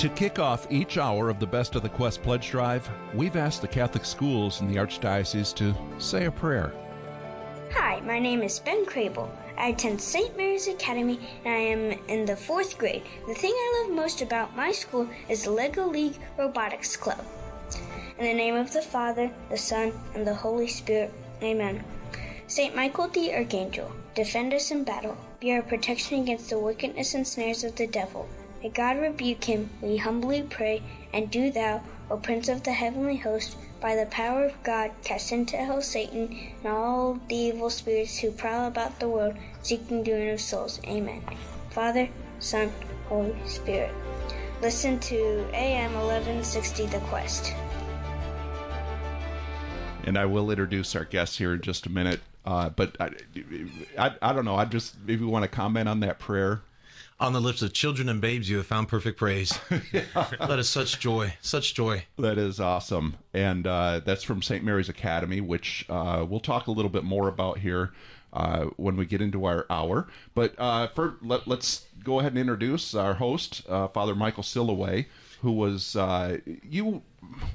To 0.00 0.08
kick 0.08 0.38
off 0.38 0.66
each 0.70 0.96
hour 0.96 1.28
of 1.28 1.38
the 1.38 1.46
Best 1.46 1.76
of 1.76 1.82
the 1.82 1.90
Quest 1.90 2.22
pledge 2.22 2.48
drive, 2.48 2.88
we've 3.12 3.36
asked 3.36 3.60
the 3.60 3.68
Catholic 3.68 4.06
schools 4.06 4.62
in 4.62 4.66
the 4.66 4.76
Archdiocese 4.76 5.54
to 5.56 5.74
say 5.98 6.24
a 6.24 6.30
prayer. 6.30 6.72
Hi, 7.74 8.00
my 8.00 8.18
name 8.18 8.40
is 8.40 8.60
Ben 8.60 8.86
Crable. 8.86 9.28
I 9.58 9.66
attend 9.68 10.00
St. 10.00 10.34
Mary's 10.38 10.68
Academy 10.68 11.20
and 11.44 11.54
I 11.54 11.58
am 11.58 11.98
in 12.08 12.24
the 12.24 12.34
fourth 12.34 12.78
grade. 12.78 13.02
The 13.28 13.34
thing 13.34 13.52
I 13.52 13.84
love 13.84 13.94
most 13.94 14.22
about 14.22 14.56
my 14.56 14.72
school 14.72 15.06
is 15.28 15.44
the 15.44 15.50
Lego 15.50 15.86
League 15.86 16.16
Robotics 16.38 16.96
Club. 16.96 17.22
In 18.18 18.24
the 18.24 18.32
name 18.32 18.54
of 18.54 18.72
the 18.72 18.80
Father, 18.80 19.30
the 19.50 19.58
Son, 19.58 19.92
and 20.14 20.26
the 20.26 20.34
Holy 20.34 20.68
Spirit, 20.68 21.12
Amen. 21.42 21.84
St. 22.46 22.74
Michael 22.74 23.08
the 23.08 23.34
Archangel, 23.34 23.92
defend 24.14 24.54
us 24.54 24.70
in 24.70 24.82
battle. 24.82 25.18
Be 25.40 25.52
our 25.52 25.60
protection 25.60 26.22
against 26.22 26.48
the 26.48 26.58
wickedness 26.58 27.12
and 27.12 27.28
snares 27.28 27.64
of 27.64 27.76
the 27.76 27.86
devil. 27.86 28.26
May 28.62 28.68
God 28.68 28.98
rebuke 28.98 29.44
him, 29.44 29.70
we 29.80 29.96
humbly 29.96 30.42
pray, 30.42 30.82
and 31.14 31.30
do 31.30 31.50
thou, 31.50 31.82
O 32.10 32.18
Prince 32.18 32.46
of 32.48 32.62
the 32.62 32.72
heavenly 32.72 33.16
host, 33.16 33.56
by 33.80 33.96
the 33.96 34.04
power 34.04 34.44
of 34.44 34.62
God, 34.62 34.90
cast 35.02 35.32
into 35.32 35.56
hell 35.56 35.80
Satan 35.80 36.52
and 36.62 36.70
all 36.70 37.18
the 37.28 37.36
evil 37.36 37.70
spirits 37.70 38.18
who 38.18 38.30
prowl 38.30 38.68
about 38.68 39.00
the 39.00 39.08
world, 39.08 39.34
seeking 39.62 40.04
the 40.04 40.12
ruin 40.12 40.34
of 40.34 40.40
souls. 40.42 40.78
Amen. 40.84 41.22
Father, 41.70 42.10
Son, 42.38 42.70
Holy 43.08 43.34
Spirit. 43.46 43.94
Listen 44.60 44.98
to 45.00 45.46
AM 45.54 45.94
1160 45.94 46.86
The 46.86 46.98
Quest. 47.00 47.54
And 50.04 50.18
I 50.18 50.26
will 50.26 50.50
introduce 50.50 50.94
our 50.94 51.06
guests 51.06 51.38
here 51.38 51.54
in 51.54 51.62
just 51.62 51.86
a 51.86 51.90
minute. 51.90 52.20
Uh, 52.44 52.68
but 52.68 52.94
I, 53.00 53.10
I, 53.98 54.14
I 54.20 54.32
don't 54.34 54.44
know. 54.44 54.56
I 54.56 54.66
just 54.66 54.96
maybe 55.06 55.24
want 55.24 55.44
to 55.44 55.48
comment 55.48 55.88
on 55.88 56.00
that 56.00 56.18
prayer. 56.18 56.60
On 57.20 57.34
the 57.34 57.40
lips 57.40 57.60
of 57.60 57.74
children 57.74 58.08
and 58.08 58.18
babes, 58.18 58.48
you 58.48 58.56
have 58.56 58.66
found 58.66 58.88
perfect 58.88 59.18
praise. 59.18 59.52
that 59.68 60.56
is 60.58 60.70
such 60.70 60.98
joy, 60.98 61.34
such 61.42 61.74
joy. 61.74 62.04
That 62.18 62.38
is 62.38 62.58
awesome. 62.58 63.16
And 63.34 63.66
uh, 63.66 64.00
that's 64.02 64.22
from 64.22 64.40
St. 64.40 64.64
Mary's 64.64 64.88
Academy, 64.88 65.42
which 65.42 65.84
uh, 65.90 66.24
we'll 66.26 66.40
talk 66.40 66.66
a 66.66 66.70
little 66.70 66.90
bit 66.90 67.04
more 67.04 67.28
about 67.28 67.58
here 67.58 67.92
uh, 68.32 68.64
when 68.78 68.96
we 68.96 69.04
get 69.04 69.20
into 69.20 69.44
our 69.44 69.66
hour. 69.68 70.08
But 70.34 70.54
uh, 70.56 70.88
for, 70.88 71.16
let, 71.20 71.46
us 71.46 71.84
go 72.02 72.20
ahead 72.20 72.32
and 72.32 72.38
introduce 72.38 72.94
our 72.94 73.12
host, 73.12 73.64
uh, 73.68 73.88
Father 73.88 74.14
Michael 74.14 74.42
Silloway, 74.42 75.04
who 75.42 75.52
was 75.52 75.96
uh, 75.96 76.38
you. 76.62 77.02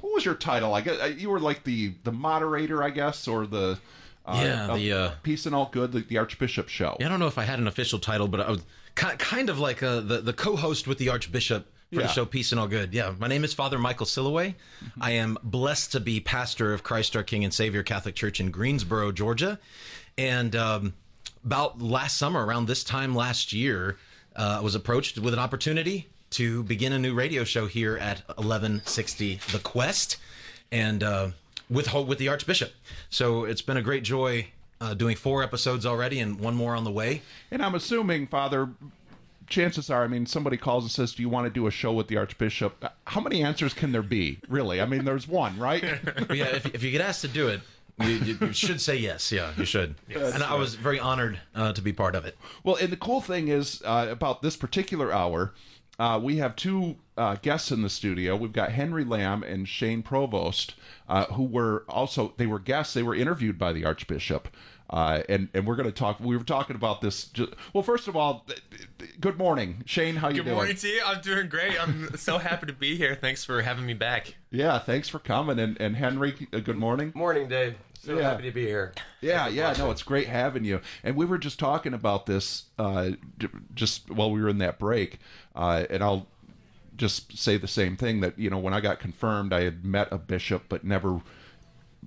What 0.00 0.14
was 0.14 0.24
your 0.24 0.36
title? 0.36 0.74
I 0.74 0.80
guess 0.80 1.16
you 1.18 1.28
were 1.28 1.40
like 1.40 1.64
the 1.64 1.94
the 2.04 2.12
moderator, 2.12 2.84
I 2.84 2.90
guess, 2.90 3.26
or 3.26 3.46
the 3.46 3.78
uh, 4.24 4.40
yeah, 4.42 4.74
the 4.74 4.92
uh, 4.92 5.10
peace 5.22 5.46
and 5.46 5.54
all 5.54 5.68
good, 5.72 5.92
the, 5.92 6.00
the, 6.00 6.18
Archbishop 6.18 6.68
show. 6.68 6.96
Yeah, 6.98 7.06
I 7.06 7.08
don't 7.08 7.20
know 7.20 7.26
if 7.26 7.38
I 7.38 7.44
had 7.44 7.58
an 7.58 7.66
official 7.66 7.98
title, 7.98 8.26
but 8.26 8.40
I 8.40 8.50
was 8.50 8.62
kind 8.96 9.48
of 9.48 9.60
like 9.60 9.82
uh, 9.82 10.00
the 10.00 10.20
the 10.20 10.32
co-host 10.32 10.88
with 10.88 10.98
the 10.98 11.10
Archbishop 11.10 11.66
for 11.92 12.00
yeah. 12.00 12.06
the 12.06 12.12
show 12.12 12.24
Peace 12.24 12.50
and 12.50 12.60
All 12.60 12.66
Good. 12.66 12.92
Yeah, 12.92 13.14
my 13.18 13.28
name 13.28 13.44
is 13.44 13.54
Father 13.54 13.78
Michael 13.78 14.06
Silloway. 14.06 14.54
Mm-hmm. 14.84 15.02
I 15.02 15.10
am 15.12 15.38
blessed 15.42 15.92
to 15.92 16.00
be 16.00 16.18
pastor 16.18 16.72
of 16.72 16.82
Christ 16.82 17.14
our 17.14 17.22
King 17.22 17.44
and 17.44 17.54
Savior 17.54 17.84
Catholic 17.84 18.16
Church 18.16 18.40
in 18.40 18.50
Greensboro, 18.50 19.12
Georgia, 19.12 19.60
and 20.18 20.56
um, 20.56 20.94
about 21.44 21.80
last 21.80 22.18
summer, 22.18 22.44
around 22.44 22.66
this 22.66 22.82
time 22.82 23.14
last 23.14 23.52
year, 23.52 23.98
uh, 24.34 24.56
I 24.58 24.60
was 24.60 24.74
approached 24.74 25.18
with 25.18 25.32
an 25.32 25.38
opportunity 25.38 26.08
to 26.30 26.64
begin 26.64 26.92
a 26.92 26.98
new 26.98 27.14
radio 27.14 27.44
show 27.44 27.66
here 27.66 27.96
at 27.96 28.26
1160 28.26 29.40
The 29.52 29.60
Quest, 29.60 30.16
and 30.72 31.02
uh, 31.04 31.28
with 31.70 31.92
with 31.94 32.18
the 32.18 32.28
Archbishop. 32.28 32.72
So 33.10 33.44
it's 33.44 33.62
been 33.62 33.76
a 33.76 33.82
great 33.82 34.02
joy 34.02 34.48
uh, 34.80 34.94
doing 34.94 35.16
four 35.16 35.42
episodes 35.42 35.86
already, 35.86 36.20
and 36.20 36.38
one 36.38 36.54
more 36.54 36.74
on 36.74 36.84
the 36.84 36.90
way. 36.90 37.22
And 37.50 37.62
I'm 37.62 37.74
assuming, 37.74 38.26
Father, 38.26 38.68
chances 39.46 39.90
are, 39.90 40.04
I 40.04 40.08
mean, 40.08 40.26
somebody 40.26 40.56
calls 40.56 40.84
and 40.84 40.90
says, 40.90 41.14
"Do 41.14 41.22
you 41.22 41.28
want 41.28 41.46
to 41.46 41.50
do 41.50 41.66
a 41.66 41.70
show 41.70 41.92
with 41.92 42.08
the 42.08 42.16
Archbishop?" 42.16 42.84
How 43.06 43.20
many 43.20 43.42
answers 43.42 43.74
can 43.74 43.92
there 43.92 44.02
be? 44.02 44.38
Really? 44.48 44.80
I 44.80 44.86
mean, 44.86 45.04
there's 45.04 45.28
one, 45.28 45.58
right? 45.58 45.82
yeah. 46.30 46.54
If, 46.56 46.74
if 46.74 46.82
you 46.82 46.90
get 46.90 47.00
asked 47.00 47.22
to 47.22 47.28
do 47.28 47.48
it, 47.48 47.60
you, 48.00 48.36
you, 48.40 48.52
should 48.52 48.80
say 48.80 48.96
yes. 48.96 49.32
Yeah, 49.32 49.52
you 49.56 49.64
should. 49.64 49.94
Yes. 50.08 50.34
And 50.34 50.42
I 50.42 50.54
was 50.54 50.74
very 50.74 51.00
honored 51.00 51.40
uh, 51.54 51.72
to 51.72 51.82
be 51.82 51.92
part 51.92 52.14
of 52.14 52.24
it. 52.24 52.36
Well, 52.62 52.76
and 52.76 52.92
the 52.92 52.96
cool 52.96 53.20
thing 53.20 53.48
is 53.48 53.82
uh, 53.84 54.08
about 54.10 54.42
this 54.42 54.56
particular 54.56 55.12
hour 55.12 55.52
uh, 55.98 56.20
we 56.22 56.36
have 56.36 56.56
two 56.56 56.96
uh, 57.16 57.36
guests 57.36 57.72
in 57.72 57.82
the 57.82 57.88
studio. 57.88 58.36
We've 58.36 58.52
got 58.52 58.72
Henry 58.72 59.04
Lam 59.04 59.42
and 59.42 59.66
Shane 59.66 60.02
Provost, 60.02 60.74
uh, 61.08 61.24
who 61.26 61.44
were 61.44 61.84
also 61.88 62.34
they 62.36 62.46
were 62.46 62.58
guests. 62.58 62.94
They 62.94 63.02
were 63.02 63.14
interviewed 63.14 63.58
by 63.58 63.72
the 63.72 63.84
Archbishop, 63.86 64.48
uh, 64.90 65.22
and 65.28 65.48
and 65.54 65.66
we're 65.66 65.76
going 65.76 65.88
to 65.88 65.94
talk. 65.94 66.20
We 66.20 66.36
were 66.36 66.44
talking 66.44 66.76
about 66.76 67.00
this. 67.00 67.24
Just, 67.28 67.52
well, 67.72 67.82
first 67.82 68.08
of 68.08 68.16
all, 68.16 68.46
good 69.20 69.38
morning, 69.38 69.82
Shane. 69.86 70.16
How 70.16 70.28
you 70.28 70.36
good 70.36 70.44
doing? 70.44 70.54
Good 70.54 70.54
morning 70.56 70.76
to 70.76 70.88
you. 70.88 71.02
I'm 71.06 71.20
doing 71.22 71.48
great. 71.48 71.80
I'm 71.80 72.16
so 72.16 72.38
happy 72.38 72.66
to 72.66 72.74
be 72.74 72.96
here. 72.96 73.14
Thanks 73.14 73.44
for 73.44 73.62
having 73.62 73.86
me 73.86 73.94
back. 73.94 74.36
Yeah, 74.50 74.78
thanks 74.78 75.08
for 75.08 75.18
coming. 75.18 75.58
And 75.58 75.80
and 75.80 75.96
Henry, 75.96 76.48
uh, 76.52 76.58
good 76.60 76.76
morning. 76.76 77.12
Morning, 77.14 77.48
Dave. 77.48 77.76
So 78.06 78.16
yeah. 78.16 78.30
happy 78.30 78.44
to 78.44 78.52
be 78.52 78.64
here. 78.64 78.94
Yeah, 79.20 79.48
yeah, 79.48 79.74
no, 79.76 79.90
it's 79.90 80.04
great 80.04 80.28
having 80.28 80.64
you. 80.64 80.80
And 81.02 81.16
we 81.16 81.26
were 81.26 81.38
just 81.38 81.58
talking 81.58 81.92
about 81.92 82.26
this 82.26 82.66
uh, 82.78 83.10
just 83.74 84.10
while 84.10 84.30
we 84.30 84.40
were 84.40 84.48
in 84.48 84.58
that 84.58 84.78
break, 84.78 85.18
uh, 85.56 85.86
and 85.90 86.04
I'll 86.04 86.28
just 86.96 87.36
say 87.36 87.56
the 87.56 87.66
same 87.66 87.96
thing 87.96 88.20
that 88.20 88.38
you 88.38 88.48
know 88.48 88.58
when 88.58 88.72
I 88.72 88.80
got 88.80 89.00
confirmed, 89.00 89.52
I 89.52 89.64
had 89.64 89.84
met 89.84 90.06
a 90.12 90.18
bishop, 90.18 90.66
but 90.68 90.84
never 90.84 91.20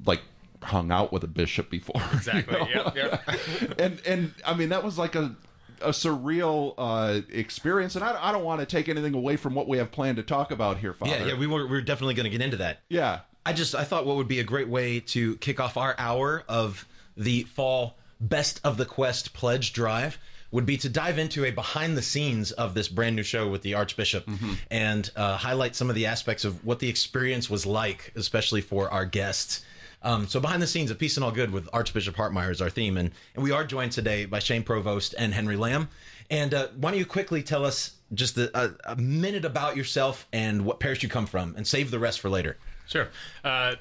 like 0.05 0.21
hung 0.63 0.89
out 0.89 1.11
with 1.11 1.25
a 1.25 1.27
bishop 1.27 1.69
before. 1.69 2.01
Exactly. 2.13 2.57
You 2.69 2.75
know? 2.75 2.91
Yep. 2.95 3.25
Yep. 3.27 3.79
and 3.79 4.01
and 4.05 4.33
I 4.45 4.53
mean 4.53 4.69
that 4.69 4.83
was 4.85 4.97
like 4.97 5.15
a 5.15 5.35
a 5.81 5.89
surreal 5.89 6.75
uh, 6.77 7.21
experience, 7.29 7.95
and 7.95 8.03
I, 8.03 8.29
I 8.29 8.31
don't 8.31 8.43
want 8.43 8.61
to 8.61 8.65
take 8.65 8.89
anything 8.89 9.13
away 9.13 9.35
from 9.35 9.53
what 9.53 9.67
we 9.67 9.77
have 9.77 9.91
planned 9.91 10.17
to 10.17 10.23
talk 10.23 10.51
about 10.51 10.77
here, 10.77 10.93
Father. 10.93 11.11
Yeah, 11.11 11.25
yeah, 11.27 11.37
we 11.37 11.47
were 11.47 11.67
we 11.67 11.77
are 11.77 11.81
definitely 11.81 12.13
going 12.13 12.25
to 12.25 12.29
get 12.29 12.41
into 12.41 12.57
that. 12.57 12.81
Yeah, 12.89 13.19
I 13.45 13.53
just 13.53 13.75
I 13.75 13.83
thought 13.83 14.05
what 14.05 14.17
would 14.17 14.27
be 14.27 14.39
a 14.39 14.43
great 14.43 14.67
way 14.67 14.99
to 14.99 15.35
kick 15.37 15.59
off 15.59 15.77
our 15.77 15.95
hour 15.97 16.43
of 16.47 16.85
the 17.15 17.43
fall 17.43 17.97
best 18.19 18.59
of 18.63 18.77
the 18.77 18.85
quest 18.85 19.33
pledge 19.33 19.73
drive 19.73 20.17
would 20.51 20.65
be 20.65 20.77
to 20.77 20.89
dive 20.89 21.19
into 21.19 21.45
a 21.45 21.51
behind 21.51 21.95
the 21.95 22.01
scenes 22.01 22.51
of 22.51 22.73
this 22.73 22.87
brand 22.87 23.15
new 23.15 23.23
show 23.23 23.47
with 23.47 23.61
the 23.61 23.75
Archbishop 23.75 24.25
mm-hmm. 24.25 24.53
and 24.71 25.11
uh, 25.15 25.37
highlight 25.37 25.75
some 25.75 25.89
of 25.89 25.95
the 25.95 26.07
aspects 26.07 26.43
of 26.43 26.65
what 26.65 26.79
the 26.79 26.89
experience 26.89 27.49
was 27.49 27.65
like, 27.65 28.11
especially 28.15 28.61
for 28.61 28.91
our 28.91 29.05
guests. 29.05 29.63
Um, 30.01 30.27
so 30.27 30.39
behind 30.39 30.61
the 30.61 30.67
scenes 30.67 30.89
of 30.91 30.97
Peace 30.97 31.17
and 31.17 31.23
All 31.23 31.31
Good 31.31 31.51
with 31.51 31.69
Archbishop 31.73 32.15
Hartmayer 32.15 32.51
is 32.51 32.61
our 32.61 32.69
theme, 32.69 32.97
and, 32.97 33.11
and 33.35 33.43
we 33.43 33.51
are 33.51 33.63
joined 33.63 33.91
today 33.91 34.25
by 34.25 34.39
Shane 34.39 34.63
Provost 34.63 35.13
and 35.17 35.33
Henry 35.33 35.57
Lam. 35.57 35.89
And 36.31 36.53
uh, 36.53 36.67
why 36.77 36.91
don't 36.91 36.99
you 36.99 37.05
quickly 37.05 37.43
tell 37.43 37.65
us 37.65 37.91
just 38.13 38.37
a, 38.37 38.57
a, 38.57 38.71
a 38.85 38.95
minute 38.95 39.45
about 39.45 39.75
yourself 39.75 40.27
and 40.31 40.65
what 40.65 40.79
parish 40.79 41.03
you 41.03 41.09
come 41.09 41.25
from, 41.25 41.53
and 41.57 41.67
save 41.67 41.91
the 41.91 41.99
rest 41.99 42.21
for 42.21 42.29
later. 42.29 42.57
Sure. 42.89 43.07
Uh, 43.43 43.75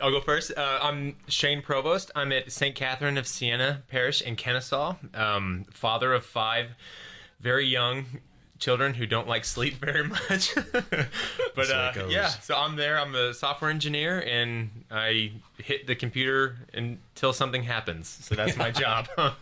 I'll 0.00 0.10
go 0.10 0.20
first. 0.22 0.50
Uh, 0.56 0.78
I'm 0.80 1.16
Shane 1.28 1.60
Provost. 1.60 2.10
I'm 2.16 2.32
at 2.32 2.50
St. 2.50 2.74
Catherine 2.74 3.18
of 3.18 3.26
Siena 3.26 3.82
Parish 3.88 4.22
in 4.22 4.36
Kennesaw. 4.36 4.94
Um, 5.12 5.66
father 5.70 6.14
of 6.14 6.24
five 6.24 6.70
very 7.40 7.66
young 7.66 8.06
children 8.58 8.94
who 8.94 9.04
don't 9.04 9.28
like 9.28 9.44
sleep 9.44 9.74
very 9.74 10.08
much. 10.08 10.54
but 11.54 11.70
uh, 11.70 11.92
yeah, 12.08 12.28
so 12.28 12.56
I'm 12.56 12.76
there. 12.76 12.98
I'm 12.98 13.14
a 13.14 13.34
software 13.34 13.70
engineer, 13.70 14.20
and 14.26 14.70
I 14.90 15.32
hit 15.58 15.86
the 15.86 15.94
computer 15.94 16.56
until 16.72 17.34
something 17.34 17.64
happens. 17.64 18.08
So 18.08 18.34
that's 18.34 18.56
my 18.56 18.70
job. 18.70 19.08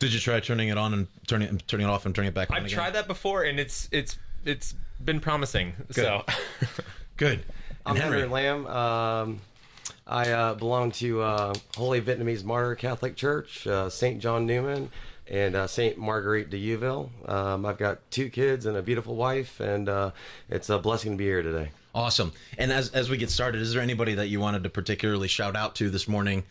Did 0.00 0.12
you 0.12 0.18
try 0.18 0.40
turning 0.40 0.70
it 0.70 0.78
on 0.78 0.92
and 0.92 1.06
turning 1.28 1.56
turning 1.68 1.86
it 1.86 1.90
off 1.90 2.04
and 2.04 2.12
turning 2.12 2.30
it 2.30 2.34
back 2.34 2.50
on? 2.50 2.56
I've 2.56 2.64
again? 2.64 2.74
tried 2.76 2.94
that 2.94 3.06
before, 3.06 3.44
and 3.44 3.60
it's 3.60 3.88
it's 3.92 4.18
it's 4.44 4.74
been 5.04 5.20
promising. 5.20 5.74
Good. 5.92 5.94
So 5.94 6.24
good. 7.16 7.44
I'm 7.86 7.94
Henry, 7.94 8.22
Henry 8.22 8.34
Lam. 8.34 8.66
Um, 8.66 9.40
I 10.08 10.32
uh, 10.32 10.54
belong 10.54 10.90
to 10.92 11.22
uh, 11.22 11.54
Holy 11.76 12.00
Vietnamese 12.00 12.42
Martyr 12.42 12.74
Catholic 12.74 13.14
Church, 13.14 13.64
uh, 13.64 13.88
St. 13.88 14.18
John 14.18 14.44
Neumann, 14.44 14.90
and 15.28 15.54
uh, 15.54 15.68
St. 15.68 15.96
Marguerite 15.96 16.50
D'Youville. 16.50 17.10
Um, 17.28 17.64
I've 17.64 17.78
got 17.78 18.00
two 18.10 18.28
kids 18.28 18.66
and 18.66 18.76
a 18.76 18.82
beautiful 18.82 19.14
wife, 19.14 19.60
and 19.60 19.88
uh, 19.88 20.10
it's 20.50 20.68
a 20.68 20.80
blessing 20.80 21.12
to 21.12 21.16
be 21.16 21.26
here 21.26 21.42
today. 21.42 21.70
Awesome. 21.94 22.32
And 22.58 22.72
as, 22.72 22.90
as 22.90 23.08
we 23.08 23.18
get 23.18 23.30
started, 23.30 23.62
is 23.62 23.72
there 23.72 23.82
anybody 23.82 24.14
that 24.14 24.26
you 24.26 24.40
wanted 24.40 24.64
to 24.64 24.68
particularly 24.68 25.28
shout 25.28 25.54
out 25.54 25.76
to 25.76 25.88
this 25.88 26.08
morning 26.08 26.42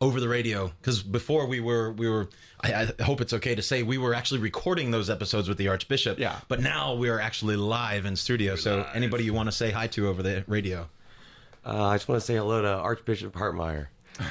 over 0.00 0.20
the 0.20 0.28
radio? 0.28 0.72
Because 0.80 1.02
before 1.02 1.46
we 1.46 1.60
were, 1.60 1.92
we 1.92 2.08
were, 2.08 2.28
I, 2.60 2.92
I, 2.98 3.02
hope 3.02 3.20
it's 3.20 3.32
okay 3.32 3.54
to 3.54 3.62
say, 3.62 3.82
we 3.82 3.98
were 3.98 4.14
actually 4.14 4.40
recording 4.40 4.90
those 4.90 5.10
episodes 5.10 5.48
with 5.48 5.58
the 5.58 5.68
Archbishop. 5.68 6.18
Yeah. 6.18 6.38
But 6.48 6.60
now 6.60 6.94
we 6.94 7.08
are 7.08 7.20
actually 7.20 7.56
live 7.56 8.04
in 8.04 8.16
studio. 8.16 8.52
We're 8.52 8.58
so 8.58 8.76
live. 8.78 8.90
anybody 8.94 9.24
you 9.24 9.34
want 9.34 9.48
to 9.48 9.52
say 9.52 9.70
hi 9.70 9.86
to 9.88 10.08
over 10.08 10.22
the 10.22 10.44
radio? 10.46 10.88
Uh, 11.64 11.88
I 11.88 11.96
just 11.96 12.08
want 12.08 12.20
to 12.20 12.26
say 12.26 12.36
hello 12.36 12.62
to 12.62 12.68
Archbishop 12.68 13.32
Hartmayer 13.32 13.86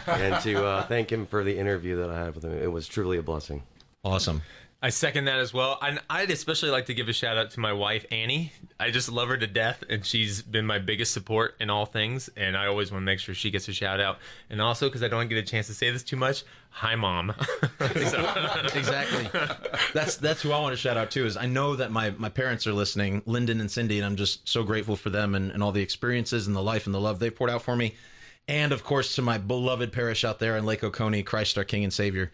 and 0.08 0.42
to 0.44 0.66
uh, 0.66 0.84
thank 0.84 1.12
him 1.12 1.26
for 1.26 1.44
the 1.44 1.58
interview 1.58 1.98
that 1.98 2.10
I 2.10 2.26
had 2.26 2.36
with 2.36 2.46
him. 2.46 2.54
It 2.54 2.72
was 2.72 2.88
truly 2.88 3.18
a 3.18 3.24
blessing. 3.24 3.64
Awesome. 4.04 4.42
I 4.84 4.90
second 4.90 5.26
that 5.26 5.40
as 5.40 5.54
well. 5.54 5.80
And 5.82 6.02
I'd 6.10 6.30
especially 6.30 6.70
like 6.70 6.88
to 6.88 6.94
give 6.94 7.08
a 7.08 7.14
shout 7.14 7.38
out 7.38 7.52
to 7.52 7.62
my 7.62 7.72
wife, 7.72 8.06
Annie. 8.12 8.52
I 8.78 8.92
just 8.92 9.10
love 9.10 9.30
her 9.30 9.38
to 9.38 9.48
death, 9.48 9.82
and 9.90 10.06
she's 10.06 10.42
been 10.42 10.66
my 10.66 10.78
biggest 10.78 11.14
support 11.14 11.56
in 11.62 11.70
all 11.70 11.86
things. 11.86 12.30
And 12.36 12.58
I 12.58 12.68
always 12.68 12.92
want 12.92 13.04
to 13.04 13.06
make 13.06 13.20
sure 13.20 13.34
she 13.34 13.50
gets 13.50 13.70
a 13.70 13.74
shout 13.74 14.02
out. 14.02 14.18
And 14.50 14.62
also, 14.62 14.90
because 14.90 15.02
I 15.02 15.08
don't 15.08 15.30
get 15.30 15.38
a 15.38 15.42
chance 15.42 15.68
to 15.68 15.74
say 15.74 15.90
this 15.90 16.04
too 16.04 16.18
much, 16.18 16.44
hi, 16.70 16.96
mom. 16.96 17.30
exactly. 17.80 19.30
That's 19.94 20.18
that's 20.18 20.42
who 20.42 20.52
I 20.52 20.60
want 20.60 20.74
to 20.74 20.78
shout 20.78 20.98
out 20.98 21.12
too. 21.12 21.26
Is 21.26 21.38
I 21.38 21.46
know 21.46 21.78
that 21.78 21.90
my 21.94 22.10
my 22.18 22.28
parents 22.28 22.68
are 22.68 22.74
listening, 22.74 23.22
Lyndon 23.26 23.62
and 23.62 23.72
Cindy, 23.72 24.00
and 24.00 24.06
I'm 24.06 24.18
just 24.18 24.50
so 24.50 24.64
grateful 24.64 24.98
for 24.98 25.10
them 25.10 25.34
and, 25.34 25.50
and 25.50 25.64
all 25.64 25.72
the 25.72 25.82
experiences 25.82 26.46
and 26.46 26.54
the 26.54 26.62
life 26.62 26.88
and 26.88 26.94
the 26.94 27.00
love 27.00 27.20
they 27.20 27.30
poured 27.30 27.52
out 27.52 27.62
for 27.62 27.78
me. 27.78 27.96
And 28.50 28.74
of 28.74 28.84
course, 28.84 29.16
to 29.16 29.22
my 29.22 29.38
beloved 29.38 29.94
parish 29.94 30.26
out 30.26 30.40
there 30.40 30.58
in 30.58 30.66
Lake 30.66 30.84
Oconee, 30.84 31.24
Christ 31.24 31.58
our 31.58 31.64
King 31.64 31.86
and 31.86 31.94
Savior. 31.94 32.34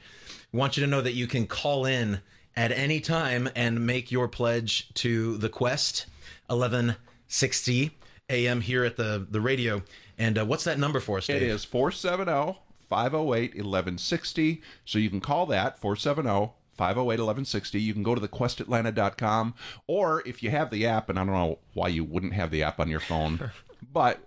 I 0.51 0.57
want 0.57 0.77
you 0.77 0.83
to 0.83 0.89
know 0.89 1.01
that 1.01 1.13
you 1.13 1.27
can 1.27 1.45
call 1.45 1.85
in 1.85 2.21
at 2.59 2.73
any 2.73 2.99
time 2.99 3.49
and 3.55 3.85
make 3.85 4.11
your 4.11 4.27
pledge 4.27 4.93
to 4.93 5.37
the 5.37 5.47
quest 5.47 6.07
1160 6.47 7.97
a.m. 8.29 8.59
here 8.59 8.83
at 8.83 8.97
the 8.97 9.25
the 9.31 9.39
radio. 9.39 9.81
And 10.17 10.37
uh, 10.37 10.45
what's 10.45 10.65
that 10.65 10.77
number 10.77 10.99
for 10.99 11.19
us? 11.19 11.27
Dave? 11.27 11.41
It 11.41 11.47
is 11.47 11.63
470 11.63 12.59
508 12.89 13.55
1160. 13.55 14.61
So 14.83 14.99
you 14.99 15.09
can 15.09 15.21
call 15.21 15.45
that 15.45 15.79
470 15.79 16.51
508 16.75 17.05
1160. 17.05 17.81
You 17.81 17.93
can 17.93 18.03
go 18.03 18.13
to 18.13 18.19
thequestatlanta.com. 18.19 19.53
Or 19.87 20.21
if 20.27 20.43
you 20.43 20.51
have 20.51 20.69
the 20.69 20.85
app, 20.85 21.09
and 21.09 21.17
I 21.17 21.23
don't 21.23 21.33
know 21.33 21.59
why 21.73 21.87
you 21.87 22.03
wouldn't 22.03 22.33
have 22.33 22.51
the 22.51 22.63
app 22.63 22.81
on 22.81 22.89
your 22.89 22.99
phone, 22.99 23.51
but 23.93 24.19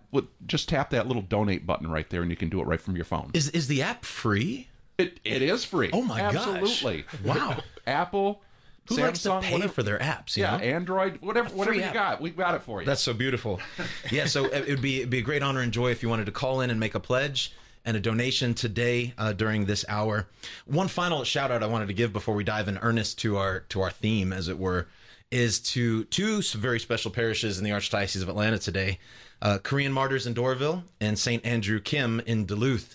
just 0.47 0.71
tap 0.71 0.89
that 0.91 1.07
little 1.07 1.23
donate 1.23 1.67
button 1.67 1.91
right 1.91 2.09
there 2.09 2.23
and 2.23 2.31
you 2.31 2.37
can 2.37 2.49
do 2.49 2.63
it 2.63 2.67
right 2.67 2.81
from 2.81 2.97
your 2.97 3.05
phone. 3.05 3.31
Is, 3.35 3.51
is 3.51 3.67
the 3.67 3.83
app 3.83 4.07
free? 4.07 4.69
It, 4.99 5.19
it 5.25 5.43
is 5.43 5.65
free. 5.65 5.91
Oh 5.93 6.03
my 6.03 6.19
god. 6.21 6.37
Absolutely. 6.37 7.05
gosh. 7.25 7.37
Wow. 7.37 7.57
Apple, 7.87 8.43
Who 8.89 8.97
Samsung, 8.97 9.01
likes 9.03 9.23
to 9.23 9.41
pay 9.41 9.53
whatever- 9.53 9.73
for 9.73 9.83
their 9.83 9.99
apps? 9.99 10.37
you 10.37 10.43
Yeah, 10.45 10.57
know? 10.59 10.63
Android, 10.65 11.21
whatever, 11.21 11.49
whatever 11.51 11.77
you 11.77 11.83
app. 11.83 11.95
got, 11.95 12.21
we've 12.21 12.37
got 12.37 12.55
it 12.55 12.63
for 12.63 12.81
you. 12.81 12.87
That's 12.87 13.01
so 13.03 13.13
beautiful. 13.15 13.61
Yeah, 14.11 14.27
so 14.27 14.45
it 14.47 14.69
would 14.69 14.83
be 14.83 14.99
it'd 14.99 15.11
be 15.11 15.19
a 15.19 15.23
great 15.23 15.43
honor 15.43 15.61
and 15.61 15.73
joy 15.73 15.91
if 15.91 16.03
you 16.03 16.09
wanted 16.09 16.27
to 16.27 16.33
call 16.33 16.61
in 16.61 16.71
and 16.71 16.79
make 16.79 16.95
a 16.95 17.01
pledge 17.01 17.53
and 17.85 17.97
a 17.97 18.01
donation 18.01 18.55
today 18.55 19.15
uh, 19.19 19.33
during 19.33 19.65
this 19.65 19.85
hour. 19.89 20.29
One 20.67 20.87
final 20.89 21.25
shout 21.25 21.51
out 21.51 21.63
I 21.63 21.67
wanted 21.67 21.89
to 21.89 21.95
give 21.95 22.13
before 22.13 22.35
we 22.35 22.45
dive 22.45 22.69
in 22.69 22.79
earnest 22.79 23.19
to 23.21 23.39
our 23.39 23.61
to 23.71 23.81
our 23.81 23.91
theme, 23.91 24.33
as 24.33 24.49
it 24.49 24.59
were, 24.59 24.87
is 25.31 25.59
to 25.61 26.05
two 26.05 26.43
very 26.43 26.79
special 26.79 27.11
parishes 27.11 27.59
in 27.59 27.65
the 27.65 27.71
Archdiocese 27.71 28.23
of 28.23 28.29
Atlanta 28.29 28.59
today: 28.59 28.99
uh, 29.41 29.59
Korean 29.63 29.93
Martyrs 29.93 30.27
in 30.27 30.35
Doraville 30.35 30.85
and 31.01 31.19
Saint 31.19 31.45
Andrew 31.47 31.81
Kim 31.81 32.21
in 32.27 32.45
Duluth. 32.47 32.95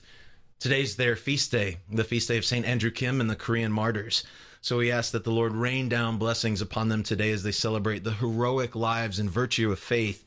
Today's 0.59 0.95
their 0.95 1.15
feast 1.15 1.51
day, 1.51 1.77
the 1.91 2.03
feast 2.03 2.27
day 2.27 2.37
of 2.37 2.43
St. 2.43 2.65
Andrew 2.65 2.89
Kim 2.89 3.21
and 3.21 3.29
the 3.29 3.35
Korean 3.35 3.71
martyrs. 3.71 4.23
So 4.61 4.79
we 4.79 4.91
ask 4.91 5.11
that 5.11 5.23
the 5.23 5.31
Lord 5.31 5.53
rain 5.53 5.87
down 5.87 6.17
blessings 6.17 6.61
upon 6.61 6.89
them 6.89 7.03
today 7.03 7.31
as 7.31 7.43
they 7.43 7.51
celebrate 7.51 8.03
the 8.03 8.13
heroic 8.13 8.75
lives 8.75 9.19
and 9.19 9.29
virtue 9.29 9.71
of 9.71 9.77
faith. 9.77 10.25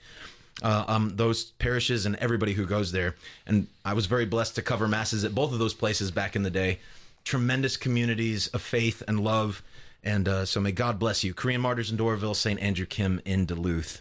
Uh, 0.63 0.85
um, 0.87 1.17
those 1.17 1.45
parishes 1.45 2.07
and 2.07 2.15
everybody 2.17 2.53
who 2.53 2.65
goes 2.65 2.93
there. 2.93 3.17
And 3.45 3.67
I 3.85 3.95
was 3.95 4.07
very 4.07 4.25
blessed 4.25 4.55
to 4.55 4.63
cover 4.63 4.87
masses 4.87 5.25
at 5.25 5.35
both 5.35 5.53
of 5.53 5.59
those 5.59 5.75
places 5.75 6.13
back 6.13 6.37
in 6.37 6.45
the 6.45 6.51
day. 6.51 6.79
Tremendous 7.25 7.77
communities 7.77 8.47
of 8.49 8.63
faith 8.63 9.03
and 9.09 9.21
love. 9.21 9.63
And 10.05 10.29
uh, 10.29 10.45
so 10.45 10.61
may 10.61 10.73
God 10.73 11.01
bless 11.01 11.25
you. 11.25 11.35
Korean 11.35 11.61
Martyrs 11.61 11.91
in 11.91 11.97
Doraville, 11.97 12.37
St. 12.37 12.61
Andrew 12.61 12.87
Kim 12.87 13.21
in 13.25 13.47
Duluth. 13.47 14.01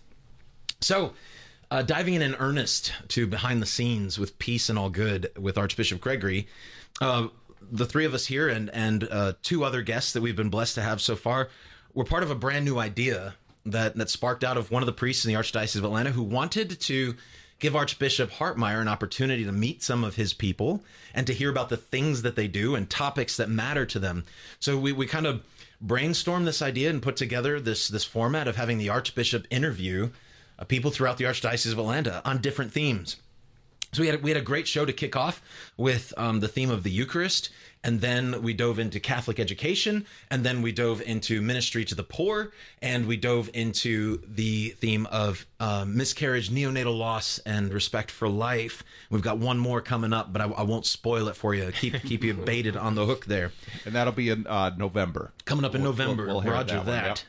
So, 0.80 1.14
uh, 1.72 1.82
diving 1.82 2.16
in 2.16 2.22
in 2.22 2.36
earnest 2.36 2.94
to 3.10 3.28
behind 3.28 3.62
the 3.62 3.66
scenes 3.66 4.18
with 4.18 4.40
peace 4.40 4.70
and 4.70 4.80
all 4.80 4.90
good 4.90 5.32
with 5.38 5.58
Archbishop 5.58 6.02
Gregory, 6.02 6.48
uh, 7.02 7.28
the 7.72 7.86
three 7.86 8.06
of 8.06 8.14
us 8.14 8.26
here 8.26 8.50
and 8.50 8.70
and 8.72 9.08
uh, 9.10 9.34
two 9.44 9.64
other 9.64 9.82
guests 9.82 10.14
that 10.14 10.22
we've 10.22 10.36
been 10.36 10.50
blessed 10.50 10.76
to 10.76 10.82
have 10.82 11.02
so 11.02 11.16
far, 11.16 11.50
were 11.94 12.06
part 12.06 12.24
of 12.24 12.32
a 12.32 12.36
brand 12.36 12.66
new 12.66 12.80
idea 12.80 13.36
that 13.66 13.96
that 13.96 14.10
sparked 14.10 14.44
out 14.44 14.58
of 14.58 14.72
one 14.72 14.82
of 14.82 14.88
the 14.88 14.94
priests 14.94 15.26
in 15.26 15.32
the 15.32 15.40
Archdiocese 15.40 15.76
of 15.76 15.84
Atlanta 15.84 16.12
who 16.12 16.24
wanted 16.24 16.80
to 16.80 17.16
give 17.60 17.76
Archbishop 17.76 18.32
Hartmayer 18.32 18.82
an 18.82 18.88
opportunity 18.88 19.44
to 19.44 19.52
meet 19.52 19.84
some 19.84 20.04
of 20.04 20.16
his 20.16 20.34
people 20.34 20.82
and 21.14 21.28
to 21.28 21.34
hear 21.34 21.50
about 21.50 21.68
the 21.68 21.78
things 21.78 22.22
that 22.22 22.38
they 22.38 22.48
do 22.48 22.74
and 22.74 22.90
topics 22.90 23.36
that 23.36 23.50
matter 23.50 23.86
to 23.86 24.00
them. 24.00 24.24
So 24.62 24.80
we, 24.80 24.94
we 24.94 25.06
kind 25.06 25.28
of 25.28 25.44
brainstormed 25.86 26.46
this 26.46 26.62
idea 26.62 26.90
and 26.90 27.02
put 27.02 27.18
together 27.18 27.60
this 27.60 27.88
this 27.88 28.06
format 28.06 28.48
of 28.48 28.56
having 28.56 28.78
the 28.78 28.90
Archbishop 28.90 29.46
interview 29.50 30.10
uh, 30.60 30.66
people 30.66 30.92
throughout 30.92 31.18
the 31.18 31.24
Archdiocese 31.26 31.72
of 31.72 31.80
Atlanta 31.80 32.22
on 32.26 32.40
different 32.42 32.72
themes. 32.72 33.16
So 33.92 34.02
we 34.04 34.08
had 34.08 34.22
we 34.22 34.30
had 34.30 34.38
a 34.38 34.42
great 34.42 34.68
show 34.68 34.86
to 34.86 34.94
kick 34.94 35.16
off 35.16 35.42
with 35.76 36.14
um, 36.16 36.42
the 36.42 36.48
theme 36.48 36.70
of 36.70 36.84
the 36.84 36.92
Eucharist, 36.92 37.50
and 37.84 38.02
then 38.02 38.44
we 38.44 38.54
dove 38.54 38.78
into 38.78 39.00
Catholic 39.00 39.40
education, 39.40 40.06
and 40.30 40.44
then 40.44 40.62
we 40.62 40.72
dove 40.72 41.02
into 41.02 41.42
ministry 41.42 41.84
to 41.86 41.96
the 41.96 42.04
poor, 42.04 42.52
and 42.84 43.08
we 43.08 43.18
dove 43.18 43.50
into 43.52 44.22
the 44.28 44.70
theme 44.80 45.08
of 45.08 45.48
uh, 45.60 45.86
miscarriage, 45.88 46.52
neonatal 46.52 46.96
loss, 46.96 47.40
and 47.48 47.74
respect 47.74 48.12
for 48.12 48.30
life. 48.30 48.84
We've 49.10 49.24
got 49.24 49.40
one 49.40 49.58
more 49.58 49.82
coming 49.82 50.14
up, 50.14 50.32
but 50.32 50.44
I, 50.44 50.46
I 50.50 50.62
won't 50.62 50.86
spoil 50.86 51.28
it 51.28 51.36
for 51.36 51.56
you. 51.56 51.72
Keep 51.72 52.04
keep 52.04 52.24
you 52.24 52.36
baited 52.36 52.78
on 52.78 52.94
the 52.94 53.08
hook 53.08 53.26
there. 53.26 53.54
and 53.86 53.96
that'll 53.96 54.14
be 54.14 54.30
in 54.30 54.46
uh, 54.46 54.70
November. 54.78 55.32
Coming 55.46 55.66
up 55.66 55.74
in 55.74 55.82
We'll- 55.82 55.94
November. 55.94 56.28
we'll- 56.28 56.42
we'll 56.44 56.54
Roger 56.54 56.76
that 56.76 56.86
that. 56.86 57.02
one, 57.02 57.06
yep. 57.08 57.20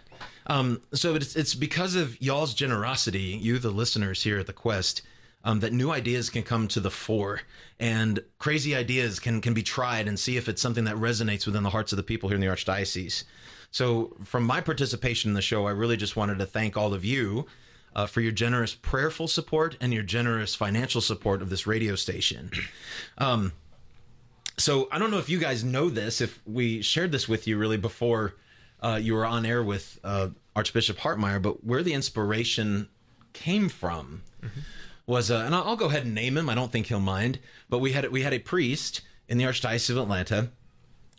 Um, 0.50 0.82
so 0.92 1.14
it's 1.14 1.36
it's 1.36 1.54
because 1.54 1.94
of 1.94 2.20
y'all's 2.20 2.54
generosity, 2.54 3.38
you 3.40 3.60
the 3.60 3.70
listeners 3.70 4.24
here 4.24 4.40
at 4.40 4.48
the 4.48 4.52
Quest, 4.52 5.00
um, 5.44 5.60
that 5.60 5.72
new 5.72 5.92
ideas 5.92 6.28
can 6.28 6.42
come 6.42 6.66
to 6.68 6.80
the 6.80 6.90
fore, 6.90 7.42
and 7.78 8.18
crazy 8.40 8.74
ideas 8.74 9.20
can 9.20 9.40
can 9.40 9.54
be 9.54 9.62
tried 9.62 10.08
and 10.08 10.18
see 10.18 10.36
if 10.36 10.48
it's 10.48 10.60
something 10.60 10.84
that 10.84 10.96
resonates 10.96 11.46
within 11.46 11.62
the 11.62 11.70
hearts 11.70 11.92
of 11.92 11.98
the 11.98 12.02
people 12.02 12.28
here 12.28 12.34
in 12.34 12.40
the 12.40 12.48
archdiocese. 12.48 13.22
So, 13.70 14.16
from 14.24 14.42
my 14.42 14.60
participation 14.60 15.30
in 15.30 15.34
the 15.34 15.40
show, 15.40 15.68
I 15.68 15.70
really 15.70 15.96
just 15.96 16.16
wanted 16.16 16.40
to 16.40 16.46
thank 16.46 16.76
all 16.76 16.92
of 16.92 17.04
you. 17.04 17.46
Uh, 17.92 18.06
for 18.06 18.20
your 18.20 18.30
generous 18.30 18.72
prayerful 18.72 19.26
support 19.26 19.76
and 19.80 19.92
your 19.92 20.04
generous 20.04 20.54
financial 20.54 21.00
support 21.00 21.42
of 21.42 21.50
this 21.50 21.66
radio 21.66 21.96
station. 21.96 22.50
Um, 23.18 23.52
so 24.56 24.88
I 24.92 25.00
don't 25.00 25.10
know 25.10 25.18
if 25.18 25.28
you 25.28 25.40
guys 25.40 25.64
know 25.64 25.90
this, 25.90 26.20
if 26.20 26.40
we 26.46 26.82
shared 26.82 27.10
this 27.10 27.28
with 27.28 27.48
you 27.48 27.58
really 27.58 27.78
before 27.78 28.34
uh, 28.82 28.98
you 29.00 29.14
were 29.14 29.26
on 29.26 29.44
air 29.44 29.62
with 29.62 29.98
uh, 30.04 30.28
Archbishop 30.56 30.98
Hartmayer, 30.98 31.40
but 31.40 31.64
where 31.64 31.82
the 31.82 31.92
inspiration 31.92 32.88
came 33.32 33.68
from 33.68 34.22
was, 35.06 35.30
uh, 35.30 35.42
and 35.44 35.54
I'll, 35.54 35.76
go 35.76 35.86
ahead 35.86 36.04
and 36.04 36.14
name 36.14 36.36
him. 36.36 36.48
I 36.48 36.54
don't 36.54 36.72
think 36.72 36.86
he'll 36.86 37.00
mind, 37.00 37.38
but 37.68 37.78
we 37.78 37.92
had 37.92 38.10
we 38.10 38.22
had 38.22 38.32
a 38.32 38.38
priest 38.38 39.02
in 39.28 39.38
the 39.38 39.44
Archdiocese 39.44 39.90
of 39.90 39.96
Atlanta, 39.98 40.50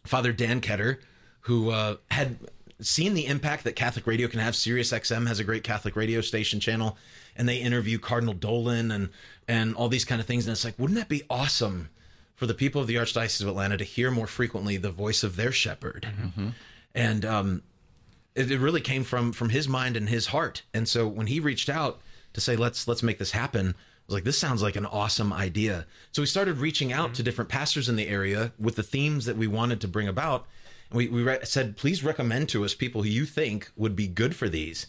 Father 0.05 0.31
Dan 0.31 0.61
Ketter, 0.61 0.97
who 1.41 1.71
uh, 1.71 1.97
had 2.09 2.37
seen 2.79 3.13
the 3.13 3.25
impact 3.27 3.63
that 3.63 3.75
Catholic 3.75 4.07
radio 4.07 4.27
can 4.27 4.39
have. 4.39 4.55
Sirius 4.55 4.91
XM 4.91 5.27
has 5.27 5.39
a 5.39 5.43
great 5.43 5.63
Catholic 5.63 5.95
radio 5.95 6.21
station 6.21 6.59
channel, 6.59 6.97
and 7.35 7.47
they 7.47 7.57
interview 7.57 7.99
Cardinal 7.99 8.33
Dolan 8.33 8.91
and 8.91 9.09
and 9.47 9.75
all 9.75 9.89
these 9.89 10.05
kind 10.05 10.19
of 10.21 10.27
things. 10.27 10.47
And 10.47 10.53
it's 10.53 10.65
like, 10.65 10.77
wouldn't 10.79 10.97
that 10.99 11.09
be 11.09 11.23
awesome 11.29 11.89
for 12.35 12.47
the 12.47 12.53
people 12.53 12.81
of 12.81 12.87
the 12.87 12.95
Archdiocese 12.95 13.41
of 13.41 13.47
Atlanta 13.47 13.77
to 13.77 13.83
hear 13.83 14.09
more 14.09 14.27
frequently 14.27 14.77
the 14.77 14.91
voice 14.91 15.23
of 15.23 15.35
their 15.35 15.51
shepherd? 15.51 16.07
And 16.93 17.25
um, 17.25 17.63
it, 18.35 18.51
it 18.51 18.59
really 18.59 18.81
came 18.81 19.03
from 19.03 19.31
from 19.31 19.49
his 19.49 19.67
mind 19.67 19.97
and 19.97 20.09
his 20.09 20.27
heart. 20.27 20.63
And 20.73 20.87
so 20.87 21.07
when 21.07 21.27
he 21.27 21.39
reached 21.39 21.69
out 21.69 21.99
to 22.33 22.41
say, 22.41 22.55
let's 22.55 22.87
let's 22.87 23.03
make 23.03 23.19
this 23.19 23.31
happen. 23.31 23.69
I 23.69 24.03
was 24.07 24.13
like, 24.15 24.23
this 24.23 24.37
sounds 24.37 24.61
like 24.61 24.75
an 24.75 24.85
awesome 24.85 25.31
idea. 25.31 25.85
So 26.11 26.21
we 26.21 26.25
started 26.25 26.57
reaching 26.57 26.91
out 26.91 27.13
to 27.13 27.23
different 27.23 27.49
pastors 27.49 27.87
in 27.87 27.95
the 27.95 28.07
area 28.07 28.51
with 28.59 28.75
the 28.75 28.83
themes 28.83 29.25
that 29.25 29.37
we 29.37 29.47
wanted 29.47 29.79
to 29.81 29.87
bring 29.87 30.07
about. 30.07 30.47
And 30.89 30.97
we, 30.97 31.07
we 31.07 31.23
re- 31.23 31.39
said, 31.43 31.77
please 31.77 32.03
recommend 32.03 32.49
to 32.49 32.65
us 32.65 32.73
people 32.73 33.03
who 33.03 33.09
you 33.09 33.25
think 33.25 33.71
would 33.77 33.95
be 33.95 34.07
good 34.07 34.35
for 34.35 34.49
these. 34.49 34.87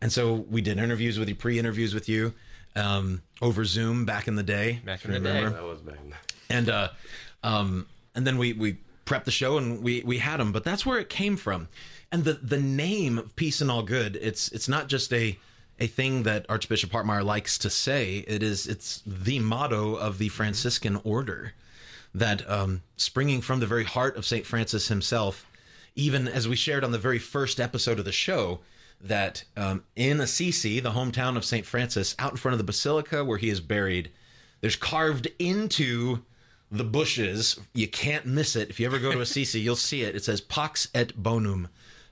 And 0.00 0.12
so 0.12 0.34
we 0.50 0.60
did 0.60 0.78
interviews 0.78 1.18
with 1.18 1.28
you, 1.28 1.36
pre-interviews 1.36 1.94
with 1.94 2.08
you, 2.08 2.34
um, 2.74 3.22
over 3.40 3.64
Zoom 3.64 4.04
back 4.04 4.26
in 4.26 4.34
the 4.34 4.42
day. 4.42 4.80
Back 4.84 5.04
in 5.04 5.12
the 5.12 5.20
day. 5.20 5.44
That 5.44 5.62
was 5.62 5.78
bad. 5.80 5.98
and 6.50 6.68
uh, 6.68 6.88
um, 7.44 7.86
and 8.14 8.26
then 8.26 8.38
we 8.38 8.54
we 8.54 8.78
prepped 9.04 9.24
the 9.24 9.30
show 9.30 9.58
and 9.58 9.82
we 9.82 10.02
we 10.02 10.18
had 10.18 10.40
them. 10.40 10.52
But 10.52 10.64
that's 10.64 10.86
where 10.86 10.98
it 10.98 11.08
came 11.08 11.36
from. 11.36 11.68
And 12.10 12.24
the 12.24 12.34
the 12.34 12.60
name 12.60 13.18
of 13.18 13.36
Peace 13.36 13.60
and 13.60 13.70
All 13.70 13.82
Good. 13.82 14.16
It's 14.20 14.48
it's 14.48 14.68
not 14.68 14.88
just 14.88 15.12
a 15.12 15.38
a 15.80 15.86
thing 15.86 16.22
that 16.22 16.46
Archbishop 16.48 16.90
Hartmayer 16.90 17.24
likes 17.24 17.58
to 17.58 17.70
say. 17.70 18.24
It 18.28 18.42
is 18.42 18.66
it's 18.66 19.02
the 19.06 19.40
motto 19.40 19.94
of 19.94 20.18
the 20.18 20.28
Franciscan 20.28 21.00
order 21.04 21.52
that 22.14 22.48
um, 22.48 22.82
springing 22.96 23.40
from 23.40 23.60
the 23.60 23.66
very 23.66 23.84
heart 23.84 24.16
of 24.16 24.24
Saint 24.24 24.46
Francis 24.46 24.88
himself. 24.88 25.46
Even 25.96 26.26
as 26.26 26.48
we 26.48 26.56
shared 26.56 26.82
on 26.82 26.90
the 26.90 26.98
very 26.98 27.20
first 27.20 27.60
episode 27.60 28.00
of 28.00 28.04
the 28.04 28.12
show, 28.12 28.60
that 29.00 29.44
um, 29.56 29.84
in 29.94 30.20
Assisi, 30.20 30.80
the 30.80 30.92
hometown 30.92 31.36
of 31.36 31.44
Saint 31.44 31.66
Francis, 31.66 32.16
out 32.18 32.32
in 32.32 32.36
front 32.36 32.54
of 32.54 32.58
the 32.58 32.64
basilica 32.64 33.24
where 33.24 33.38
he 33.38 33.48
is 33.48 33.60
buried, 33.60 34.10
there's 34.60 34.76
carved 34.76 35.28
into 35.38 36.22
the 36.76 36.84
bushes. 36.84 37.58
You 37.72 37.88
can't 37.88 38.26
miss 38.26 38.56
it. 38.56 38.70
If 38.70 38.80
you 38.80 38.86
ever 38.86 38.98
go 38.98 39.12
to 39.12 39.20
Assisi, 39.20 39.60
you'll 39.60 39.76
see 39.76 40.02
it. 40.02 40.14
It 40.14 40.24
says 40.24 40.40
"Pax 40.40 40.88
et 40.94 41.12
Bonum," 41.16 41.68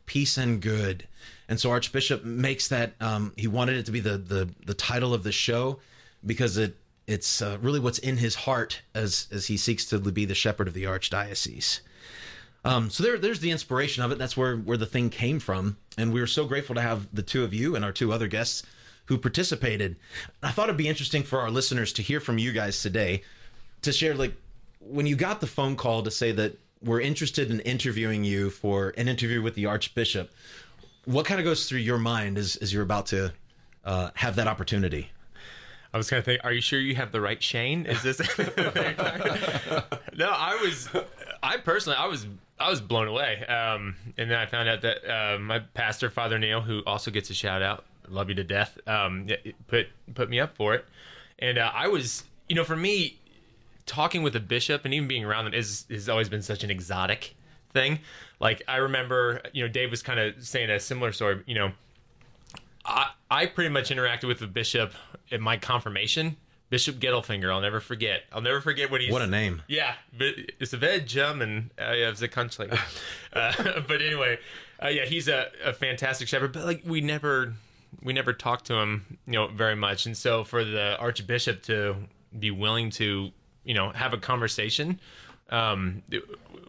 peace 0.07 0.37
and 0.37 0.61
good. 0.61 1.07
And 1.49 1.61
so 1.61 1.71
Archbishop 1.71 2.25
makes 2.25 2.69
that. 2.69 2.95
Um, 3.01 3.33
he 3.37 3.47
wanted 3.47 3.77
it 3.77 3.87
to 3.87 3.93
be 3.93 4.01
the 4.01 4.17
the 4.17 4.49
the 4.65 4.75
title 4.75 5.13
of 5.13 5.23
the 5.23 5.33
show 5.33 5.81
because 6.25 6.57
it 6.57 6.77
it's 7.07 7.43
uh, 7.43 7.59
really 7.61 7.81
what's 7.81 7.99
in 7.99 8.19
his 8.19 8.35
heart 8.35 8.83
as 8.95 9.27
as 9.31 9.47
he 9.47 9.57
seeks 9.57 9.85
to 9.87 9.99
be 9.99 10.25
the 10.25 10.35
shepherd 10.35 10.69
of 10.69 10.75
the 10.75 10.85
archdiocese. 10.85 11.81
Um, 12.65 12.91
so 12.91 13.03
there, 13.03 13.19
there's 13.19 13.41
the 13.41 13.51
inspiration 13.51 14.05
of 14.05 14.13
it. 14.13 14.19
That's 14.19 14.37
where 14.37 14.57
where 14.57 14.77
the 14.77 14.87
thing 14.87 15.11
came 15.11 15.41
from, 15.41 15.77
and 15.99 16.13
we 16.13 16.21
were 16.21 16.27
so 16.27 16.47
grateful 16.47 16.75
to 16.77 16.81
have 16.81 17.09
the 17.13 17.23
two 17.23 17.45
of 17.45 17.53
you 17.53 17.75
and 17.75 17.85
our 17.85 17.93
two 17.93 18.13
other 18.13 18.29
guests 18.29 18.63
who 19.07 19.19
participated. 19.19 19.97
I 20.43 20.53
thought 20.53 20.69
it'd 20.69 20.77
be 20.77 20.89
interesting 20.89 21.25
for 21.25 21.41
our 21.41 21.51
listeners 21.51 21.93
to 21.95 22.03
hear 22.03 22.21
from 22.21 22.39
you 22.39 22.53
guys 22.53 22.81
today, 22.81 23.23
to 23.83 23.93
share 23.93 24.15
like 24.15 24.35
when 24.87 25.07
you 25.07 25.17
got 25.17 25.41
the 25.41 25.47
phone 25.47 25.77
call 25.77 26.03
to 26.03 26.11
say 26.11 26.33
that 26.33 26.59
we're 26.83 27.01
interested 27.01 27.51
in 27.51 27.61
interviewing 27.61 28.25
you 28.25 28.51
for 28.51 28.93
an 28.97 29.09
interview 29.09 29.41
with 29.41 29.55
the 29.55 29.67
Archbishop. 29.67 30.31
What 31.05 31.27
kind 31.27 31.41
of 31.41 31.45
goes 31.45 31.69
through 31.69 31.81
your 31.81 31.99
mind 31.99 32.39
as 32.39 32.57
as 32.57 32.73
you're 32.73 32.83
about 32.83 33.07
to 33.07 33.33
uh, 33.85 34.11
have 34.15 34.37
that 34.37 34.47
opportunity? 34.47 35.11
I 35.95 35.99
was 35.99 36.09
gonna 36.09 36.23
think, 36.23 36.41
are 36.43 36.53
you 36.53 36.61
sure 36.61 36.81
you 36.81 36.95
have 36.95 37.13
the 37.13 37.21
right 37.21 37.43
Shane? 37.43 37.87
Is 37.87 38.03
this? 38.03 38.19
no, 40.17 40.31
I 40.31 40.59
was. 40.63 40.89
I 41.43 41.59
personally, 41.59 41.99
I 41.99 42.07
was, 42.07 42.27
I 42.59 42.71
was 42.71 42.81
blown 42.81 43.09
away. 43.09 43.45
Um, 43.47 43.97
and 44.17 44.31
then 44.31 44.39
I 44.39 44.47
found 44.47 44.69
out 44.69 44.81
that 44.83 45.05
uh, 45.05 45.39
my 45.39 45.59
pastor, 45.59 46.09
Father 46.09 46.39
Neil, 46.39 46.61
who 46.61 46.83
also 46.87 47.11
gets 47.11 47.29
a 47.31 47.35
shout 47.35 47.63
out, 47.63 47.85
love 48.09 48.29
you 48.29 48.37
to 48.37 48.45
death, 48.45 48.79
um, 48.87 49.29
put 49.67 49.89
put 50.15 50.31
me 50.31 50.41
up 50.41 50.57
for 50.57 50.75
it. 50.75 50.87
And 51.39 51.59
uh, 51.59 51.71
I 51.75 51.89
was, 51.89 52.25
you 52.49 52.55
know, 52.55 52.65
for 52.65 52.77
me, 52.77 53.19
talking 53.87 54.23
with 54.23 54.37
a 54.37 54.41
bishop 54.41 54.85
and 54.85 54.95
even 54.95 55.09
being 55.09 55.25
around 55.25 55.47
them 55.47 55.55
is 55.55 55.85
has 55.91 56.09
always 56.09 56.29
been 56.29 56.43
such 56.43 56.65
an 56.65 56.71
exotic 56.71 57.35
thing. 57.73 58.01
Like 58.41 58.63
I 58.69 58.77
remember, 58.77 59.41
you 59.53 59.63
know, 59.63 59.69
Dave 59.69 59.91
was 59.91 60.03
kind 60.03 60.19
of 60.21 60.45
saying 60.45 60.71
a 60.71 60.81
similar 60.81 61.13
story. 61.13 61.43
You 61.47 61.55
know, 61.55 61.73
I 62.85 63.11
I 63.31 63.47
pretty 63.47 63.71
much 63.71 63.91
interacted 63.91 64.29
with 64.29 64.39
the 64.39 64.47
bishop 64.47 64.93
at 65.31 65.41
my 65.41 65.57
confirmation. 65.57 66.37
Bishop 66.71 66.97
Gettelfinger, 66.97 67.53
I'll 67.53 67.61
never 67.61 67.81
forget. 67.81 68.23
I'll 68.33 68.41
never 68.41 68.63
forget 68.63 68.91
what 68.91 69.03
he's. 69.03 69.13
What 69.13 69.21
a 69.21 69.27
name! 69.27 69.61
Yeah, 69.69 69.93
but 70.17 70.35
it's 70.59 70.73
a 70.73 70.79
very 70.79 71.01
German. 71.01 71.71
Uh, 71.79 71.93
yeah, 71.93 72.09
it's 72.09 72.23
a 72.23 72.29
country. 72.29 72.71
uh, 73.35 73.81
but 73.87 74.01
anyway, 74.01 74.39
uh, 74.83 74.89
yeah, 74.89 75.05
he's 75.05 75.29
a, 75.29 75.49
a 75.65 75.73
fantastic 75.73 76.29
shepherd. 76.29 76.53
But 76.53 76.65
like, 76.65 76.83
we 76.87 77.01
never, 77.01 77.53
we 78.03 78.13
never 78.13 78.33
talked 78.33 78.67
to 78.67 78.75
him, 78.75 79.19
you 79.27 79.35
know, 79.35 79.49
very 79.49 79.77
much. 79.77 80.07
And 80.07 80.17
so 80.17 80.45
for 80.45 80.65
the 80.65 80.97
archbishop 80.99 81.63
to 81.65 81.97
be 82.39 82.51
willing 82.51 82.89
to, 82.93 83.31
you 83.65 83.75
know, 83.75 83.91
have 83.91 84.13
a 84.13 84.19
conversation, 84.19 85.01
um, 85.51 86.03
it 86.11 86.23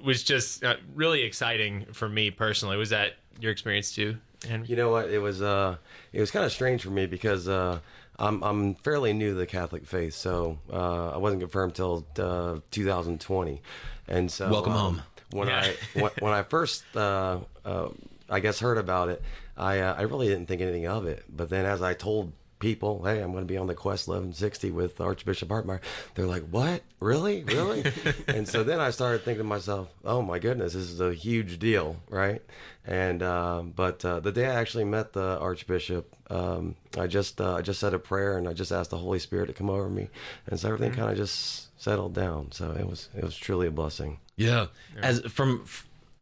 was 0.03 0.23
just 0.23 0.63
uh, 0.63 0.75
really 0.93 1.23
exciting 1.23 1.85
for 1.93 2.09
me 2.09 2.31
personally. 2.31 2.77
Was 2.77 2.89
that 2.89 3.13
your 3.39 3.51
experience 3.51 3.93
too? 3.93 4.17
And 4.49 4.67
You 4.67 4.75
know 4.75 4.89
what? 4.91 5.09
It 5.09 5.19
was 5.19 5.41
uh, 5.41 5.77
it 6.11 6.19
was 6.19 6.31
kind 6.31 6.45
of 6.45 6.51
strange 6.51 6.83
for 6.83 6.89
me 6.89 7.05
because 7.05 7.47
uh, 7.47 7.79
I'm 8.19 8.43
I'm 8.43 8.75
fairly 8.75 9.13
new 9.13 9.29
to 9.29 9.35
the 9.35 9.45
Catholic 9.45 9.85
faith, 9.85 10.13
so 10.13 10.59
uh, 10.71 11.11
I 11.11 11.17
wasn't 11.17 11.41
confirmed 11.41 11.75
till 11.75 12.05
uh, 12.19 12.59
2020, 12.71 13.61
and 14.07 14.31
so 14.31 14.51
welcome 14.51 14.73
um, 14.73 14.79
home. 14.79 15.01
When 15.31 15.47
Yeah. 15.47 15.71
I 15.95 15.99
when, 15.99 16.11
when 16.19 16.33
I 16.33 16.43
first 16.43 16.83
uh, 16.95 17.39
uh, 17.63 17.89
I 18.29 18.39
guess 18.41 18.59
heard 18.59 18.77
about 18.77 19.09
it, 19.09 19.21
I 19.57 19.79
uh, 19.79 19.95
I 19.97 20.01
really 20.01 20.27
didn't 20.27 20.47
think 20.47 20.61
anything 20.61 20.87
of 20.87 21.05
it, 21.05 21.23
but 21.29 21.49
then 21.49 21.65
as 21.65 21.81
I 21.81 21.93
told 21.93 22.33
people, 22.63 23.03
hey, 23.03 23.19
I'm 23.19 23.33
going 23.33 23.43
to 23.43 23.53
be 23.53 23.57
on 23.57 23.67
the 23.67 23.75
Quest 23.75 24.07
1160 24.07 24.71
with 24.71 25.01
Archbishop 25.01 25.49
Hartmayer. 25.49 25.81
They're 26.15 26.25
like, 26.25 26.47
what? 26.49 26.81
Really? 27.01 27.43
Really? 27.43 27.83
and 28.29 28.47
so 28.47 28.63
then 28.63 28.79
I 28.79 28.89
started 28.89 29.25
thinking 29.25 29.43
to 29.43 29.47
myself, 29.47 29.89
oh 30.05 30.21
my 30.21 30.39
goodness, 30.39 30.71
this 30.71 30.83
is 30.83 31.01
a 31.01 31.13
huge 31.13 31.59
deal, 31.59 31.97
right? 32.09 32.41
And 32.85 33.21
um, 33.21 33.73
but 33.75 34.03
uh, 34.05 34.21
the 34.21 34.31
day 34.31 34.45
I 34.45 34.55
actually 34.55 34.85
met 34.85 35.11
the 35.11 35.37
Archbishop, 35.39 36.15
um, 36.29 36.75
I 36.97 37.07
just 37.07 37.41
uh, 37.41 37.55
I 37.55 37.61
just 37.61 37.81
said 37.81 37.93
a 37.93 37.99
prayer 37.99 38.37
and 38.37 38.47
I 38.47 38.53
just 38.53 38.71
asked 38.71 38.91
the 38.91 38.97
Holy 38.97 39.19
Spirit 39.19 39.47
to 39.47 39.53
come 39.53 39.69
over 39.69 39.89
me, 39.89 40.09
and 40.47 40.57
so 40.57 40.69
everything 40.69 40.93
kind 40.93 41.11
of 41.11 41.17
just 41.17 41.79
settled 41.81 42.13
down. 42.13 42.51
So 42.51 42.71
it 42.71 42.87
was 42.87 43.09
it 43.15 43.23
was 43.23 43.35
truly 43.35 43.67
a 43.67 43.71
blessing. 43.71 44.19
Yeah. 44.37 44.67
As 45.01 45.19
from 45.21 45.65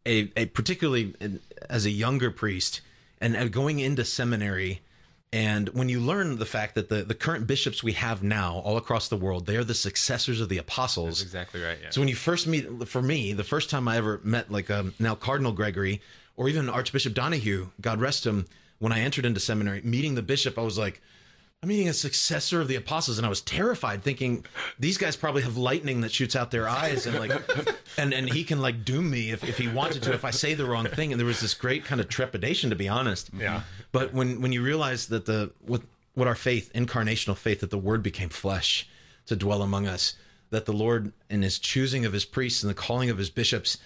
a 0.05 0.25
particularly 0.47 1.13
as 1.69 1.85
a 1.85 1.91
younger 1.91 2.31
priest 2.31 2.81
and 3.19 3.37
uh, 3.37 3.47
going 3.47 3.79
into 3.79 4.03
seminary 4.03 4.81
and 5.33 5.69
when 5.69 5.87
you 5.87 6.01
learn 6.01 6.37
the 6.37 6.45
fact 6.45 6.75
that 6.75 6.89
the, 6.89 7.03
the 7.03 7.13
current 7.13 7.47
bishops 7.47 7.81
we 7.81 7.93
have 7.93 8.21
now 8.21 8.61
all 8.65 8.75
across 8.75 9.07
the 9.07 9.15
world, 9.15 9.45
they 9.45 9.55
are 9.55 9.63
the 9.63 9.73
successors 9.73 10.41
of 10.41 10.49
the 10.49 10.57
apostles. 10.57 11.19
That's 11.19 11.21
exactly 11.21 11.61
right. 11.61 11.77
Yeah. 11.81 11.89
So 11.91 12.01
when 12.01 12.09
you 12.09 12.15
first 12.15 12.47
meet, 12.47 12.87
for 12.87 13.01
me, 13.01 13.31
the 13.31 13.43
first 13.43 13.69
time 13.69 13.87
I 13.87 13.95
ever 13.95 14.19
met 14.23 14.51
like 14.51 14.69
um, 14.69 14.93
now 14.99 15.15
Cardinal 15.15 15.53
Gregory 15.53 16.01
or 16.35 16.49
even 16.49 16.69
Archbishop 16.69 17.13
Donoghue, 17.13 17.69
God 17.79 18.01
rest 18.01 18.25
him, 18.25 18.45
when 18.79 18.91
I 18.91 18.99
entered 18.99 19.25
into 19.25 19.39
seminary, 19.39 19.81
meeting 19.83 20.15
the 20.15 20.21
bishop, 20.21 20.57
I 20.57 20.63
was 20.63 20.77
like, 20.77 21.01
I'm 21.63 21.69
meeting 21.69 21.89
a 21.89 21.93
successor 21.93 22.59
of 22.59 22.67
the 22.67 22.75
apostles, 22.75 23.19
and 23.19 23.25
I 23.25 23.29
was 23.29 23.41
terrified, 23.41 24.01
thinking 24.01 24.43
these 24.79 24.97
guys 24.97 25.15
probably 25.15 25.43
have 25.43 25.57
lightning 25.57 26.01
that 26.01 26.11
shoots 26.11 26.35
out 26.35 26.49
their 26.49 26.67
eyes, 26.67 27.05
and 27.05 27.19
like, 27.19 27.31
and 27.99 28.15
and 28.15 28.27
he 28.27 28.43
can 28.43 28.61
like 28.61 28.83
doom 28.83 29.11
me 29.11 29.29
if, 29.29 29.43
if 29.43 29.59
he 29.59 29.67
wanted 29.67 30.01
to 30.03 30.13
if 30.13 30.25
I 30.25 30.31
say 30.31 30.55
the 30.55 30.65
wrong 30.65 30.87
thing. 30.87 31.13
And 31.13 31.19
there 31.19 31.27
was 31.27 31.39
this 31.39 31.53
great 31.53 31.85
kind 31.85 32.01
of 32.01 32.09
trepidation, 32.09 32.71
to 32.71 32.75
be 32.75 32.89
honest. 32.89 33.29
Yeah. 33.37 33.61
But 33.91 34.11
when 34.11 34.41
when 34.41 34.51
you 34.51 34.63
realize 34.63 35.05
that 35.09 35.27
the 35.27 35.51
what 35.59 35.83
what 36.15 36.27
our 36.27 36.33
faith, 36.33 36.71
incarnational 36.73 37.37
faith, 37.37 37.59
that 37.59 37.69
the 37.69 37.77
Word 37.77 38.01
became 38.01 38.29
flesh 38.29 38.89
to 39.27 39.35
dwell 39.35 39.61
among 39.61 39.85
us, 39.87 40.15
that 40.49 40.65
the 40.65 40.73
Lord 40.73 41.13
in 41.29 41.43
His 41.43 41.59
choosing 41.59 42.05
of 42.05 42.13
His 42.13 42.25
priests 42.25 42.63
and 42.63 42.71
the 42.71 42.73
calling 42.73 43.11
of 43.11 43.19
His 43.19 43.29
bishops, 43.29 43.77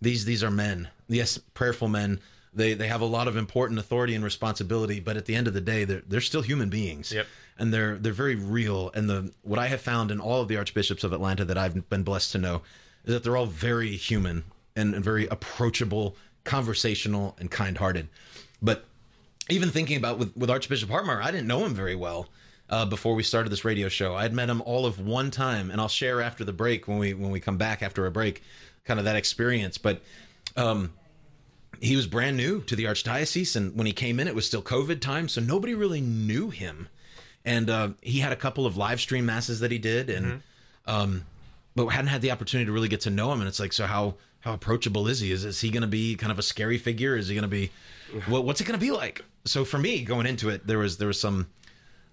these 0.00 0.24
these 0.24 0.44
are 0.44 0.52
men, 0.52 0.86
yes, 1.08 1.38
prayerful 1.52 1.88
men. 1.88 2.20
They 2.54 2.74
they 2.74 2.88
have 2.88 3.00
a 3.00 3.06
lot 3.06 3.28
of 3.28 3.36
important 3.36 3.78
authority 3.78 4.14
and 4.14 4.24
responsibility, 4.24 5.00
but 5.00 5.16
at 5.16 5.26
the 5.26 5.34
end 5.34 5.46
of 5.48 5.54
the 5.54 5.60
day, 5.60 5.84
they're 5.84 6.02
they're 6.08 6.20
still 6.20 6.42
human 6.42 6.70
beings. 6.70 7.12
Yep. 7.12 7.26
And 7.58 7.72
they're 7.72 7.96
they're 7.96 8.12
very 8.12 8.34
real. 8.34 8.90
And 8.94 9.08
the 9.08 9.32
what 9.42 9.58
I 9.58 9.68
have 9.68 9.80
found 9.80 10.10
in 10.10 10.20
all 10.20 10.40
of 10.40 10.48
the 10.48 10.56
archbishops 10.56 11.04
of 11.04 11.12
Atlanta 11.12 11.44
that 11.44 11.58
I've 11.58 11.88
been 11.88 12.02
blessed 12.02 12.32
to 12.32 12.38
know 12.38 12.62
is 13.04 13.12
that 13.14 13.22
they're 13.22 13.36
all 13.36 13.46
very 13.46 13.96
human 13.96 14.44
and, 14.74 14.94
and 14.94 15.04
very 15.04 15.26
approachable, 15.28 16.16
conversational, 16.44 17.36
and 17.38 17.50
kind-hearted. 17.50 18.08
But 18.60 18.84
even 19.48 19.70
thinking 19.70 19.96
about 19.96 20.18
with, 20.18 20.36
with 20.36 20.50
Archbishop 20.50 20.88
Hartmayer, 20.88 21.22
I 21.22 21.30
didn't 21.30 21.46
know 21.46 21.64
him 21.64 21.74
very 21.74 21.94
well 21.94 22.28
uh, 22.70 22.86
before 22.86 23.14
we 23.14 23.22
started 23.22 23.50
this 23.50 23.64
radio 23.64 23.88
show. 23.88 24.14
I 24.14 24.22
had 24.22 24.32
met 24.32 24.48
him 24.48 24.62
all 24.62 24.86
of 24.86 24.98
one 24.98 25.30
time, 25.30 25.70
and 25.70 25.80
I'll 25.80 25.88
share 25.88 26.22
after 26.22 26.44
the 26.44 26.52
break 26.52 26.88
when 26.88 26.98
we 26.98 27.14
when 27.14 27.30
we 27.30 27.40
come 27.40 27.58
back 27.58 27.82
after 27.82 28.06
a 28.06 28.10
break, 28.10 28.42
kind 28.84 28.98
of 28.98 29.04
that 29.04 29.16
experience. 29.16 29.78
But 29.78 30.00
um, 30.56 30.92
he 31.80 31.96
was 31.96 32.06
brand 32.06 32.36
new 32.36 32.60
to 32.62 32.76
the 32.76 32.84
archdiocese, 32.84 33.56
and 33.56 33.74
when 33.76 33.86
he 33.86 33.92
came 33.92 34.20
in, 34.20 34.28
it 34.28 34.34
was 34.34 34.46
still 34.46 34.62
COVID 34.62 35.00
time, 35.00 35.28
so 35.28 35.40
nobody 35.40 35.74
really 35.74 36.00
knew 36.00 36.50
him. 36.50 36.88
And 37.44 37.68
uh, 37.68 37.88
he 38.00 38.20
had 38.20 38.32
a 38.32 38.36
couple 38.36 38.64
of 38.66 38.76
live 38.76 39.00
stream 39.00 39.26
masses 39.26 39.60
that 39.60 39.70
he 39.70 39.78
did, 39.78 40.08
and 40.10 40.42
um, 40.86 41.26
but 41.76 41.86
hadn't 41.88 42.08
had 42.08 42.22
the 42.22 42.30
opportunity 42.30 42.66
to 42.66 42.72
really 42.72 42.88
get 42.88 43.02
to 43.02 43.10
know 43.10 43.32
him. 43.32 43.40
And 43.40 43.48
it's 43.48 43.60
like, 43.60 43.72
so 43.72 43.86
how 43.86 44.14
how 44.40 44.52
approachable 44.54 45.08
is 45.08 45.20
he? 45.20 45.30
Is 45.32 45.44
is 45.44 45.60
he 45.60 45.70
going 45.70 45.82
to 45.82 45.86
be 45.88 46.14
kind 46.16 46.32
of 46.32 46.38
a 46.38 46.42
scary 46.42 46.78
figure? 46.78 47.16
Is 47.16 47.28
he 47.28 47.34
going 47.34 47.42
to 47.42 47.48
be 47.48 47.70
what, 48.28 48.44
what's 48.44 48.60
it 48.60 48.64
going 48.64 48.78
to 48.78 48.84
be 48.84 48.92
like? 48.92 49.24
So 49.44 49.64
for 49.64 49.78
me, 49.78 50.02
going 50.04 50.26
into 50.26 50.48
it, 50.48 50.66
there 50.66 50.78
was 50.78 50.96
there 50.98 51.08
was 51.08 51.20
some 51.20 51.48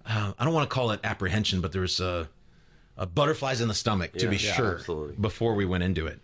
uh, 0.04 0.32
I 0.38 0.44
don't 0.44 0.52
want 0.54 0.68
to 0.68 0.74
call 0.74 0.90
it 0.90 1.00
apprehension, 1.04 1.60
but 1.60 1.72
there 1.72 1.82
was 1.82 2.00
uh, 2.00 2.26
uh, 2.98 3.06
butterflies 3.06 3.60
in 3.62 3.68
the 3.68 3.74
stomach 3.74 4.12
to 4.14 4.24
Yeah, 4.24 4.30
be 4.30 4.36
yeah, 4.36 4.52
sure 4.52 4.74
absolutely. 4.76 5.16
before 5.20 5.54
we 5.54 5.64
went 5.64 5.82
into 5.84 6.06
it. 6.06 6.20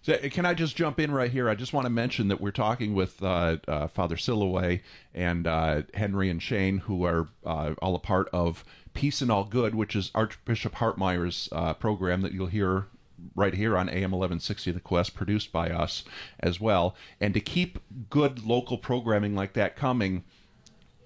So, 0.00 0.16
can 0.30 0.46
I 0.46 0.54
just 0.54 0.76
jump 0.76 1.00
in 1.00 1.10
right 1.10 1.30
here? 1.30 1.48
I 1.48 1.54
just 1.54 1.72
want 1.72 1.84
to 1.84 1.90
mention 1.90 2.28
that 2.28 2.40
we're 2.40 2.50
talking 2.50 2.94
with 2.94 3.22
uh, 3.22 3.56
uh, 3.66 3.88
Father 3.88 4.16
Silloway 4.16 4.80
and 5.12 5.46
uh, 5.46 5.82
Henry 5.94 6.30
and 6.30 6.42
Shane, 6.42 6.78
who 6.78 7.04
are 7.04 7.28
uh, 7.44 7.74
all 7.82 7.94
a 7.96 7.98
part 7.98 8.28
of 8.32 8.64
Peace 8.94 9.20
and 9.20 9.30
All 9.30 9.44
Good, 9.44 9.74
which 9.74 9.96
is 9.96 10.10
Archbishop 10.14 10.76
Hartmayer's 10.76 11.48
uh, 11.52 11.74
program 11.74 12.22
that 12.22 12.32
you'll 12.32 12.46
hear 12.46 12.86
right 13.34 13.54
here 13.54 13.76
on 13.76 13.88
AM 13.88 14.12
1160 14.12 14.70
The 14.70 14.80
Quest, 14.80 15.14
produced 15.14 15.52
by 15.52 15.70
us 15.70 16.04
as 16.38 16.60
well. 16.60 16.94
And 17.20 17.34
to 17.34 17.40
keep 17.40 17.80
good 18.08 18.44
local 18.44 18.78
programming 18.78 19.34
like 19.34 19.54
that 19.54 19.76
coming, 19.76 20.24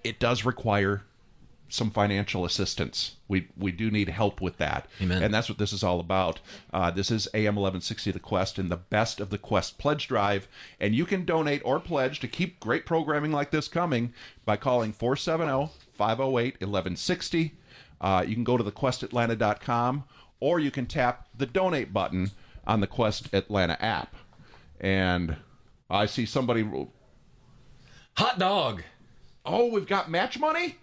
it 0.04 0.18
does 0.18 0.44
require 0.44 1.02
some 1.72 1.90
financial 1.90 2.44
assistance. 2.44 3.16
We 3.28 3.48
we 3.56 3.72
do 3.72 3.90
need 3.90 4.10
help 4.10 4.42
with 4.42 4.58
that, 4.58 4.86
Amen. 5.00 5.22
and 5.22 5.32
that's 5.32 5.48
what 5.48 5.56
this 5.58 5.72
is 5.72 5.82
all 5.82 6.00
about. 6.00 6.40
Uh, 6.72 6.90
this 6.90 7.10
is 7.10 7.26
AM 7.32 7.56
1160 7.56 8.10
The 8.10 8.20
Quest 8.20 8.58
and 8.58 8.70
the 8.70 8.76
Best 8.76 9.20
of 9.20 9.30
the 9.30 9.38
Quest 9.38 9.78
pledge 9.78 10.06
drive, 10.06 10.48
and 10.78 10.94
you 10.94 11.06
can 11.06 11.24
donate 11.24 11.62
or 11.64 11.80
pledge 11.80 12.20
to 12.20 12.28
keep 12.28 12.60
great 12.60 12.84
programming 12.84 13.32
like 13.32 13.50
this 13.50 13.68
coming 13.68 14.12
by 14.44 14.56
calling 14.56 14.92
470-508-1160. 14.92 17.52
Uh, 18.00 18.24
you 18.26 18.34
can 18.34 18.44
go 18.44 18.56
to 18.56 18.64
thequestatlanta.com 18.64 20.04
or 20.40 20.58
you 20.58 20.72
can 20.72 20.86
tap 20.86 21.28
the 21.36 21.46
donate 21.46 21.92
button 21.92 22.30
on 22.66 22.80
the 22.80 22.86
Quest 22.86 23.32
Atlanta 23.32 23.80
app. 23.82 24.14
And 24.80 25.36
I 25.88 26.06
see 26.06 26.26
somebody. 26.26 26.68
Hot 28.16 28.38
dog. 28.38 28.82
Oh, 29.46 29.70
we've 29.70 29.86
got 29.86 30.10
match 30.10 30.38
money. 30.38 30.76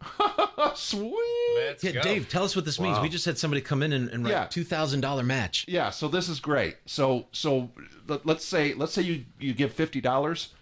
Sweet. 0.74 1.12
Let's 1.56 1.84
Yeah, 1.84 1.92
go. 1.92 2.02
Dave, 2.02 2.28
tell 2.28 2.44
us 2.44 2.54
what 2.56 2.64
this 2.64 2.80
means. 2.80 2.98
We 3.00 3.08
just 3.08 3.24
had 3.24 3.38
somebody 3.38 3.60
come 3.60 3.82
in 3.82 3.92
and, 3.92 4.08
and 4.10 4.24
write 4.24 4.30
Yeah. 4.30 4.44
two 4.46 4.64
thousand 4.64 5.00
dollar 5.00 5.22
match. 5.22 5.64
Yeah, 5.68 5.90
so 5.90 6.08
this 6.08 6.28
is 6.28 6.40
great. 6.40 6.76
So 6.86 7.26
so 7.32 7.70
let, 8.06 8.24
let's 8.26 8.44
say 8.44 8.74
let's 8.74 8.92
say 8.92 9.02
you 9.02 9.24
you 9.38 9.54
give 9.54 9.72
fifty 9.72 10.00
dollars. 10.00 10.54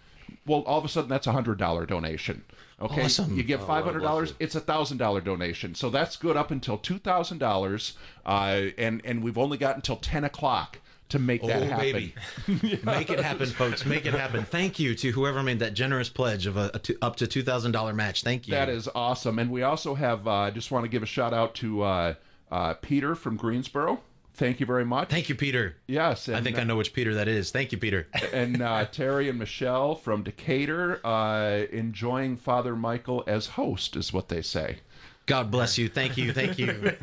Well, 0.45 0.61
all 0.61 0.77
of 0.79 0.85
a 0.85 0.89
sudden 0.89 1.09
that's 1.09 1.27
a 1.27 1.31
hundred 1.31 1.57
dollar 1.57 1.85
donation. 1.85 2.43
Okay, 2.79 3.05
Awesome. 3.05 3.35
you 3.35 3.41
give 3.43 3.65
five 3.65 3.85
hundred 3.85 4.01
dollars, 4.01 4.31
bless 4.31 4.39
you. 4.39 4.45
it's 4.45 4.55
a 4.55 4.59
thousand 4.59 4.97
dollar 4.97 5.19
donation. 5.19 5.73
So 5.73 5.89
that's 5.89 6.15
good 6.15 6.37
up 6.37 6.51
until 6.51 6.77
two 6.77 6.99
thousand 6.99 7.39
dollars, 7.39 7.93
uh, 8.25 8.65
and 8.77 9.01
and 9.03 9.23
we've 9.23 9.37
only 9.37 9.57
got 9.57 9.75
until 9.75 9.95
ten 9.97 10.23
o'clock 10.23 10.79
to 11.09 11.19
make 11.19 11.41
that 11.43 11.63
oh, 11.63 11.65
happen. 11.65 11.79
baby. 11.79 12.15
Make 12.83 13.09
it 13.09 13.19
happen, 13.19 13.47
folks. 13.47 13.85
Make 13.85 14.05
it 14.05 14.13
happen. 14.13 14.43
Thank 14.43 14.79
you 14.79 14.93
to 14.95 15.11
whoever 15.11 15.41
made 15.41 15.59
that 15.59 15.73
generous 15.73 16.09
pledge 16.09 16.45
of 16.45 16.57
a, 16.57 16.71
a 16.73 16.79
two, 16.79 16.97
up 17.01 17.15
to 17.17 17.27
$2,000 17.27 17.95
match. 17.95 18.23
Thank 18.23 18.47
you. 18.47 18.51
That 18.51 18.69
is 18.69 18.89
awesome. 18.93 19.39
And 19.39 19.49
we 19.49 19.63
also 19.63 19.95
have, 19.95 20.27
I 20.27 20.47
uh, 20.47 20.51
just 20.51 20.71
want 20.71 20.83
to 20.83 20.89
give 20.89 21.03
a 21.03 21.07
shout 21.07 21.33
out 21.33 21.55
to 21.55 21.83
uh, 21.83 22.13
uh, 22.51 22.73
Peter 22.75 23.15
from 23.15 23.37
Greensboro. 23.37 24.01
Thank 24.33 24.59
you 24.59 24.67
very 24.67 24.85
much. 24.85 25.09
Thank 25.09 25.29
you, 25.29 25.35
Peter. 25.35 25.77
Yes. 25.87 26.29
I 26.29 26.41
think 26.41 26.59
I 26.59 26.63
know 26.63 26.75
which 26.75 26.93
Peter 26.93 27.15
that 27.15 27.27
is. 27.27 27.49
Thank 27.49 27.71
you, 27.71 27.79
Peter. 27.79 28.07
and 28.33 28.61
uh, 28.61 28.85
Terry 28.85 29.29
and 29.29 29.39
Michelle 29.39 29.95
from 29.95 30.21
Decatur 30.21 31.01
uh, 31.03 31.63
enjoying 31.71 32.37
Father 32.37 32.75
Michael 32.75 33.23
as 33.25 33.47
host, 33.47 33.95
is 33.95 34.13
what 34.13 34.29
they 34.29 34.43
say. 34.43 34.77
God 35.27 35.51
bless 35.51 35.77
you. 35.77 35.89
Thank 35.89 36.17
you. 36.17 36.31
Thank 36.31 36.57
you. 36.57 36.95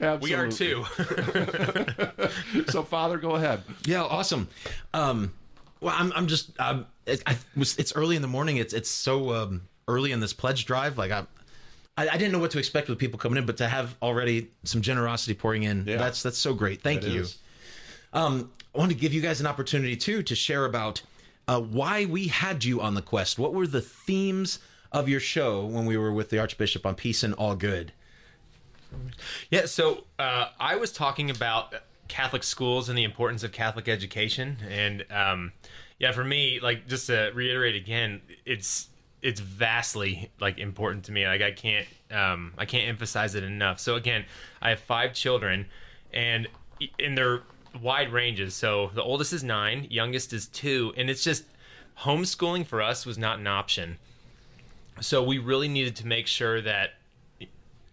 we 0.22 0.34
are 0.34 0.48
too. 0.48 0.84
so, 2.68 2.82
Father, 2.82 3.18
go 3.18 3.32
ahead. 3.32 3.62
Yeah, 3.84 4.02
awesome. 4.02 4.48
Um, 4.94 5.34
well, 5.80 5.94
I'm, 5.96 6.12
I'm 6.16 6.26
just, 6.26 6.58
um, 6.58 6.86
it, 7.04 7.22
I 7.26 7.36
was, 7.54 7.76
it's 7.76 7.94
early 7.94 8.16
in 8.16 8.22
the 8.22 8.28
morning. 8.28 8.56
It's, 8.56 8.72
it's 8.72 8.90
so 8.90 9.34
um, 9.34 9.62
early 9.86 10.12
in 10.12 10.20
this 10.20 10.32
pledge 10.32 10.64
drive. 10.64 10.96
Like, 10.96 11.10
I, 11.10 11.26
I, 11.98 12.08
I, 12.08 12.16
didn't 12.16 12.32
know 12.32 12.38
what 12.38 12.52
to 12.52 12.58
expect 12.58 12.88
with 12.88 12.98
people 12.98 13.18
coming 13.18 13.36
in, 13.36 13.44
but 13.44 13.58
to 13.58 13.68
have 13.68 13.94
already 14.00 14.48
some 14.64 14.80
generosity 14.80 15.34
pouring 15.34 15.64
in, 15.64 15.84
yeah. 15.86 15.98
that's 15.98 16.22
that's 16.22 16.38
so 16.38 16.54
great. 16.54 16.80
Thank 16.80 17.02
that 17.02 17.10
you. 17.10 17.26
Um, 18.14 18.50
I 18.74 18.78
want 18.78 18.90
to 18.92 18.96
give 18.96 19.12
you 19.12 19.20
guys 19.20 19.40
an 19.40 19.46
opportunity 19.46 19.96
too 19.96 20.22
to 20.22 20.34
share 20.34 20.64
about 20.64 21.02
uh, 21.48 21.60
why 21.60 22.06
we 22.06 22.28
had 22.28 22.64
you 22.64 22.80
on 22.80 22.94
the 22.94 23.02
quest. 23.02 23.38
What 23.38 23.52
were 23.52 23.66
the 23.66 23.82
themes 23.82 24.58
of 24.96 25.08
your 25.08 25.20
show 25.20 25.64
when 25.64 25.84
we 25.84 25.96
were 25.96 26.12
with 26.12 26.30
the 26.30 26.38
Archbishop 26.38 26.86
on 26.86 26.94
Peace 26.94 27.22
and 27.22 27.34
All 27.34 27.54
Good? 27.54 27.92
Yeah, 29.50 29.66
so 29.66 30.04
uh, 30.18 30.48
I 30.58 30.76
was 30.76 30.90
talking 30.90 31.30
about 31.30 31.74
Catholic 32.08 32.42
schools 32.42 32.88
and 32.88 32.96
the 32.96 33.04
importance 33.04 33.42
of 33.42 33.52
Catholic 33.52 33.88
education, 33.88 34.56
and 34.68 35.04
um, 35.10 35.52
yeah, 35.98 36.12
for 36.12 36.24
me, 36.24 36.60
like 36.60 36.88
just 36.88 37.08
to 37.08 37.30
reiterate 37.34 37.74
again, 37.74 38.22
it's 38.46 38.88
it's 39.20 39.40
vastly 39.40 40.30
like 40.40 40.58
important 40.58 41.04
to 41.04 41.12
me. 41.12 41.26
Like 41.26 41.42
I 41.42 41.52
can't 41.52 41.86
um, 42.10 42.54
I 42.56 42.64
can't 42.64 42.88
emphasize 42.88 43.34
it 43.34 43.44
enough. 43.44 43.80
So 43.80 43.96
again, 43.96 44.24
I 44.62 44.70
have 44.70 44.80
five 44.80 45.12
children, 45.12 45.66
and 46.14 46.48
in 46.98 47.16
their 47.16 47.42
wide 47.82 48.12
ranges. 48.12 48.54
So 48.54 48.90
the 48.94 49.02
oldest 49.02 49.34
is 49.34 49.44
nine, 49.44 49.88
youngest 49.90 50.32
is 50.32 50.46
two, 50.46 50.94
and 50.96 51.10
it's 51.10 51.22
just 51.22 51.44
homeschooling 51.98 52.66
for 52.66 52.80
us 52.80 53.04
was 53.04 53.18
not 53.18 53.38
an 53.38 53.46
option. 53.46 53.98
So 55.00 55.22
we 55.22 55.38
really 55.38 55.68
needed 55.68 55.96
to 55.96 56.06
make 56.06 56.26
sure 56.26 56.60
that 56.62 56.90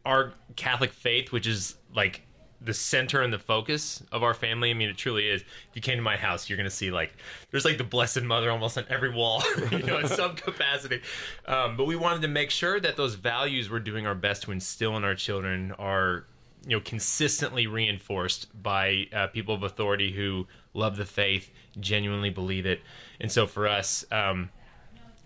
our 0.06 0.34
Catholic 0.56 0.92
faith, 0.92 1.32
which 1.32 1.48
is 1.48 1.76
like 1.96 2.22
the 2.64 2.74
center 2.74 3.22
and 3.22 3.34
the 3.34 3.40
focus 3.40 4.02
of 4.12 4.24
our 4.24 4.34
family. 4.34 4.72
I 4.72 4.74
mean, 4.74 4.90
it 4.90 4.98
truly 4.98 5.28
is. 5.28 5.42
If 5.42 5.70
you 5.74 5.82
came 5.82 5.98
to 5.98 6.02
my 6.02 6.16
house, 6.16 6.50
you're 6.50 6.58
going 6.58 6.70
to 6.70 6.76
see 6.76 6.92
like 6.92 7.14
there's 7.52 7.66
like 7.66 7.78
the 7.78 7.84
Blessed 7.84 8.22
Mother 8.24 8.50
almost 8.50 8.78
on 8.78 8.86
every 8.90 9.10
wall, 9.10 9.44
you 9.72 9.84
know, 9.84 10.00
in 10.00 10.08
some 10.08 10.36
capacity. 10.36 11.02
Um, 11.46 11.76
but 11.76 11.86
we 11.86 11.96
wanted 11.96 12.22
to 12.22 12.28
make 12.28 12.50
sure 12.50 12.80
that 12.80 12.96
those 12.96 13.16
values 13.16 13.70
we're 13.70 13.80
doing 13.80 14.08
our 14.08 14.16
best 14.16 14.44
to 14.44 14.52
instill 14.52 14.96
in 14.96 15.04
our 15.04 15.16
children 15.16 15.74
are, 15.74 16.26
you 16.66 16.78
know, 16.78 16.82
consistently 16.82 17.68
reinforced 17.68 18.48
by 18.62 19.08
uh, 19.14 19.28
people 19.28 19.54
of 19.54 19.64
authority 19.64 20.14
who 20.14 20.48
love 20.74 20.96
the 20.96 21.06
faith, 21.06 21.52
genuinely 21.80 22.30
believe 22.30 22.66
it. 22.66 22.82
And 23.20 23.32
so 23.32 23.46
for 23.46 23.68
us, 23.68 24.06
um, 24.12 24.50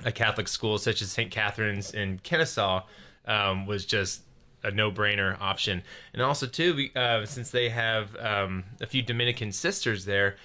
a 0.05 0.11
Catholic 0.11 0.47
school 0.47 0.77
such 0.77 1.01
as 1.01 1.11
St. 1.11 1.31
Catherine's 1.31 1.91
in 1.91 2.19
Kennesaw 2.19 2.83
um, 3.25 3.65
was 3.65 3.85
just 3.85 4.21
a 4.63 4.71
no-brainer 4.71 5.39
option. 5.39 5.83
And 6.13 6.21
also 6.21 6.47
too, 6.47 6.89
uh, 6.95 7.25
since 7.25 7.51
they 7.51 7.69
have 7.69 8.15
um, 8.17 8.65
a 8.81 8.87
few 8.87 9.01
Dominican 9.01 9.51
sisters 9.51 10.05
there, 10.05 10.35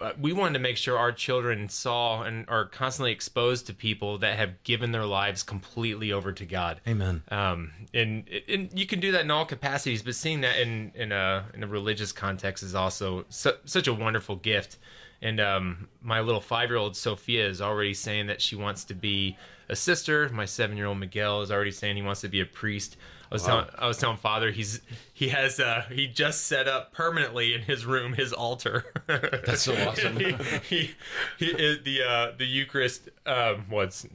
uh, 0.00 0.12
we 0.20 0.32
wanted 0.32 0.54
to 0.54 0.58
make 0.58 0.76
sure 0.76 0.96
our 0.96 1.12
children 1.12 1.68
saw 1.68 2.22
and 2.22 2.48
are 2.48 2.64
constantly 2.64 3.12
exposed 3.12 3.66
to 3.66 3.74
people 3.74 4.18
that 4.18 4.36
have 4.36 4.62
given 4.64 4.90
their 4.92 5.04
lives 5.04 5.42
completely 5.42 6.12
over 6.12 6.32
to 6.32 6.46
God. 6.46 6.80
Amen. 6.88 7.22
Um, 7.28 7.72
and, 7.92 8.28
and 8.48 8.70
you 8.78 8.86
can 8.86 9.00
do 9.00 9.12
that 9.12 9.20
in 9.22 9.30
all 9.30 9.44
capacities, 9.44 10.02
but 10.02 10.14
seeing 10.14 10.40
that 10.40 10.58
in 10.58 10.92
in 10.94 11.12
a 11.12 11.44
in 11.54 11.62
a 11.62 11.66
religious 11.66 12.10
context 12.10 12.62
is 12.62 12.74
also 12.74 13.26
su- 13.28 13.58
such 13.64 13.86
a 13.86 13.92
wonderful 13.92 14.36
gift. 14.36 14.78
And 15.22 15.40
um, 15.40 15.88
my 16.02 16.20
little 16.20 16.40
five 16.40 16.68
year 16.68 16.78
old 16.78 16.96
Sophia 16.96 17.46
is 17.46 17.62
already 17.62 17.94
saying 17.94 18.26
that 18.26 18.42
she 18.42 18.56
wants 18.56 18.84
to 18.84 18.94
be 18.94 19.36
a 19.68 19.76
sister. 19.76 20.28
My 20.30 20.44
seven 20.44 20.76
year 20.76 20.86
old 20.86 20.98
Miguel 20.98 21.42
is 21.42 21.52
already 21.52 21.70
saying 21.70 21.96
he 21.96 22.02
wants 22.02 22.20
to 22.22 22.28
be 22.28 22.40
a 22.40 22.46
priest. 22.46 22.96
I 23.32 23.34
was 23.34 23.42
wow. 23.44 23.48
telling 23.48 23.66
I 23.78 23.88
was 23.88 23.96
telling 23.96 24.16
father 24.18 24.50
he's 24.50 24.82
he 25.14 25.28
has 25.28 25.58
uh 25.58 25.86
he 25.90 26.06
just 26.06 26.46
set 26.48 26.68
up 26.68 26.92
permanently 26.92 27.54
in 27.54 27.62
his 27.62 27.86
room 27.86 28.12
his 28.12 28.30
altar. 28.30 28.84
That's 29.06 29.62
so 29.62 29.74
awesome. 29.88 30.18
he, 30.18 30.36
he, 30.68 30.90
he, 31.38 31.78
the 31.82 32.02
uh 32.06 32.32
the 32.36 32.44
Eucharist 32.44 33.08
um 33.24 33.64
what's 33.70 34.06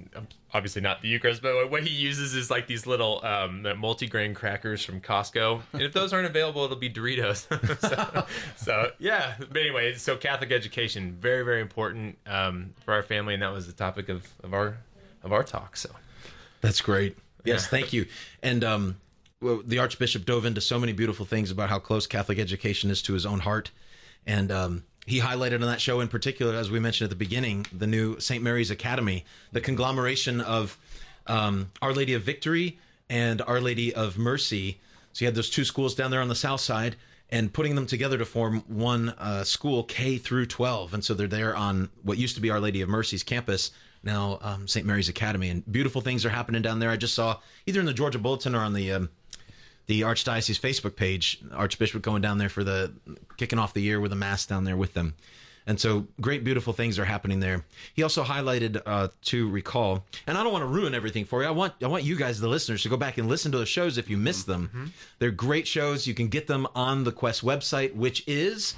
obviously 0.54 0.84
not 0.84 1.02
the 1.02 1.08
Eucharist, 1.08 1.42
but 1.42 1.72
what 1.72 1.82
he 1.82 1.90
uses 1.90 2.36
is 2.36 2.52
like 2.52 2.68
these 2.68 2.86
little 2.86 3.26
um 3.26 3.66
multi-grain 3.78 4.36
crackers 4.36 4.86
from 4.86 5.02
Costco. 5.02 5.64
And 5.74 5.82
if 5.82 5.94
those 5.94 6.14
aren't 6.14 6.28
available, 6.28 6.66
it'll 6.66 6.78
be 6.78 6.90
Doritos. 6.90 7.48
so, 7.80 8.28
so, 8.56 8.92
yeah. 9.00 9.34
But 9.40 9.58
anyway, 9.58 9.96
so 9.96 10.16
Catholic 10.16 10.52
education 10.52 11.18
very 11.20 11.44
very 11.44 11.62
important 11.62 12.20
um 12.28 12.76
for 12.86 12.94
our 12.94 13.02
family, 13.02 13.34
and 13.34 13.42
that 13.42 13.52
was 13.52 13.66
the 13.66 13.74
topic 13.74 14.10
of 14.10 14.28
of 14.44 14.54
our 14.54 14.78
of 15.24 15.34
our 15.34 15.44
talk. 15.44 15.76
So 15.76 15.90
that's 16.62 16.82
great. 16.82 17.18
Yes, 17.44 17.64
yeah. 17.64 17.70
thank 17.70 17.94
you. 17.94 18.06
And 18.44 18.64
um, 18.64 18.84
well, 18.84 19.07
the 19.42 19.80
Archbishop 19.80 20.26
dove 20.26 20.46
into 20.46 20.62
so 20.62 20.80
many 20.80 20.94
beautiful 20.94 21.26
things 21.26 21.52
about 21.52 21.70
how 21.70 21.80
close 21.80 22.08
Catholic 22.08 22.40
education 22.40 22.90
is 22.90 23.02
to 23.04 23.14
his 23.14 23.26
own 23.26 23.40
heart, 23.40 23.72
and 24.26 24.52
um, 24.52 24.84
he 25.06 25.20
highlighted 25.20 25.62
on 25.62 25.68
that 25.68 25.82
show 25.82 26.02
in 26.02 26.08
particular, 26.08 26.56
as 26.56 26.70
we 26.70 26.80
mentioned 26.80 27.06
at 27.06 27.10
the 27.12 27.16
beginning, 27.16 27.66
the 27.72 27.88
new 27.88 28.20
St. 28.20 28.44
Mary's 28.44 28.72
Academy, 28.72 29.26
the 29.52 29.62
conglomeration 29.62 30.42
of 30.42 30.78
um, 31.28 31.72
Our 31.82 31.94
Lady 31.94 32.14
of 32.14 32.24
Victory 32.24 32.78
and 33.10 33.42
Our 33.42 33.62
Lady 33.62 33.94
of 33.96 34.18
Mercy. 34.18 34.80
So 35.14 35.24
you 35.24 35.28
had 35.28 35.36
those 35.36 35.50
two 35.50 35.64
schools 35.64 35.96
down 35.96 36.12
there 36.12 36.22
on 36.22 36.28
the 36.28 36.36
south 36.36 36.60
side, 36.60 36.98
and 37.30 37.52
putting 37.52 37.76
them 37.76 37.86
together 37.86 38.18
to 38.18 38.26
form 38.26 38.64
one 38.68 39.10
uh, 39.18 39.44
school 39.44 39.84
K 39.84 40.18
through 40.18 40.46
12. 40.46 40.94
And 40.94 41.04
so 41.04 41.14
they're 41.14 41.28
there 41.28 41.56
on 41.56 41.90
what 42.04 42.18
used 42.18 42.36
to 42.36 42.42
be 42.42 42.50
Our 42.50 42.60
Lady 42.60 42.82
of 42.82 42.90
Mercy's 42.90 43.24
campus, 43.24 43.72
now 44.04 44.40
um, 44.42 44.68
St. 44.68 44.86
Mary's 44.86 45.10
Academy. 45.10 45.50
And 45.50 45.70
beautiful 45.70 46.02
things 46.02 46.26
are 46.26 46.30
happening 46.30 46.62
down 46.62 46.80
there. 46.80 46.90
I 46.90 46.98
just 46.98 47.14
saw 47.16 47.40
either 47.66 47.80
in 47.80 47.86
the 47.86 47.94
Georgia 47.94 48.20
Bulletin 48.20 48.56
or 48.56 48.62
on 48.62 48.74
the 48.74 48.92
um, 48.94 49.10
the 49.88 50.02
Archdiocese 50.02 50.60
Facebook 50.60 50.96
page, 50.96 51.42
Archbishop 51.54 52.02
going 52.02 52.22
down 52.22 52.38
there 52.38 52.50
for 52.50 52.64
the 52.64 52.94
kicking 53.38 53.58
off 53.58 53.74
the 53.74 53.82
year 53.82 54.00
with 54.00 54.12
a 54.12 54.16
mass 54.16 54.46
down 54.46 54.64
there 54.66 54.78
with 54.78 54.94
them. 54.94 55.16
And 55.66 55.80
so 55.82 56.08
great, 56.22 56.46
beautiful 56.46 56.72
things 56.72 56.98
are 56.98 57.04
happening 57.04 57.42
there. 57.42 57.66
He 57.94 58.02
also 58.02 58.24
highlighted 58.24 58.82
uh, 58.86 59.10
to 59.24 59.50
recall, 59.50 60.06
and 60.26 60.38
I 60.38 60.44
don't 60.44 60.54
want 60.54 60.62
to 60.62 60.68
ruin 60.68 60.96
everything 60.96 61.26
for 61.26 61.42
you. 61.42 61.48
I 61.48 61.52
want 61.52 61.74
I 61.84 61.88
want 61.88 62.06
you 62.06 62.16
guys, 62.16 62.40
the 62.40 62.48
listeners, 62.48 62.84
to 62.84 62.90
go 62.90 62.96
back 62.96 63.18
and 63.18 63.28
listen 63.28 63.52
to 63.52 63.58
the 63.58 63.66
shows 63.66 63.98
if 63.98 64.10
you 64.10 64.16
missed 64.16 64.48
them. 64.48 64.68
Mm-hmm. 64.68 64.86
They're 65.20 65.32
great 65.32 65.68
shows. 65.68 66.08
You 66.08 66.14
can 66.14 66.30
get 66.30 66.48
them 66.48 66.68
on 66.74 67.04
the 67.04 67.12
Quest 67.12 67.44
website, 67.44 67.96
which 67.96 68.24
is 68.28 68.76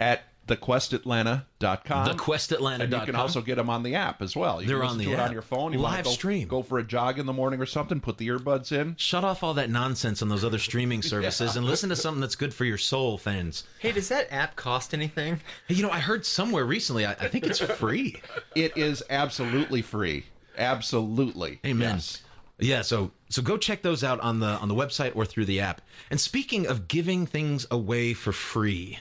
at 0.00 0.31
thequestatlanta.com. 0.46 2.08
Thequestatlanta.com. 2.08 2.80
And 2.80 2.92
you 2.92 3.00
can 3.00 3.14
also 3.14 3.40
get 3.40 3.56
them 3.56 3.70
on 3.70 3.82
the 3.82 3.94
app 3.94 4.22
as 4.22 4.34
well. 4.34 4.60
You 4.60 4.68
They're 4.68 4.80
can 4.80 4.88
on 4.88 4.98
the 4.98 5.04
to 5.04 5.12
app. 5.12 5.18
it 5.18 5.22
on 5.22 5.32
your 5.32 5.42
phone. 5.42 5.72
You 5.72 5.78
Live 5.78 6.04
go, 6.04 6.10
stream. 6.10 6.48
Go 6.48 6.62
for 6.62 6.78
a 6.78 6.82
jog 6.82 7.18
in 7.18 7.26
the 7.26 7.32
morning 7.32 7.60
or 7.60 7.66
something. 7.66 8.00
Put 8.00 8.18
the 8.18 8.28
earbuds 8.28 8.72
in. 8.72 8.96
Shut 8.96 9.24
off 9.24 9.42
all 9.42 9.54
that 9.54 9.70
nonsense 9.70 10.22
on 10.22 10.28
those 10.28 10.44
other 10.44 10.58
streaming 10.58 11.02
services 11.02 11.54
yeah. 11.54 11.58
and 11.60 11.66
listen 11.66 11.88
to 11.90 11.96
something 11.96 12.20
that's 12.20 12.36
good 12.36 12.52
for 12.52 12.64
your 12.64 12.78
soul, 12.78 13.18
fans. 13.18 13.64
Hey, 13.78 13.92
does 13.92 14.08
that 14.08 14.32
app 14.32 14.56
cost 14.56 14.92
anything? 14.94 15.40
Hey, 15.68 15.74
you 15.74 15.82
know, 15.82 15.90
I 15.90 16.00
heard 16.00 16.26
somewhere 16.26 16.64
recently. 16.64 17.06
I, 17.06 17.12
I 17.12 17.28
think 17.28 17.46
it's 17.46 17.60
free. 17.60 18.20
it 18.54 18.76
is 18.76 19.02
absolutely 19.10 19.82
free. 19.82 20.26
Absolutely. 20.58 21.60
Amen. 21.64 21.96
Yes. 21.96 22.22
Yeah, 22.58 22.82
so 22.82 23.10
so 23.28 23.42
go 23.42 23.56
check 23.56 23.82
those 23.82 24.04
out 24.04 24.20
on 24.20 24.38
the 24.38 24.46
on 24.46 24.68
the 24.68 24.74
website 24.74 25.16
or 25.16 25.24
through 25.24 25.46
the 25.46 25.58
app. 25.60 25.80
And 26.10 26.20
speaking 26.20 26.66
of 26.66 26.86
giving 26.86 27.26
things 27.26 27.66
away 27.70 28.14
for 28.14 28.30
free, 28.30 29.00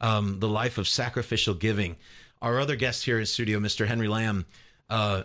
um, 0.00 0.40
the 0.40 0.48
life 0.48 0.78
of 0.78 0.88
sacrificial 0.88 1.54
giving. 1.54 1.96
Our 2.42 2.58
other 2.58 2.76
guest 2.76 3.04
here 3.04 3.18
in 3.18 3.26
studio, 3.26 3.58
Mr. 3.58 3.86
Henry 3.86 4.08
Lam, 4.08 4.46
uh, 4.88 5.24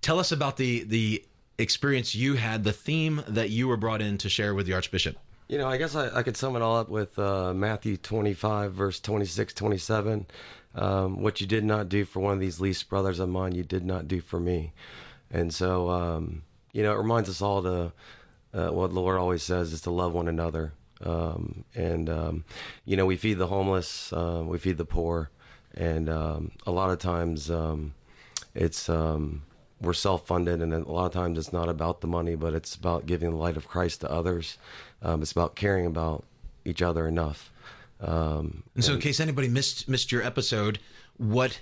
tell 0.00 0.18
us 0.18 0.32
about 0.32 0.56
the 0.56 0.84
the 0.84 1.24
experience 1.58 2.14
you 2.14 2.34
had, 2.34 2.64
the 2.64 2.72
theme 2.72 3.22
that 3.28 3.50
you 3.50 3.68
were 3.68 3.76
brought 3.76 4.02
in 4.02 4.18
to 4.18 4.28
share 4.28 4.54
with 4.54 4.66
the 4.66 4.72
Archbishop. 4.72 5.16
You 5.48 5.58
know, 5.58 5.68
I 5.68 5.76
guess 5.76 5.94
I, 5.94 6.18
I 6.18 6.22
could 6.22 6.36
sum 6.36 6.56
it 6.56 6.62
all 6.62 6.76
up 6.76 6.88
with 6.88 7.18
uh, 7.18 7.52
Matthew 7.52 7.96
25, 7.96 8.72
verse 8.72 8.98
26, 8.98 9.52
27. 9.52 10.26
Um, 10.74 11.20
what 11.22 11.40
you 11.40 11.46
did 11.46 11.64
not 11.64 11.88
do 11.88 12.04
for 12.04 12.20
one 12.20 12.32
of 12.32 12.40
these 12.40 12.60
least 12.60 12.88
brothers 12.88 13.20
of 13.20 13.28
mine, 13.28 13.54
you 13.54 13.62
did 13.62 13.84
not 13.84 14.08
do 14.08 14.20
for 14.20 14.40
me. 14.40 14.72
And 15.30 15.52
so, 15.52 15.90
um, 15.90 16.42
you 16.72 16.82
know, 16.82 16.92
it 16.92 16.98
reminds 16.98 17.28
us 17.28 17.42
all 17.42 17.62
to, 17.62 17.92
uh, 18.54 18.68
what 18.70 18.88
the 18.88 19.00
Lord 19.00 19.18
always 19.18 19.42
says 19.42 19.72
is 19.72 19.82
to 19.82 19.90
love 19.90 20.14
one 20.14 20.28
another. 20.28 20.72
Um, 21.02 21.64
and 21.74 22.08
um, 22.08 22.44
you 22.84 22.96
know, 22.96 23.06
we 23.06 23.16
feed 23.16 23.38
the 23.38 23.48
homeless, 23.48 24.12
uh, 24.12 24.42
we 24.46 24.58
feed 24.58 24.78
the 24.78 24.84
poor, 24.84 25.30
and 25.74 26.08
um, 26.08 26.52
a 26.66 26.70
lot 26.70 26.90
of 26.90 26.98
times 26.98 27.50
um, 27.50 27.94
it's 28.54 28.88
um, 28.88 29.42
we're 29.80 29.92
self-funded, 29.92 30.62
and 30.62 30.72
a 30.72 30.78
lot 30.90 31.06
of 31.06 31.12
times 31.12 31.38
it's 31.38 31.52
not 31.52 31.68
about 31.68 32.00
the 32.00 32.06
money, 32.06 32.36
but 32.36 32.54
it's 32.54 32.74
about 32.74 33.06
giving 33.06 33.30
the 33.30 33.36
light 33.36 33.56
of 33.56 33.66
Christ 33.68 34.00
to 34.02 34.10
others. 34.10 34.56
Um, 35.02 35.20
it's 35.20 35.32
about 35.32 35.56
caring 35.56 35.86
about 35.86 36.24
each 36.64 36.80
other 36.80 37.06
enough. 37.08 37.52
Um, 38.00 38.62
And 38.74 38.84
so, 38.84 38.94
in 38.94 39.00
case 39.00 39.20
anybody 39.20 39.48
missed 39.48 39.88
missed 39.88 40.12
your 40.12 40.22
episode, 40.22 40.78
what 41.16 41.60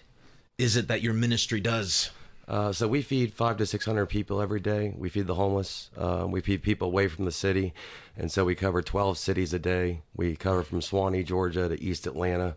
is 0.59 0.77
it 0.77 0.89
that 0.89 1.03
your 1.03 1.15
ministry 1.15 1.61
does? 1.61 2.11
Uh, 2.49 2.73
so 2.73 2.89
we 2.89 3.03
feed 3.03 3.33
five 3.33 3.57
to 3.57 3.67
six 3.67 3.85
hundred 3.85 4.07
people 4.07 4.41
every 4.41 4.61
day. 4.61 4.95
We 4.97 5.09
feed 5.09 5.27
the 5.27 5.37
homeless. 5.37 5.91
Uh, 5.97 6.27
we 6.29 6.41
feed 6.41 6.63
people 6.63 6.89
away 6.89 7.09
from 7.09 7.25
the 7.25 7.33
city, 7.33 7.73
and 8.17 8.31
so 8.31 8.45
we 8.45 8.55
cover 8.55 8.83
twelve 8.83 9.17
cities 9.17 9.55
a 9.55 9.59
day. 9.59 10.03
We 10.17 10.37
cover 10.37 10.63
from 10.63 10.81
Suwanee, 10.81 11.25
Georgia, 11.25 11.69
to 11.69 11.81
East 11.81 12.07
Atlanta. 12.07 12.57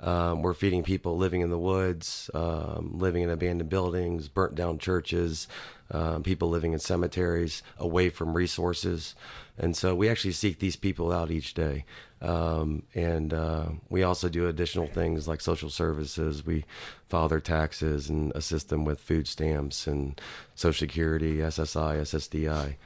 Um, 0.00 0.42
we're 0.42 0.54
feeding 0.54 0.82
people 0.82 1.16
living 1.16 1.42
in 1.42 1.50
the 1.50 1.58
woods, 1.58 2.30
um, 2.32 2.98
living 2.98 3.22
in 3.22 3.30
abandoned 3.30 3.68
buildings, 3.68 4.28
burnt 4.28 4.54
down 4.54 4.78
churches, 4.78 5.46
um, 5.90 6.22
people 6.22 6.48
living 6.48 6.72
in 6.72 6.78
cemeteries, 6.78 7.62
away 7.78 8.10
from 8.10 8.34
resources, 8.34 9.14
and 9.58 9.76
so 9.76 9.94
we 9.94 10.08
actually 10.08 10.32
seek 10.32 10.58
these 10.58 10.76
people 10.76 11.12
out 11.12 11.30
each 11.30 11.52
day. 11.52 11.84
Um, 12.22 12.82
and 12.94 13.32
uh, 13.32 13.66
we 13.88 14.02
also 14.02 14.28
do 14.28 14.48
additional 14.48 14.86
things 14.86 15.28
like 15.28 15.40
social 15.40 15.70
services. 15.70 16.44
We 16.44 16.64
file 17.08 17.28
their 17.28 17.40
taxes 17.40 18.08
and 18.08 18.32
assist 18.34 18.68
them 18.68 18.84
with 18.84 19.00
food 19.00 19.26
stamps 19.26 19.86
and 19.86 20.20
Social 20.54 20.86
Security, 20.86 21.36
SSI, 21.36 22.00
SSDI. 22.00 22.76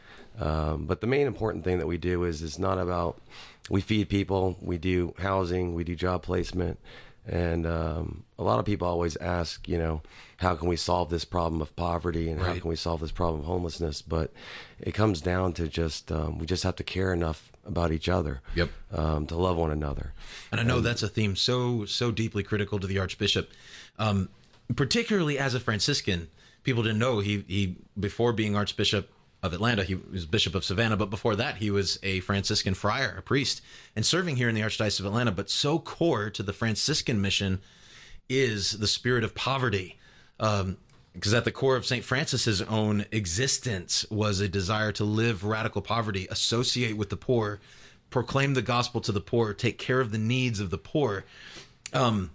Um, 0.40 0.86
but 0.86 1.00
the 1.00 1.06
main 1.06 1.26
important 1.26 1.62
thing 1.62 1.78
that 1.78 1.86
we 1.86 1.96
do 1.96 2.24
is 2.24 2.42
it's 2.42 2.58
not 2.58 2.78
about 2.78 3.20
we 3.70 3.80
feed 3.80 4.08
people, 4.08 4.56
we 4.60 4.76
do 4.78 5.14
housing, 5.18 5.74
we 5.74 5.84
do 5.84 5.94
job 5.94 6.22
placement, 6.22 6.78
and 7.26 7.66
um, 7.66 8.24
a 8.38 8.42
lot 8.42 8.58
of 8.58 8.64
people 8.64 8.86
always 8.86 9.16
ask, 9.16 9.66
you 9.68 9.78
know, 9.78 10.02
how 10.38 10.54
can 10.56 10.68
we 10.68 10.76
solve 10.76 11.08
this 11.10 11.24
problem 11.24 11.62
of 11.62 11.74
poverty 11.76 12.28
and 12.28 12.40
how 12.40 12.52
can 12.54 12.68
we 12.68 12.76
solve 12.76 13.00
this 13.00 13.12
problem 13.12 13.40
of 13.40 13.46
homelessness? 13.46 14.02
But 14.02 14.32
it 14.80 14.92
comes 14.92 15.20
down 15.20 15.52
to 15.54 15.68
just 15.68 16.12
um, 16.12 16.38
we 16.38 16.46
just 16.46 16.62
have 16.64 16.76
to 16.76 16.84
care 16.84 17.12
enough 17.12 17.50
about 17.66 17.92
each 17.92 18.08
other, 18.10 18.42
Yep. 18.54 18.68
um, 18.92 19.26
to 19.28 19.36
love 19.36 19.56
one 19.56 19.70
another. 19.70 20.12
And 20.52 20.60
I 20.60 20.64
know 20.64 20.80
that's 20.80 21.02
a 21.02 21.08
theme 21.08 21.34
so 21.36 21.86
so 21.86 22.10
deeply 22.10 22.42
critical 22.42 22.78
to 22.78 22.86
the 22.86 22.98
Archbishop, 22.98 23.50
um, 23.98 24.28
particularly 24.76 25.38
as 25.38 25.54
a 25.54 25.60
Franciscan. 25.60 26.28
People 26.62 26.82
didn't 26.82 26.98
know 26.98 27.20
he 27.20 27.44
he 27.48 27.76
before 27.98 28.32
being 28.34 28.54
Archbishop 28.56 29.10
of 29.44 29.52
Atlanta, 29.52 29.84
he 29.84 29.94
was 29.94 30.24
Bishop 30.24 30.54
of 30.54 30.64
Savannah, 30.64 30.96
but 30.96 31.10
before 31.10 31.36
that, 31.36 31.58
he 31.58 31.70
was 31.70 31.98
a 32.02 32.20
Franciscan 32.20 32.72
friar, 32.72 33.14
a 33.18 33.22
priest, 33.22 33.60
and 33.94 34.04
serving 34.04 34.36
here 34.36 34.48
in 34.48 34.54
the 34.54 34.62
Archdiocese 34.62 35.00
of 35.00 35.06
Atlanta. 35.06 35.30
But 35.32 35.50
so 35.50 35.78
core 35.78 36.30
to 36.30 36.42
the 36.42 36.54
Franciscan 36.54 37.20
mission 37.20 37.60
is 38.26 38.78
the 38.78 38.86
spirit 38.86 39.22
of 39.22 39.34
poverty. 39.34 39.98
Um, 40.40 40.78
because 41.12 41.34
at 41.34 41.44
the 41.44 41.52
core 41.52 41.76
of 41.76 41.86
St. 41.86 42.04
Francis's 42.04 42.62
own 42.62 43.04
existence 43.12 44.04
was 44.10 44.40
a 44.40 44.48
desire 44.48 44.90
to 44.92 45.04
live 45.04 45.44
radical 45.44 45.80
poverty, 45.80 46.26
associate 46.28 46.96
with 46.96 47.10
the 47.10 47.16
poor, 47.16 47.60
proclaim 48.10 48.54
the 48.54 48.62
gospel 48.62 49.00
to 49.02 49.12
the 49.12 49.20
poor, 49.20 49.52
take 49.52 49.78
care 49.78 50.00
of 50.00 50.10
the 50.10 50.18
needs 50.18 50.58
of 50.58 50.70
the 50.70 50.78
poor. 50.78 51.24
Um, 51.92 52.30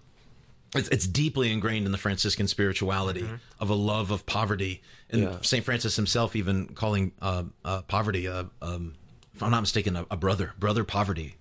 it's, 0.75 0.87
it's 0.89 1.07
deeply 1.07 1.51
ingrained 1.51 1.85
in 1.85 1.91
the 1.91 1.97
Franciscan 1.97 2.47
spirituality 2.47 3.27
of 3.59 3.69
a 3.69 3.75
love 3.75 4.11
of 4.11 4.25
poverty, 4.25 4.81
and 5.09 5.21
Yeah. 5.23 5.37
St. 5.41 5.65
Francis 5.65 5.95
himself 5.95 6.35
even 6.35 6.67
calling 6.69 7.11
uh, 7.21 7.43
uh, 7.65 7.81
poverty, 7.83 8.27
uh, 8.27 8.45
um, 8.61 8.95
if 9.33 9.41
I'm 9.41 9.51
not 9.51 9.61
mistaken, 9.61 9.95
a, 9.95 10.05
a 10.11 10.17
brother, 10.17 10.53
brother 10.59 10.83
poverty, 10.83 11.35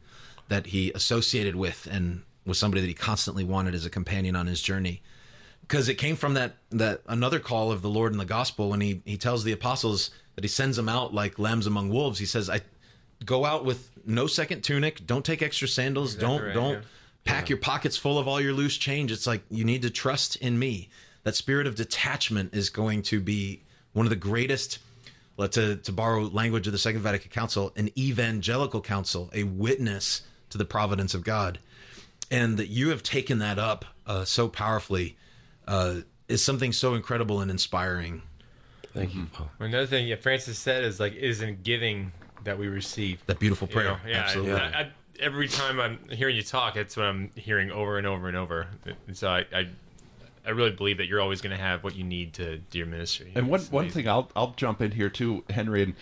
that 0.48 0.66
he 0.66 0.90
associated 0.92 1.56
with 1.56 1.86
and 1.90 2.22
was 2.46 2.58
somebody 2.58 2.80
that 2.80 2.88
he 2.88 2.94
constantly 2.94 3.44
wanted 3.44 3.74
as 3.74 3.84
a 3.84 3.90
companion 3.90 4.34
on 4.34 4.46
his 4.46 4.62
journey 4.62 5.02
because 5.68 5.88
it 5.88 5.96
came 5.96 6.16
from 6.16 6.32
that 6.34 6.56
that 6.70 7.02
another 7.06 7.38
call 7.38 7.70
of 7.70 7.82
the 7.82 7.90
Lord 7.90 8.12
in 8.12 8.18
the 8.18 8.24
gospel 8.24 8.70
when 8.70 8.80
he 8.80 9.02
he 9.04 9.18
tells 9.18 9.44
the 9.44 9.52
apostles 9.52 10.10
that 10.34 10.42
he 10.42 10.48
sends 10.48 10.76
them 10.76 10.88
out 10.88 11.12
like 11.12 11.38
lambs 11.38 11.66
among 11.66 11.90
wolves. 11.90 12.18
He 12.18 12.24
says, 12.26 12.48
"I 12.48 12.62
go 13.24 13.44
out 13.44 13.64
with 13.66 13.90
no 14.06 14.26
second 14.26 14.62
tunic. 14.62 15.06
Don't 15.06 15.24
take 15.24 15.42
extra 15.42 15.68
sandals. 15.68 16.14
don't 16.14 16.42
right, 16.42 16.54
don't 16.54 16.72
yeah. 16.74 16.80
Pack 17.28 17.48
your 17.48 17.58
pockets 17.58 17.96
full 17.96 18.18
of 18.18 18.26
all 18.26 18.40
your 18.40 18.52
loose 18.52 18.76
change. 18.76 19.12
It's 19.12 19.26
like 19.26 19.42
you 19.50 19.64
need 19.64 19.82
to 19.82 19.90
trust 19.90 20.36
in 20.36 20.58
me. 20.58 20.88
That 21.24 21.34
spirit 21.36 21.66
of 21.66 21.74
detachment 21.74 22.54
is 22.54 22.70
going 22.70 23.02
to 23.02 23.20
be 23.20 23.62
one 23.92 24.06
of 24.06 24.10
the 24.10 24.16
greatest. 24.16 24.78
Let 25.36 25.52
to 25.52 25.76
to 25.76 25.92
borrow 25.92 26.22
language 26.22 26.66
of 26.66 26.72
the 26.72 26.78
Second 26.78 27.02
Vatican 27.02 27.30
Council, 27.30 27.72
an 27.76 27.90
evangelical 27.96 28.80
council, 28.80 29.30
a 29.32 29.44
witness 29.44 30.22
to 30.50 30.58
the 30.58 30.64
providence 30.64 31.14
of 31.14 31.22
God 31.22 31.58
and 32.30 32.56
that 32.58 32.68
you 32.68 32.90
have 32.90 33.02
taken 33.02 33.38
that 33.38 33.58
up 33.58 33.84
uh, 34.06 34.24
so 34.24 34.48
powerfully 34.48 35.16
uh, 35.66 35.96
is 36.28 36.44
something 36.44 36.72
so 36.72 36.94
incredible 36.94 37.40
and 37.40 37.50
inspiring. 37.50 38.22
Thank 38.94 39.14
you. 39.14 39.22
Mm-hmm. 39.22 39.34
Paul. 39.34 39.50
Another 39.60 39.86
thing 39.86 40.06
yeah, 40.08 40.16
Francis 40.16 40.58
said 40.58 40.84
is 40.84 40.98
like, 41.00 41.14
it 41.14 41.22
is 41.22 41.42
in 41.42 41.60
giving 41.62 42.12
that 42.44 42.58
we 42.58 42.68
receive. 42.68 43.24
That 43.26 43.38
beautiful 43.38 43.68
You 43.68 43.74
prayer. 43.74 43.88
know, 43.88 43.98
yeah, 44.06 44.16
Absolutely. 44.18 44.52
I, 44.52 44.80
I, 44.80 44.90
every 45.18 45.48
time 45.48 45.80
I'm 45.80 45.98
hearing 46.10 46.36
you 46.36 46.42
talk, 46.42 46.76
it's 46.76 46.96
what 46.96 47.06
I'm 47.06 47.30
hearing 47.34 47.70
over 47.70 47.98
and 47.98 48.06
over 48.06 48.28
and 48.28 48.36
over. 48.36 48.68
And 49.06 49.16
so 49.16 49.28
I, 49.28 49.44
I, 49.52 49.68
I 50.46 50.50
really 50.50 50.70
believe 50.70 50.98
that 50.98 51.06
you're 51.06 51.20
always 51.20 51.40
going 51.40 51.56
to 51.56 51.62
have 51.62 51.84
what 51.84 51.96
you 51.96 52.04
need 52.04 52.34
to 52.34 52.58
do 52.58 52.78
your 52.78 52.86
ministry. 52.86 53.32
And 53.34 53.48
one 53.48 53.60
one 53.62 53.90
thing 53.90 54.08
I'll 54.08 54.30
I'll 54.34 54.54
jump 54.56 54.80
in 54.80 54.92
here 54.92 55.10
too, 55.10 55.44
Henry, 55.50 55.82
and 55.82 55.94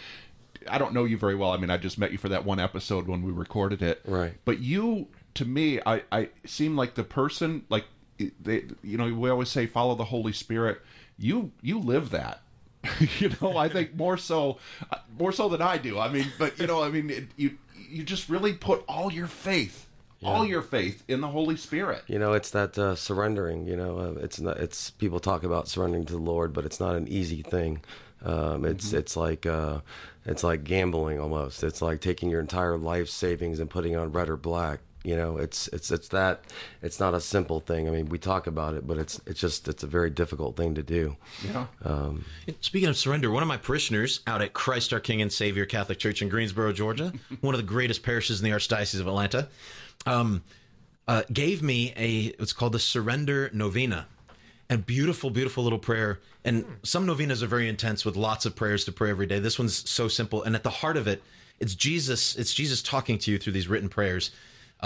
I 0.69 0.79
don't 0.79 0.95
know 0.95 1.05
you 1.05 1.19
very 1.19 1.35
well. 1.35 1.51
I 1.51 1.57
mean, 1.57 1.71
I 1.71 1.77
just 1.77 1.99
met 1.99 2.13
you 2.13 2.19
for 2.19 2.29
that 2.29 2.45
one 2.45 2.61
episode 2.61 3.07
when 3.07 3.23
we 3.23 3.33
recorded 3.33 3.83
it. 3.83 4.03
Right. 4.05 4.35
But 4.45 4.61
you, 4.61 5.09
to 5.35 5.45
me, 5.45 5.81
I 5.85 6.03
I 6.13 6.29
seem 6.45 6.77
like 6.77 6.95
the 6.95 7.05
person 7.05 7.65
like 7.69 7.85
they, 8.41 8.65
you 8.83 8.97
know, 8.97 9.13
we 9.13 9.31
always 9.31 9.49
say 9.49 9.67
follow 9.67 9.95
the 9.95 10.05
Holy 10.05 10.33
Spirit. 10.33 10.81
You 11.19 11.53
you 11.63 11.79
live 11.79 12.11
that. 12.11 12.43
you 13.19 13.33
know, 13.41 13.57
I 13.57 13.69
think 13.69 13.97
more 13.97 14.17
so 14.17 14.59
more 15.19 15.33
so 15.33 15.49
than 15.49 15.63
I 15.63 15.79
do. 15.79 15.99
I 15.99 16.09
mean, 16.09 16.27
but 16.39 16.59
you 16.59 16.67
know, 16.67 16.83
I 16.83 16.89
mean, 16.91 17.11
it, 17.11 17.25
you 17.37 17.59
you 17.89 18.03
just 18.03 18.29
really 18.29 18.53
put 18.53 18.85
all 18.89 19.13
your 19.13 19.27
faith, 19.27 19.87
all 20.23 20.45
your 20.45 20.63
faith 20.63 21.05
in 21.09 21.21
the 21.21 21.29
Holy 21.29 21.57
Spirit. 21.57 22.03
You 22.07 22.19
know, 22.19 22.33
it's 22.33 22.51
that 22.51 22.77
uh, 22.79 22.95
surrendering. 22.97 23.67
You 23.67 23.77
know, 23.77 23.99
uh, 23.99 24.21
it's 24.21 24.41
not. 24.41 24.59
It's 24.59 24.91
people 24.91 25.21
talk 25.21 25.45
about 25.45 25.69
surrendering 25.69 26.05
to 26.07 26.13
the 26.13 26.19
Lord, 26.19 26.53
but 26.53 26.65
it's 26.65 26.81
not 26.81 26.97
an 26.97 27.07
easy 27.09 27.43
thing. 27.43 27.83
Um, 28.25 28.65
it's 28.65 28.93
it's 28.93 29.17
like 29.17 29.47
uh, 29.47 29.81
it's 30.25 30.43
like 30.43 30.65
gambling 30.65 31.21
almost. 31.21 31.63
It's 31.63 31.81
like 31.81 32.01
taking 32.01 32.31
your 32.31 32.41
entire 32.41 32.77
life 32.77 33.09
savings 33.09 33.61
and 33.61 33.71
putting 33.71 33.95
on 33.97 34.13
red 34.13 34.29
or 34.29 34.37
black. 34.37 34.81
You 35.07 35.17
know, 35.17 35.37
it's 35.37 35.69
it's 35.69 35.93
it's 35.93 36.09
that. 36.09 36.41
It's 36.83 36.99
not 36.99 37.15
a 37.15 37.21
simple 37.21 37.61
thing. 37.61 37.87
I 37.87 37.93
mean, 37.93 38.07
we 38.09 38.19
talk 38.19 38.49
about 38.49 38.75
it, 38.75 38.89
but 38.89 38.99
it's 38.99 39.21
it's 39.25 39.39
just 39.39 39.69
it's 39.69 39.85
a 39.85 39.87
very 39.87 40.11
difficult 40.11 40.57
thing 40.57 40.75
to 40.75 40.83
do. 40.83 41.17
Yeah. 41.45 41.67
Speaking 42.61 42.89
of 42.89 42.97
surrender, 42.97 43.31
one 43.31 43.41
of 43.41 43.47
my 43.47 43.57
parishioners 43.57 44.19
out 44.27 44.43
at 44.43 44.53
Christ 44.53 44.93
our 44.93 44.99
King 44.99 45.23
and 45.23 45.33
Savior 45.33 45.65
Catholic 45.65 46.01
Church 46.01 46.23
in 46.23 46.29
Greensboro, 46.29 46.73
Georgia, 46.73 47.13
one 47.41 47.55
of 47.55 47.61
the 47.61 47.67
greatest 47.67 48.03
parishes 48.03 48.41
in 48.41 48.51
the 48.51 48.51
Archdiocese 48.51 49.01
of 49.01 49.07
Atlanta, 49.07 49.47
um, 50.07 50.43
uh, 51.07 51.23
gave 51.33 51.63
me 51.63 51.95
a 51.97 52.35
it's 52.43 52.53
called 52.53 52.73
the 52.73 52.81
Surrender 52.81 53.49
Novena. 53.53 54.09
And 54.69 54.85
beautiful, 54.85 55.31
beautiful 55.31 55.63
little 55.63 55.79
prayer. 55.79 56.19
And 56.45 56.65
some 56.83 57.07
novenas 57.07 57.41
are 57.41 57.47
very 57.47 57.69
intense 57.69 58.05
with 58.05 58.17
lots 58.17 58.45
of 58.45 58.57
prayers 58.57 58.85
to 58.87 58.93
pray 58.93 59.11
every 59.11 59.27
day. 59.27 59.39
This 59.39 59.61
one's 59.61 59.89
so 59.89 60.09
simple. 60.09 60.43
And 60.43 60.57
at 60.57 60.65
the 60.65 60.71
heart 60.71 60.97
of 60.97 61.07
it, 61.07 61.23
it's 61.61 61.77
Jesus. 61.77 62.35
It's 62.35 62.53
Jesus 62.53 62.83
talking 62.83 63.17
to 63.19 63.31
you 63.31 63.39
through 63.39 63.53
these 63.53 63.69
written 63.69 63.89
prayers, 63.89 64.33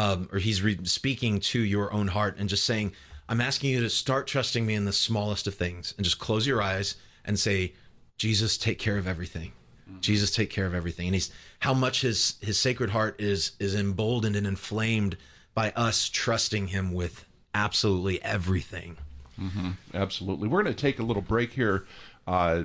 um, 0.00 0.28
or 0.32 0.38
He's 0.38 0.62
re- 0.62 0.78
speaking 0.84 1.40
to 1.40 1.60
your 1.60 1.92
own 1.92 2.08
heart 2.08 2.36
and 2.38 2.48
just 2.48 2.64
saying, 2.64 2.92
"I'm 3.28 3.40
asking 3.40 3.70
you 3.70 3.80
to 3.82 3.90
start 3.90 4.26
trusting 4.26 4.64
me 4.64 4.74
in 4.74 4.86
the 4.86 4.92
smallest 4.92 5.46
of 5.46 5.54
things, 5.54 5.92
and 5.96 6.04
just 6.04 6.18
close 6.18 6.46
your 6.46 6.62
eyes 6.62 6.94
and 7.24 7.38
say, 7.38 7.74
Jesus, 8.16 8.56
take 8.56 8.78
care 8.78 8.96
of 8.96 9.06
everything. 9.06 9.52
Jesus, 10.00 10.30
take 10.30 10.48
care 10.48 10.66
of 10.66 10.74
everything." 10.74 11.08
And 11.08 11.14
He's 11.14 11.30
how 11.58 11.74
much 11.74 12.00
His 12.00 12.36
His 12.40 12.58
Sacred 12.58 12.90
Heart 12.90 13.20
is 13.20 13.52
is 13.58 13.74
emboldened 13.74 14.36
and 14.36 14.46
inflamed 14.46 15.18
by 15.54 15.70
us 15.72 16.08
trusting 16.08 16.68
Him 16.68 16.92
with 16.94 17.26
absolutely 17.54 18.22
everything. 18.22 18.96
Absolutely. 19.94 20.48
We're 20.48 20.62
going 20.62 20.74
to 20.74 20.80
take 20.80 20.98
a 20.98 21.02
little 21.02 21.22
break 21.22 21.52
here, 21.52 21.86
uh, 22.26 22.64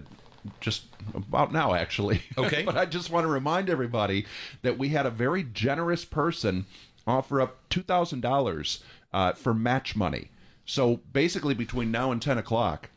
just 0.60 0.84
about 1.14 1.52
now, 1.54 1.74
actually. 1.74 2.22
Okay. 2.38 2.64
but 2.64 2.78
I 2.78 2.86
just 2.86 3.10
want 3.10 3.24
to 3.24 3.30
remind 3.30 3.70
everybody 3.70 4.26
that 4.62 4.78
we 4.78 4.90
had 4.90 5.06
a 5.06 5.10
very 5.10 5.44
generous 5.44 6.04
person 6.06 6.66
offer 7.08 7.42
up 7.42 7.70
$2,000 7.70 8.80
uh, 9.14 9.34
for 9.34 9.54
match 9.54 9.96
money. 9.96 10.30
So 10.66 11.02
basically, 11.14 11.54
between 11.54 11.92
now 11.92 12.12
and 12.12 12.22
10 12.22 12.38
o'clock, 12.38 12.90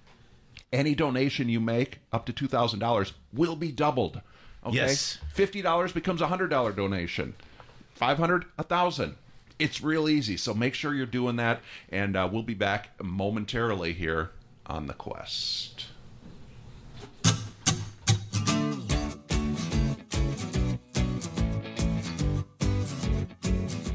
any 0.73 0.95
donation 0.95 1.49
you 1.49 1.61
make 1.61 1.99
up 2.13 2.27
to 2.27 2.33
$2,000 2.33 3.13
will 3.33 3.57
be 3.57 3.73
doubled. 3.73 4.21
Okay? 4.65 4.77
Yes. 4.77 5.19
$50 5.35 5.95
becomes 5.95 6.21
a 6.21 6.27
$100 6.27 6.75
donation. 6.75 7.35
500 7.99 8.45
a 8.57 8.63
thousand 8.63 9.17
it's 9.59 9.83
real 9.83 10.09
easy 10.09 10.37
so 10.37 10.55
make 10.55 10.73
sure 10.73 10.95
you're 10.95 11.05
doing 11.05 11.35
that 11.35 11.61
and 11.89 12.17
uh, 12.17 12.29
we'll 12.31 12.45
be 12.45 12.55
back 12.55 12.91
momentarily 13.03 13.93
here 13.93 14.31
on 14.67 14.87
the 14.87 14.95
quest 14.95 15.87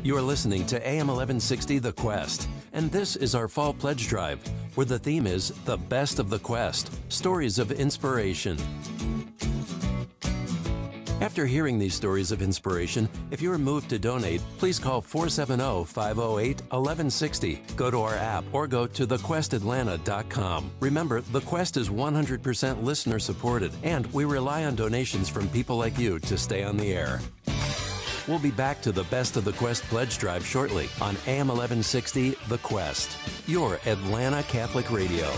You 0.03 0.17
are 0.17 0.21
listening 0.21 0.65
to 0.65 0.85
AM 0.85 1.07
1160 1.07 1.79
The 1.79 1.93
Quest, 1.93 2.49
and 2.73 2.91
this 2.91 3.15
is 3.15 3.35
our 3.35 3.47
fall 3.47 3.73
pledge 3.73 4.09
drive, 4.09 4.45
where 4.75 4.85
the 4.85 4.99
theme 4.99 5.25
is 5.25 5.53
The 5.63 5.77
Best 5.77 6.19
of 6.19 6.29
the 6.29 6.39
Quest 6.39 6.91
Stories 7.07 7.57
of 7.57 7.71
Inspiration. 7.71 8.57
After 11.21 11.45
hearing 11.45 11.79
these 11.79 11.93
stories 11.93 12.33
of 12.33 12.41
inspiration, 12.41 13.07
if 13.31 13.41
you're 13.41 13.57
moved 13.57 13.89
to 13.91 13.97
donate, 13.97 14.41
please 14.57 14.77
call 14.77 14.99
470 14.99 15.85
508 15.85 16.61
1160. 16.63 17.63
Go 17.77 17.89
to 17.89 18.01
our 18.01 18.15
app 18.15 18.43
or 18.51 18.67
go 18.67 18.85
to 18.85 19.07
thequestatlanta.com. 19.07 20.71
Remember, 20.81 21.21
The 21.21 21.41
Quest 21.41 21.77
is 21.77 21.87
100% 21.87 22.83
listener 22.83 23.19
supported, 23.19 23.71
and 23.83 24.05
we 24.07 24.25
rely 24.25 24.65
on 24.65 24.75
donations 24.75 25.29
from 25.29 25.47
people 25.47 25.77
like 25.77 25.97
you 25.97 26.19
to 26.19 26.37
stay 26.37 26.61
on 26.61 26.75
the 26.75 26.91
air. 26.91 27.21
We'll 28.27 28.39
be 28.39 28.51
back 28.51 28.81
to 28.83 28.93
the 28.93 29.03
best 29.05 29.35
of 29.35 29.43
the 29.43 29.51
Quest 29.51 29.83
Pledge 29.83 30.17
Drive 30.17 30.45
shortly 30.45 30.87
on 31.01 31.17
AM 31.27 31.49
1160 31.49 32.35
The 32.47 32.57
Quest, 32.59 33.17
your 33.49 33.81
Atlanta 33.85 34.43
Catholic 34.43 34.89
Radio. 34.91 35.29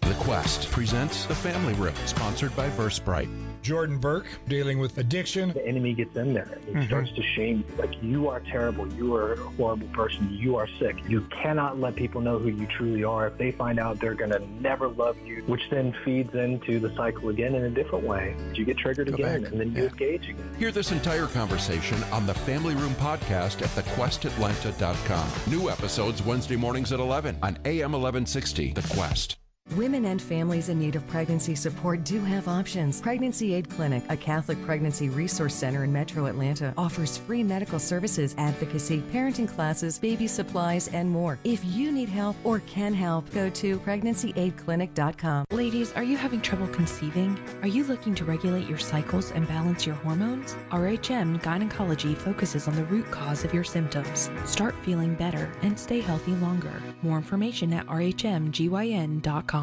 The 0.00 0.14
Quest 0.18 0.70
presents 0.70 1.26
The 1.26 1.34
Family 1.34 1.74
Room, 1.74 1.94
sponsored 2.06 2.56
by 2.56 2.70
Versprite. 2.70 3.47
Jordan 3.62 3.98
Burke 3.98 4.26
dealing 4.48 4.78
with 4.78 4.98
addiction. 4.98 5.52
The 5.52 5.66
enemy 5.66 5.94
gets 5.94 6.16
in 6.16 6.34
there. 6.34 6.58
He 6.66 6.72
mm-hmm. 6.72 6.86
starts 6.86 7.12
to 7.12 7.22
shame 7.22 7.64
you. 7.68 7.76
Like, 7.76 8.02
you 8.02 8.28
are 8.28 8.40
terrible. 8.40 8.92
You 8.94 9.14
are 9.14 9.34
a 9.34 9.38
horrible 9.38 9.88
person. 9.88 10.28
You 10.32 10.56
are 10.56 10.68
sick. 10.78 10.96
You 11.08 11.22
cannot 11.30 11.78
let 11.78 11.96
people 11.96 12.20
know 12.20 12.38
who 12.38 12.48
you 12.48 12.66
truly 12.66 13.04
are. 13.04 13.28
If 13.28 13.38
they 13.38 13.52
find 13.52 13.78
out, 13.78 14.00
they're 14.00 14.14
going 14.14 14.30
to 14.30 14.46
never 14.60 14.88
love 14.88 15.16
you, 15.24 15.42
which 15.46 15.68
then 15.70 15.94
feeds 16.04 16.34
into 16.34 16.78
the 16.78 16.94
cycle 16.94 17.28
again 17.28 17.54
in 17.54 17.64
a 17.64 17.70
different 17.70 18.04
way. 18.04 18.36
You 18.54 18.64
get 18.64 18.78
triggered 18.78 19.08
Go 19.08 19.14
again, 19.14 19.42
back. 19.42 19.52
and 19.52 19.60
then 19.60 19.72
you 19.72 19.82
yeah. 19.82 19.88
engage 19.88 20.28
again. 20.28 20.54
Hear 20.58 20.70
this 20.70 20.92
entire 20.92 21.26
conversation 21.26 22.02
on 22.04 22.26
the 22.26 22.34
Family 22.34 22.74
Room 22.74 22.94
podcast 22.94 23.62
at 23.62 23.70
thequestatlanta.com. 23.70 25.28
New 25.50 25.70
episodes 25.70 26.22
Wednesday 26.22 26.56
mornings 26.56 26.92
at 26.92 27.00
11 27.00 27.38
on 27.42 27.58
AM 27.64 27.92
1160, 27.92 28.72
The 28.72 28.94
Quest. 28.94 29.36
Women 29.72 30.06
and 30.06 30.20
families 30.20 30.70
in 30.70 30.78
need 30.78 30.96
of 30.96 31.06
pregnancy 31.08 31.54
support 31.54 32.02
do 32.02 32.20
have 32.20 32.48
options. 32.48 33.02
Pregnancy 33.02 33.52
Aid 33.52 33.68
Clinic, 33.68 34.02
a 34.08 34.16
Catholic 34.16 34.64
pregnancy 34.64 35.10
resource 35.10 35.54
center 35.54 35.84
in 35.84 35.92
metro 35.92 36.24
Atlanta, 36.24 36.72
offers 36.78 37.18
free 37.18 37.42
medical 37.42 37.78
services, 37.78 38.34
advocacy, 38.38 39.02
parenting 39.12 39.46
classes, 39.46 39.98
baby 39.98 40.26
supplies, 40.26 40.88
and 40.88 41.10
more. 41.10 41.38
If 41.44 41.62
you 41.66 41.92
need 41.92 42.08
help 42.08 42.36
or 42.44 42.60
can 42.60 42.94
help, 42.94 43.30
go 43.32 43.50
to 43.50 43.78
pregnancy-aid-clinic.com. 43.80 45.44
Ladies, 45.50 45.92
are 45.92 46.02
you 46.02 46.16
having 46.16 46.40
trouble 46.40 46.68
conceiving? 46.68 47.38
Are 47.60 47.68
you 47.68 47.84
looking 47.84 48.14
to 48.14 48.24
regulate 48.24 48.68
your 48.68 48.78
cycles 48.78 49.32
and 49.32 49.46
balance 49.46 49.84
your 49.84 49.96
hormones? 49.96 50.56
RHM 50.70 51.42
Gynecology 51.42 52.14
focuses 52.14 52.68
on 52.68 52.74
the 52.74 52.84
root 52.84 53.10
cause 53.10 53.44
of 53.44 53.52
your 53.52 53.64
symptoms. 53.64 54.30
Start 54.46 54.74
feeling 54.82 55.14
better 55.14 55.52
and 55.60 55.78
stay 55.78 56.00
healthy 56.00 56.32
longer. 56.36 56.82
More 57.02 57.18
information 57.18 57.74
at 57.74 57.86
rhmgyn.com. 57.86 59.57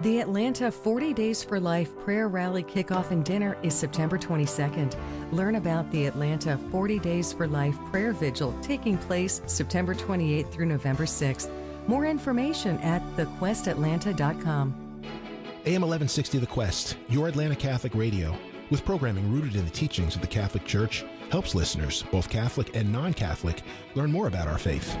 The 0.00 0.20
Atlanta 0.20 0.70
40 0.70 1.14
Days 1.14 1.42
for 1.44 1.60
Life 1.60 1.96
Prayer 2.00 2.28
Rally 2.28 2.64
Kickoff 2.64 3.10
and 3.10 3.24
Dinner 3.24 3.56
is 3.62 3.72
September 3.74 4.18
22nd. 4.18 4.94
Learn 5.32 5.54
about 5.54 5.90
the 5.92 6.06
Atlanta 6.06 6.58
40 6.70 6.98
Days 6.98 7.32
for 7.32 7.46
Life 7.46 7.78
Prayer 7.90 8.12
Vigil 8.12 8.52
taking 8.60 8.98
place 8.98 9.40
September 9.46 9.94
28th 9.94 10.52
through 10.52 10.66
November 10.66 11.04
6th. 11.04 11.48
More 11.86 12.06
information 12.06 12.76
at 12.78 13.02
thequestatlanta.com. 13.16 14.74
AM 15.66 15.80
1160 15.80 16.38
The 16.38 16.46
Quest, 16.46 16.96
your 17.08 17.28
Atlanta 17.28 17.56
Catholic 17.56 17.94
radio, 17.94 18.36
with 18.70 18.84
programming 18.84 19.32
rooted 19.32 19.56
in 19.56 19.64
the 19.64 19.70
teachings 19.70 20.16
of 20.16 20.20
the 20.20 20.26
Catholic 20.26 20.66
Church, 20.66 21.04
helps 21.30 21.54
listeners, 21.54 22.02
both 22.10 22.28
Catholic 22.28 22.74
and 22.76 22.92
non 22.92 23.14
Catholic, 23.14 23.62
learn 23.94 24.10
more 24.10 24.26
about 24.26 24.48
our 24.48 24.58
faith. 24.58 24.98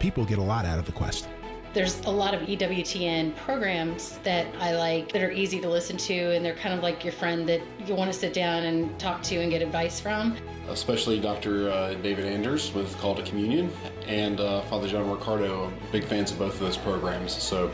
People 0.00 0.24
get 0.24 0.38
a 0.38 0.42
lot 0.42 0.66
out 0.66 0.78
of 0.78 0.84
the 0.84 0.92
Quest. 0.92 1.28
There's 1.74 2.00
a 2.00 2.10
lot 2.10 2.34
of 2.34 2.42
EWTN 2.42 3.34
programs 3.34 4.18
that 4.24 4.46
I 4.60 4.74
like 4.74 5.10
that 5.12 5.22
are 5.22 5.30
easy 5.30 5.58
to 5.58 5.70
listen 5.70 5.96
to, 5.96 6.36
and 6.36 6.44
they're 6.44 6.54
kind 6.54 6.74
of 6.74 6.82
like 6.82 7.02
your 7.02 7.14
friend 7.14 7.48
that 7.48 7.62
you 7.86 7.94
want 7.94 8.12
to 8.12 8.18
sit 8.18 8.34
down 8.34 8.64
and 8.64 9.00
talk 9.00 9.22
to 9.22 9.36
and 9.36 9.50
get 9.50 9.62
advice 9.62 9.98
from. 9.98 10.36
Especially 10.68 11.18
Dr. 11.18 11.70
Uh, 11.70 11.94
David 11.94 12.26
Anders 12.26 12.74
with 12.74 12.94
Call 12.98 13.14
to 13.14 13.22
Communion 13.22 13.72
and 14.06 14.38
uh, 14.38 14.60
Father 14.62 14.86
John 14.86 15.10
Riccardo, 15.10 15.72
big 15.90 16.04
fans 16.04 16.30
of 16.30 16.38
both 16.38 16.52
of 16.52 16.60
those 16.60 16.76
programs. 16.76 17.32
So 17.32 17.70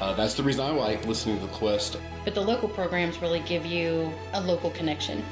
uh, 0.00 0.14
that's 0.14 0.34
the 0.34 0.44
reason 0.44 0.64
I 0.64 0.70
like 0.70 1.04
listening 1.06 1.40
to 1.40 1.46
The 1.46 1.52
Quest. 1.52 1.96
But 2.24 2.36
the 2.36 2.42
local 2.42 2.68
programs 2.68 3.20
really 3.20 3.40
give 3.40 3.66
you 3.66 4.12
a 4.32 4.40
local 4.40 4.70
connection. 4.70 5.24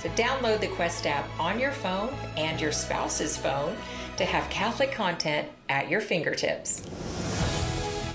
So 0.00 0.08
download 0.10 0.60
the 0.60 0.68
Quest 0.68 1.06
app 1.06 1.28
on 1.38 1.60
your 1.60 1.72
phone 1.72 2.14
and 2.38 2.58
your 2.58 2.72
spouse's 2.72 3.36
phone 3.36 3.76
to 4.16 4.24
have 4.24 4.48
Catholic 4.48 4.92
content 4.92 5.48
at 5.68 5.90
your 5.90 6.00
fingertips. 6.00 6.82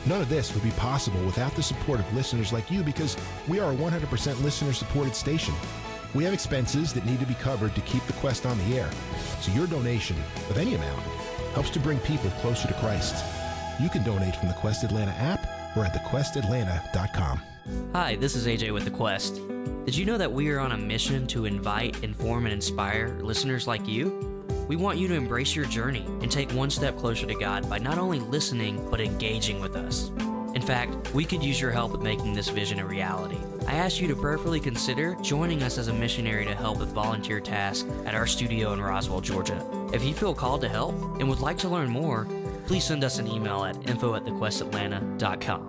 None 0.05 0.21
of 0.21 0.29
this 0.29 0.53
would 0.53 0.63
be 0.63 0.71
possible 0.71 1.23
without 1.25 1.55
the 1.55 1.63
support 1.63 1.99
of 1.99 2.13
listeners 2.13 2.51
like 2.51 2.71
you 2.71 2.83
because 2.83 3.15
we 3.47 3.59
are 3.59 3.71
a 3.71 3.75
100% 3.75 4.43
listener 4.43 4.73
supported 4.73 5.15
station. 5.15 5.53
We 6.15 6.23
have 6.23 6.33
expenses 6.33 6.91
that 6.93 7.05
need 7.05 7.19
to 7.19 7.25
be 7.25 7.35
covered 7.35 7.75
to 7.75 7.81
keep 7.81 8.03
the 8.05 8.13
quest 8.13 8.45
on 8.45 8.57
the 8.57 8.77
air, 8.79 8.89
so 9.39 9.51
your 9.53 9.67
donation 9.67 10.17
of 10.49 10.57
any 10.57 10.73
amount 10.75 11.01
helps 11.53 11.69
to 11.71 11.79
bring 11.79 11.99
people 11.99 12.29
closer 12.41 12.67
to 12.67 12.73
Christ. 12.75 13.23
You 13.79 13.89
can 13.89 14.03
donate 14.03 14.35
from 14.35 14.47
the 14.47 14.53
Quest 14.55 14.83
Atlanta 14.83 15.11
app 15.11 15.47
or 15.77 15.85
at 15.85 15.93
thequestatlanta.com. 15.93 17.41
Hi, 17.93 18.15
this 18.15 18.35
is 18.35 18.47
AJ 18.47 18.73
with 18.73 18.85
The 18.85 18.91
Quest. 18.91 19.35
Did 19.85 19.95
you 19.95 20.05
know 20.05 20.17
that 20.17 20.31
we 20.31 20.49
are 20.49 20.59
on 20.59 20.71
a 20.71 20.77
mission 20.77 21.27
to 21.27 21.45
invite, 21.45 22.03
inform, 22.03 22.45
and 22.45 22.53
inspire 22.53 23.19
listeners 23.21 23.67
like 23.67 23.87
you? 23.87 24.30
We 24.67 24.75
want 24.75 24.97
you 24.97 25.07
to 25.09 25.13
embrace 25.13 25.55
your 25.55 25.65
journey 25.65 26.05
and 26.21 26.31
take 26.31 26.51
one 26.51 26.69
step 26.69 26.97
closer 26.97 27.25
to 27.25 27.35
God 27.35 27.69
by 27.69 27.77
not 27.79 27.97
only 27.97 28.19
listening, 28.19 28.87
but 28.89 29.01
engaging 29.01 29.59
with 29.59 29.75
us. 29.75 30.11
In 30.53 30.61
fact, 30.61 31.13
we 31.13 31.23
could 31.23 31.41
use 31.41 31.61
your 31.61 31.71
help 31.71 31.91
with 31.93 32.01
making 32.01 32.33
this 32.33 32.49
vision 32.49 32.79
a 32.79 32.85
reality. 32.85 33.37
I 33.67 33.75
ask 33.75 34.01
you 34.01 34.07
to 34.09 34.15
prayerfully 34.15 34.59
consider 34.59 35.15
joining 35.21 35.63
us 35.63 35.77
as 35.77 35.87
a 35.87 35.93
missionary 35.93 36.45
to 36.45 36.55
help 36.55 36.79
with 36.79 36.89
volunteer 36.89 37.39
tasks 37.39 37.89
at 38.05 38.15
our 38.15 38.27
studio 38.27 38.73
in 38.73 38.81
Roswell, 38.81 39.21
Georgia. 39.21 39.65
If 39.93 40.03
you 40.03 40.13
feel 40.13 40.33
called 40.33 40.61
to 40.61 40.69
help 40.69 40.93
and 41.19 41.29
would 41.29 41.39
like 41.39 41.57
to 41.59 41.69
learn 41.69 41.89
more, 41.89 42.27
please 42.65 42.83
send 42.83 43.03
us 43.03 43.17
an 43.17 43.27
email 43.27 43.63
at 43.63 43.89
info 43.89 44.15
at 44.15 44.25
thequestatlanta.com. 44.25 45.67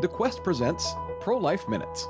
The 0.00 0.08
Quest 0.08 0.42
presents 0.44 0.94
Pro 1.20 1.36
Life 1.36 1.68
Minutes. 1.68 2.06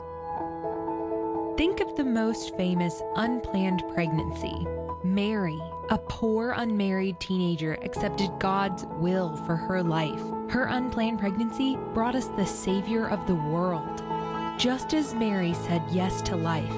Think 1.61 1.81
of 1.81 1.94
the 1.94 2.05
most 2.05 2.57
famous 2.57 3.03
unplanned 3.16 3.85
pregnancy. 3.92 4.66
Mary, 5.05 5.61
a 5.90 5.99
poor 5.99 6.53
unmarried 6.53 7.20
teenager, 7.20 7.75
accepted 7.83 8.31
God's 8.38 8.87
will 8.92 9.37
for 9.44 9.57
her 9.57 9.83
life. 9.83 10.23
Her 10.49 10.68
unplanned 10.70 11.18
pregnancy 11.18 11.77
brought 11.92 12.14
us 12.14 12.29
the 12.29 12.46
Savior 12.46 13.11
of 13.11 13.27
the 13.27 13.35
world. 13.35 14.03
Just 14.59 14.94
as 14.94 15.12
Mary 15.12 15.53
said 15.53 15.83
yes 15.90 16.23
to 16.23 16.35
life, 16.35 16.73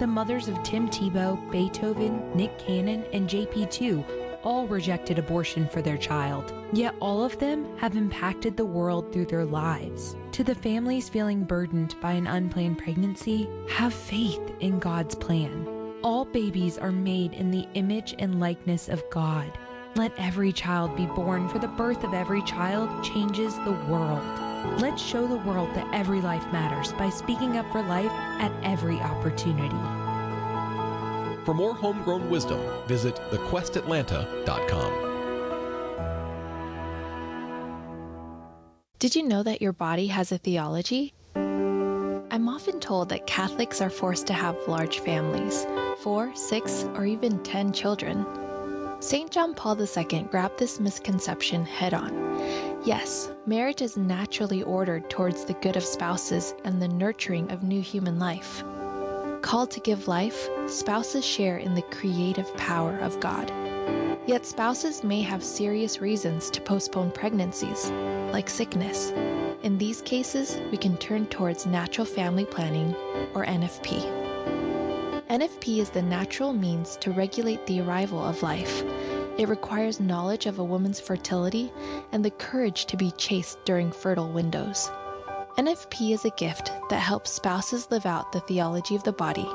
the 0.00 0.08
mothers 0.08 0.48
of 0.48 0.60
Tim 0.64 0.88
Tebow, 0.88 1.38
Beethoven, 1.52 2.28
Nick 2.34 2.58
Cannon, 2.58 3.04
and 3.12 3.30
JP2 3.30 4.25
all 4.46 4.68
rejected 4.68 5.18
abortion 5.18 5.68
for 5.68 5.82
their 5.82 5.98
child. 5.98 6.54
Yet 6.72 6.94
all 7.00 7.24
of 7.24 7.36
them 7.40 7.66
have 7.78 7.96
impacted 7.96 8.56
the 8.56 8.64
world 8.64 9.12
through 9.12 9.26
their 9.26 9.44
lives. 9.44 10.14
To 10.32 10.44
the 10.44 10.54
families 10.54 11.08
feeling 11.08 11.42
burdened 11.42 11.96
by 12.00 12.12
an 12.12 12.28
unplanned 12.28 12.78
pregnancy, 12.78 13.48
have 13.68 13.92
faith 13.92 14.40
in 14.60 14.78
God's 14.78 15.16
plan. 15.16 15.66
All 16.04 16.24
babies 16.24 16.78
are 16.78 16.92
made 16.92 17.32
in 17.32 17.50
the 17.50 17.66
image 17.74 18.14
and 18.20 18.38
likeness 18.38 18.88
of 18.88 19.02
God. 19.10 19.50
Let 19.96 20.12
every 20.16 20.52
child 20.52 20.96
be 20.96 21.06
born, 21.06 21.48
for 21.48 21.58
the 21.58 21.66
birth 21.66 22.04
of 22.04 22.14
every 22.14 22.42
child 22.42 23.02
changes 23.02 23.56
the 23.56 23.78
world. 23.88 24.22
Let's 24.80 25.02
show 25.02 25.26
the 25.26 25.38
world 25.38 25.74
that 25.74 25.92
every 25.92 26.20
life 26.20 26.46
matters 26.52 26.92
by 26.92 27.10
speaking 27.10 27.56
up 27.56 27.68
for 27.72 27.82
life 27.82 28.12
at 28.40 28.52
every 28.62 29.00
opportunity. 29.00 29.95
For 31.46 31.54
more 31.54 31.74
homegrown 31.74 32.28
wisdom, 32.28 32.60
visit 32.88 33.14
thequestatlanta.com. 33.30 34.92
Did 38.98 39.14
you 39.14 39.22
know 39.22 39.44
that 39.44 39.62
your 39.62 39.72
body 39.72 40.08
has 40.08 40.32
a 40.32 40.38
theology? 40.38 41.14
I'm 41.36 42.48
often 42.48 42.80
told 42.80 43.10
that 43.10 43.28
Catholics 43.28 43.80
are 43.80 43.90
forced 43.90 44.26
to 44.26 44.32
have 44.32 44.56
large 44.66 44.98
families 44.98 45.64
four, 45.98 46.34
six, 46.34 46.82
or 46.94 47.06
even 47.06 47.40
ten 47.44 47.72
children. 47.72 48.26
St. 48.98 49.30
John 49.30 49.54
Paul 49.54 49.80
II 49.80 50.22
grabbed 50.24 50.58
this 50.58 50.80
misconception 50.80 51.64
head 51.64 51.94
on. 51.94 52.12
Yes, 52.84 53.30
marriage 53.46 53.82
is 53.82 53.96
naturally 53.96 54.64
ordered 54.64 55.08
towards 55.08 55.44
the 55.44 55.54
good 55.54 55.76
of 55.76 55.84
spouses 55.84 56.56
and 56.64 56.82
the 56.82 56.88
nurturing 56.88 57.52
of 57.52 57.62
new 57.62 57.80
human 57.80 58.18
life. 58.18 58.64
Called 59.46 59.70
to 59.70 59.80
give 59.80 60.08
life, 60.08 60.48
spouses 60.66 61.24
share 61.24 61.58
in 61.58 61.76
the 61.76 61.82
creative 61.82 62.52
power 62.56 62.98
of 62.98 63.20
God. 63.20 63.48
Yet 64.26 64.44
spouses 64.44 65.04
may 65.04 65.22
have 65.22 65.44
serious 65.44 66.00
reasons 66.00 66.50
to 66.50 66.60
postpone 66.60 67.12
pregnancies, 67.12 67.88
like 68.32 68.50
sickness. 68.50 69.12
In 69.62 69.78
these 69.78 70.02
cases, 70.02 70.58
we 70.72 70.76
can 70.76 70.96
turn 70.96 71.26
towards 71.26 71.64
natural 71.64 72.04
family 72.04 72.44
planning, 72.44 72.92
or 73.36 73.46
NFP. 73.46 74.02
NFP 75.30 75.78
is 75.78 75.90
the 75.90 76.02
natural 76.02 76.52
means 76.52 76.96
to 76.96 77.12
regulate 77.12 77.64
the 77.66 77.82
arrival 77.82 78.18
of 78.18 78.42
life. 78.42 78.82
It 79.38 79.48
requires 79.48 80.00
knowledge 80.00 80.46
of 80.46 80.58
a 80.58 80.64
woman's 80.64 80.98
fertility 80.98 81.72
and 82.10 82.24
the 82.24 82.32
courage 82.32 82.86
to 82.86 82.96
be 82.96 83.12
chaste 83.12 83.64
during 83.64 83.92
fertile 83.92 84.28
windows. 84.28 84.90
NFP 85.56 86.12
is 86.12 86.26
a 86.26 86.30
gift 86.30 86.70
that 86.90 87.00
helps 87.00 87.32
spouses 87.32 87.90
live 87.90 88.04
out 88.04 88.30
the 88.30 88.40
theology 88.40 88.94
of 88.94 89.02
the 89.04 89.12
body 89.12 89.48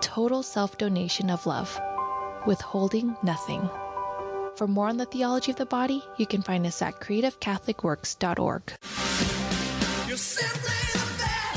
total 0.00 0.42
self 0.42 0.78
donation 0.78 1.30
of 1.30 1.46
love, 1.46 1.80
withholding 2.46 3.16
nothing. 3.22 3.68
For 4.56 4.68
more 4.68 4.88
on 4.88 4.98
the 4.98 5.06
theology 5.06 5.50
of 5.50 5.56
the 5.56 5.66
body, 5.66 6.04
you 6.16 6.26
can 6.26 6.42
find 6.42 6.64
us 6.66 6.80
at 6.82 7.00
creativecatholicworks.org. 7.00 8.62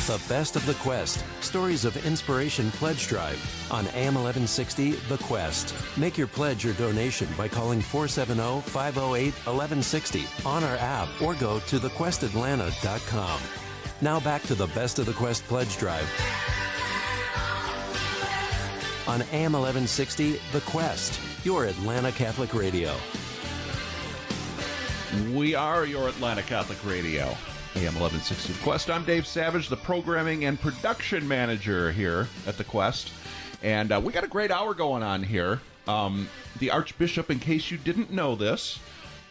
The 0.05 0.23
best 0.29 0.55
of 0.55 0.65
the 0.65 0.75
Quest. 0.75 1.23
Stories 1.41 1.83
of 1.83 2.05
inspiration 2.05 2.71
pledge 2.71 3.07
drive 3.07 3.39
on 3.71 3.87
AM 3.87 4.15
1160 4.15 4.91
The 5.09 5.17
Quest. 5.17 5.75
Make 5.97 6.17
your 6.17 6.27
pledge 6.27 6.65
or 6.65 6.73
donation 6.73 7.27
by 7.37 7.47
calling 7.47 7.81
470 7.81 8.61
508 8.69 9.33
1160 9.33 10.25
on 10.45 10.63
our 10.63 10.77
app 10.77 11.09
or 11.21 11.35
go 11.35 11.59
to 11.59 11.79
thequestatlanta.com. 11.79 13.39
Now 14.01 14.19
back 14.19 14.41
to 14.43 14.55
the 14.55 14.67
best 14.67 14.99
of 14.99 15.05
the 15.05 15.13
Quest 15.13 15.45
pledge 15.45 15.77
drive 15.77 16.09
on 19.07 19.21
AM 19.31 19.53
1160 19.53 20.37
The 20.51 20.59
Quest, 20.61 21.17
your 21.45 21.63
Atlanta 21.63 22.11
Catholic 22.11 22.53
Radio. 22.53 22.93
We 25.33 25.55
are 25.55 25.85
your 25.85 26.09
Atlanta 26.09 26.43
Catholic 26.43 26.83
Radio, 26.85 27.23
AM 27.75 27.95
1160 27.97 28.51
The 28.51 28.63
Quest. 28.63 28.89
I'm 28.89 29.05
Dave 29.05 29.25
Savage, 29.25 29.69
the 29.69 29.77
programming 29.77 30.43
and 30.43 30.59
production 30.59 31.25
manager 31.25 31.93
here 31.93 32.27
at 32.45 32.57
The 32.57 32.65
Quest. 32.65 33.13
And 33.63 33.93
uh, 33.93 34.01
we 34.03 34.11
got 34.11 34.25
a 34.25 34.27
great 34.27 34.51
hour 34.51 34.73
going 34.73 35.03
on 35.03 35.23
here. 35.23 35.61
Um, 35.87 36.27
the 36.59 36.69
Archbishop, 36.69 37.31
in 37.31 37.39
case 37.39 37.71
you 37.71 37.77
didn't 37.77 38.11
know 38.11 38.35
this, 38.35 38.77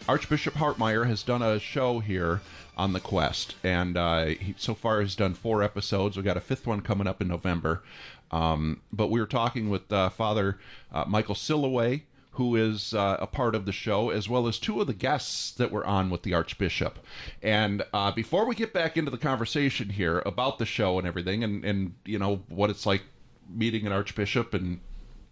Archbishop 0.06 0.54
Hartmayer 0.54 1.06
has 1.06 1.22
done 1.22 1.40
a 1.40 1.58
show 1.58 2.00
here 2.00 2.42
on 2.76 2.92
the 2.92 3.00
quest 3.00 3.54
and 3.62 3.96
uh, 3.96 4.26
he 4.26 4.54
so 4.58 4.74
far 4.74 5.00
has 5.00 5.16
done 5.16 5.32
four 5.32 5.62
episodes. 5.62 6.16
We 6.16 6.22
got 6.22 6.36
a 6.36 6.40
fifth 6.40 6.66
one 6.66 6.82
coming 6.82 7.06
up 7.06 7.22
in 7.22 7.28
november. 7.28 7.82
Um, 8.30 8.82
but 8.92 9.10
we 9.10 9.20
were 9.20 9.26
talking 9.26 9.70
with 9.70 9.90
uh, 9.92 10.10
father 10.10 10.58
uh, 10.92 11.04
michael 11.06 11.34
silloway 11.34 12.02
who 12.32 12.56
is 12.56 12.92
uh, 12.92 13.16
a 13.20 13.26
part 13.26 13.54
of 13.54 13.64
the 13.64 13.72
show 13.72 14.10
as 14.10 14.28
well 14.28 14.48
as 14.48 14.58
two 14.58 14.80
of 14.80 14.88
the 14.88 14.94
guests 14.94 15.52
that 15.52 15.70
were 15.70 15.86
on 15.86 16.10
with 16.10 16.22
the 16.22 16.34
archbishop. 16.34 16.98
And 17.42 17.84
uh, 17.92 18.10
before 18.10 18.46
we 18.46 18.56
get 18.56 18.72
back 18.72 18.96
into 18.96 19.10
the 19.10 19.18
conversation 19.18 19.90
here 19.90 20.20
about 20.26 20.58
the 20.58 20.66
show 20.66 20.98
and 20.98 21.06
everything 21.06 21.44
and, 21.44 21.64
and 21.64 21.94
you 22.04 22.18
know 22.18 22.42
what 22.48 22.70
it's 22.70 22.84
like 22.84 23.02
meeting 23.48 23.86
an 23.86 23.92
archbishop 23.92 24.52
and 24.52 24.80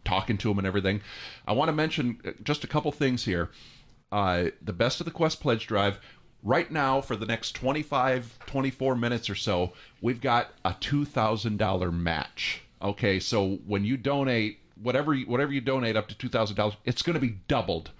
talking 0.04 0.36
to 0.36 0.50
him 0.50 0.58
and 0.58 0.66
everything 0.66 1.00
i 1.46 1.52
want 1.52 1.68
to 1.68 1.72
mention 1.72 2.20
uh, 2.26 2.32
just 2.42 2.64
a 2.64 2.66
couple 2.66 2.90
things 2.92 3.24
here 3.24 3.48
uh, 4.12 4.50
the 4.60 4.72
best 4.72 5.00
of 5.00 5.06
the 5.06 5.10
quest 5.10 5.40
pledge 5.40 5.66
drive. 5.66 5.98
Right 6.44 6.70
now 6.70 7.00
for 7.00 7.16
the 7.16 7.26
next 7.26 7.52
25 7.54 8.38
24 8.46 8.96
minutes 8.96 9.30
or 9.30 9.34
so 9.34 9.72
we've 10.00 10.20
got 10.20 10.50
a 10.64 10.72
$2000 10.72 11.92
match. 11.92 12.62
Okay 12.80 13.18
so 13.18 13.58
when 13.66 13.84
you 13.84 13.96
donate 13.96 14.58
whatever 14.80 15.14
you, 15.14 15.26
whatever 15.26 15.52
you 15.52 15.60
donate 15.60 15.96
up 15.96 16.08
to 16.08 16.14
$2000 16.28 16.76
it's 16.84 17.02
going 17.02 17.14
to 17.14 17.20
be 17.20 17.38
doubled. 17.46 17.90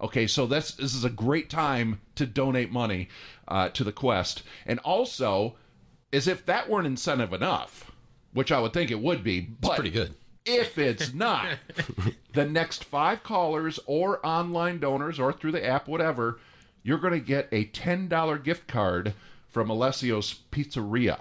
Okay 0.00 0.26
so 0.28 0.46
that's 0.46 0.72
this 0.74 0.94
is 0.94 1.04
a 1.04 1.10
great 1.10 1.50
time 1.50 2.00
to 2.14 2.24
donate 2.24 2.70
money 2.70 3.08
uh, 3.48 3.68
to 3.70 3.82
the 3.82 3.92
quest. 3.92 4.44
And 4.64 4.78
also 4.80 5.56
as 6.12 6.28
if 6.28 6.46
that 6.46 6.68
weren't 6.68 6.86
incentive 6.86 7.32
enough 7.32 7.90
which 8.32 8.52
i 8.52 8.60
would 8.60 8.72
think 8.72 8.90
it 8.90 9.00
would 9.00 9.24
be 9.24 9.40
but 9.40 9.74
pretty 9.74 9.90
good 9.90 10.14
if 10.48 10.78
it's 10.78 11.12
not 11.12 11.46
the 12.32 12.46
next 12.46 12.84
five 12.84 13.22
callers 13.22 13.78
or 13.86 14.24
online 14.26 14.78
donors 14.78 15.20
or 15.20 15.32
through 15.32 15.52
the 15.52 15.64
app 15.64 15.86
whatever 15.86 16.38
you're 16.82 16.98
going 16.98 17.12
to 17.12 17.20
get 17.20 17.48
a 17.52 17.66
$10 17.66 18.42
gift 18.42 18.66
card 18.66 19.12
from 19.48 19.68
Alessio's 19.68 20.40
Pizzeria. 20.50 21.20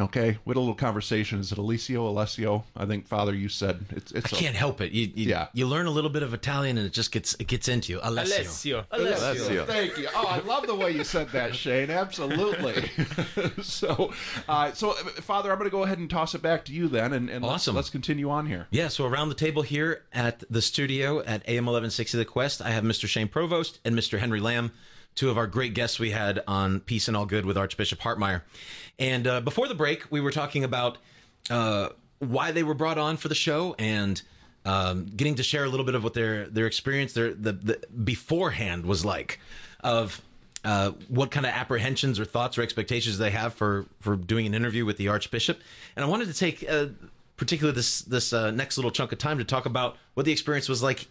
Okay, 0.00 0.38
we 0.44 0.50
had 0.50 0.56
a 0.56 0.60
little 0.60 0.74
conversation. 0.74 1.40
Is 1.40 1.52
it 1.52 1.58
Alessio? 1.58 2.06
Alessio? 2.08 2.64
I 2.74 2.86
think 2.86 3.06
Father, 3.06 3.34
you 3.34 3.48
said 3.50 3.84
it's. 3.90 4.10
it's 4.12 4.32
I 4.32 4.36
can't 4.36 4.56
help 4.56 4.80
it. 4.80 4.92
You, 4.92 5.10
you, 5.14 5.26
Yeah. 5.28 5.48
You 5.52 5.66
learn 5.66 5.86
a 5.86 5.90
little 5.90 6.08
bit 6.08 6.22
of 6.22 6.32
Italian, 6.32 6.78
and 6.78 6.86
it 6.86 6.92
just 6.92 7.12
gets 7.12 7.34
it 7.34 7.46
gets 7.48 7.68
into 7.68 7.92
you. 7.92 8.00
Alessio. 8.02 8.40
Alessio. 8.40 8.84
Alessio. 8.90 9.66
Thank 9.66 9.98
you. 9.98 10.08
Oh, 10.14 10.26
I 10.26 10.38
love 10.40 10.66
the 10.66 10.74
way 10.74 10.90
you 10.92 11.04
said 11.04 11.28
that, 11.30 11.54
Shane. 11.54 11.90
Absolutely. 11.90 12.90
so, 13.62 14.12
uh, 14.48 14.72
so 14.72 14.90
uh, 14.92 14.94
Father, 15.20 15.52
I'm 15.52 15.58
going 15.58 15.68
to 15.68 15.76
go 15.76 15.82
ahead 15.84 15.98
and 15.98 16.08
toss 16.08 16.34
it 16.34 16.40
back 16.42 16.64
to 16.66 16.72
you 16.72 16.88
then, 16.88 17.12
and, 17.12 17.28
and 17.28 17.44
let's- 17.44 17.54
Awesome. 17.60 17.76
let's, 17.76 17.90
continue 17.90 18.30
on 18.30 18.46
here. 18.46 18.68
Yeah, 18.70 18.88
so 18.88 19.04
around 19.06 19.28
the 19.30 19.34
table 19.34 19.62
here 19.62 20.04
at 20.12 20.44
the 20.48 20.62
studio 20.62 21.18
at 21.20 21.42
AM 21.48 21.66
1160 21.66 22.16
The 22.16 22.24
Quest, 22.24 22.62
I 22.62 22.70
have 22.70 22.84
Mr. 22.84 23.06
Shane 23.08 23.28
Provost 23.28 23.80
and 23.84 23.94
Mr. 23.96 24.18
Henry 24.20 24.40
Lam, 24.40 24.70
two 25.14 25.30
of 25.30 25.38
our 25.38 25.46
great 25.46 25.74
guests 25.74 25.98
we 25.98 26.10
had 26.10 26.42
on 26.46 26.80
Peace 26.80 27.08
and 27.08 27.16
All 27.16 27.26
Good 27.26 27.44
with 27.44 27.58
Archbishop 27.58 28.00
Hartmayer. 28.00 28.42
And 28.98 29.26
uh, 29.26 29.40
before 29.40 29.68
the 29.68 29.74
break, 29.74 30.10
we 30.10 30.20
were 30.20 30.30
talking 30.30 30.64
about 30.64 30.98
uh, 31.48 31.90
why 32.20 32.52
they 32.52 32.62
were 32.62 32.74
brought 32.74 32.98
on 32.98 33.16
for 33.16 33.28
the 33.28 33.34
show 33.34 33.74
and 33.78 34.20
um, 34.64 35.06
getting 35.16 35.36
to 35.36 35.42
share 35.42 35.64
a 35.64 35.68
little 35.68 35.86
bit 35.86 35.94
of 35.94 36.04
what 36.04 36.14
their 36.14 36.46
their 36.46 36.66
experience 36.66 37.14
their 37.14 37.32
the, 37.32 37.52
the 37.52 37.80
beforehand 38.04 38.84
was 38.84 39.04
like 39.04 39.40
of 39.82 40.20
uh, 40.64 40.90
what 41.08 41.30
kind 41.30 41.46
of 41.46 41.52
apprehensions 41.52 42.20
or 42.20 42.26
thoughts 42.26 42.58
or 42.58 42.62
expectations 42.62 43.16
they 43.16 43.30
have 43.30 43.54
for 43.54 43.86
for 44.00 44.16
doing 44.16 44.46
an 44.46 44.52
interview 44.54 44.84
with 44.84 44.98
the 44.98 45.08
archbishop 45.08 45.60
and 45.96 46.04
i 46.04 46.08
wanted 46.08 46.26
to 46.26 46.34
take 46.34 46.68
uh, 46.68 46.86
particularly 47.38 47.74
this 47.74 48.02
this 48.02 48.34
uh, 48.34 48.50
next 48.50 48.76
little 48.76 48.90
chunk 48.90 49.12
of 49.12 49.18
time 49.18 49.38
to 49.38 49.44
talk 49.44 49.64
about 49.64 49.96
what 50.12 50.26
the 50.26 50.32
experience 50.32 50.68
was 50.68 50.82
like 50.82 51.08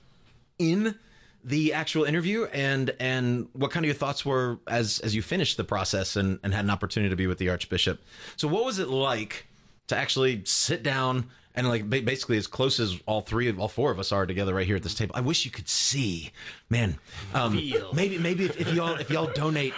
in 0.59 0.93
the 1.43 1.73
actual 1.73 2.03
interview 2.03 2.45
and 2.45 2.93
and 2.99 3.47
what 3.53 3.71
kind 3.71 3.85
of 3.85 3.87
your 3.87 3.95
thoughts 3.95 4.25
were 4.25 4.59
as 4.67 4.99
as 4.99 5.15
you 5.15 5.21
finished 5.21 5.57
the 5.57 5.63
process 5.63 6.15
and 6.15 6.39
and 6.43 6.53
had 6.53 6.65
an 6.65 6.71
opportunity 6.71 7.09
to 7.09 7.15
be 7.15 7.27
with 7.27 7.37
the 7.37 7.49
archbishop. 7.49 8.01
So 8.35 8.47
what 8.47 8.65
was 8.65 8.79
it 8.79 8.89
like 8.89 9.47
to 9.87 9.95
actually 9.95 10.43
sit 10.45 10.83
down 10.83 11.29
and 11.55 11.67
like 11.67 11.89
basically 11.89 12.37
as 12.37 12.45
close 12.45 12.79
as 12.79 12.99
all 13.05 13.21
three 13.21 13.47
of 13.47 13.59
all 13.59 13.67
four 13.67 13.89
of 13.91 13.99
us 13.99 14.11
are 14.11 14.25
together 14.25 14.53
right 14.53 14.67
here 14.67 14.75
at 14.75 14.83
this 14.83 14.93
table? 14.93 15.15
I 15.15 15.21
wish 15.21 15.45
you 15.45 15.51
could 15.51 15.69
see 15.69 16.31
man 16.69 16.99
um 17.33 17.53
Feel. 17.53 17.93
maybe 17.93 18.17
maybe 18.17 18.45
if, 18.45 18.59
if 18.59 18.73
y'all 18.73 18.95
if 18.95 19.09
y'all 19.09 19.31
donate 19.33 19.73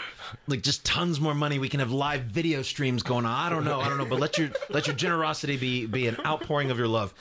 like 0.48 0.64
just 0.64 0.84
tons 0.86 1.20
more 1.20 1.36
money 1.36 1.60
we 1.60 1.70
can 1.70 1.80
have 1.80 1.92
live 1.92 2.24
video 2.24 2.64
streams 2.64 3.04
going 3.04 3.26
on. 3.26 3.32
I 3.34 3.50
don't 3.50 3.66
know 3.66 3.80
i 3.80 3.88
don't 3.88 3.98
know 4.00 4.06
but 4.06 4.20
let 4.20 4.38
your 4.38 4.50
let 4.70 4.88
your 4.88 4.96
generosity 4.96 5.58
be 5.58 5.86
be 5.86 6.08
an 6.08 6.18
outpouring 6.26 6.72
of 6.72 6.80
your 6.80 6.88
love. 6.88 7.14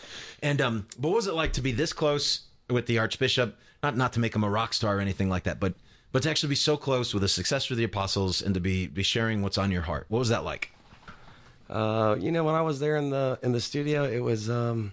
And 0.42 0.62
um 0.62 0.87
but 0.98 1.09
what 1.09 1.16
was 1.16 1.26
it 1.26 1.35
like 1.35 1.53
to 1.55 1.61
be 1.61 1.72
this 1.72 1.92
close 1.92 2.40
with 2.70 2.87
the 2.87 2.98
archbishop 2.98 3.59
not 3.83 3.97
not 3.97 4.12
to 4.12 4.21
make 4.21 4.35
him 4.35 4.45
a 4.45 4.51
rock 4.51 4.75
star 4.75 4.99
or 4.99 5.01
anything 5.01 5.29
like 5.29 5.45
that 5.45 5.59
but 5.61 5.75
but 6.12 6.23
to 6.23 6.31
actually 6.31 6.49
be 6.49 6.55
so 6.57 6.77
close 6.77 7.14
with 7.14 7.23
the 7.23 7.29
successor 7.29 7.75
of 7.75 7.79
the 7.79 7.85
apostles 7.85 8.43
and 8.43 8.55
to 8.55 8.61
be 8.61 8.87
be 8.87 9.03
sharing 9.03 9.43
what's 9.43 9.59
on 9.59 9.71
your 9.71 9.83
heart 9.83 10.07
what 10.09 10.19
was 10.19 10.29
that 10.29 10.45
like 10.45 10.71
Uh, 11.69 12.16
you 12.19 12.33
know, 12.33 12.43
when 12.43 12.57
I 12.57 12.62
was 12.62 12.81
there 12.81 12.97
in 12.97 13.11
the 13.11 13.38
in 13.43 13.53
the 13.53 13.61
studio, 13.61 14.03
it 14.03 14.19
was 14.19 14.51
um, 14.51 14.90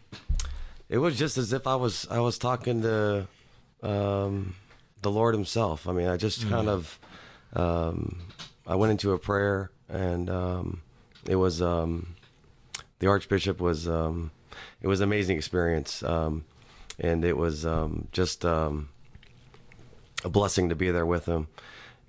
it 0.89 0.99
was 0.99 1.17
just 1.17 1.35
as 1.37 1.51
if 1.51 1.65
I 1.65 1.75
was 1.75 2.05
I 2.11 2.19
was 2.19 2.37
talking 2.37 2.83
to 2.83 3.25
um, 3.81 4.53
the 5.01 5.09
Lord 5.09 5.33
Himself. 5.33 5.87
I 5.87 5.91
mean, 5.91 6.07
I 6.07 6.17
just 6.17 6.41
Mm. 6.45 6.49
kind 6.49 6.69
of 6.69 6.99
um, 7.53 8.19
I 8.67 8.75
went 8.75 8.91
into 8.91 9.11
a 9.13 9.17
prayer, 9.17 9.71
and 9.89 10.29
um, 10.29 10.81
it 11.25 11.37
was 11.37 11.61
um, 11.63 12.15
the 12.99 13.07
Archbishop 13.07 13.59
was 13.59 13.87
um, 13.87 14.29
it 14.81 14.87
was 14.87 14.99
an 14.99 15.05
amazing 15.09 15.35
experience, 15.37 16.03
um, 16.03 16.43
and 16.99 17.23
it 17.23 17.37
was 17.37 17.65
um, 17.65 18.07
just 18.11 18.45
um, 18.45 18.89
a 20.23 20.29
blessing 20.29 20.69
to 20.69 20.75
be 20.75 20.91
there 20.91 21.05
with 21.05 21.25
him. 21.25 21.47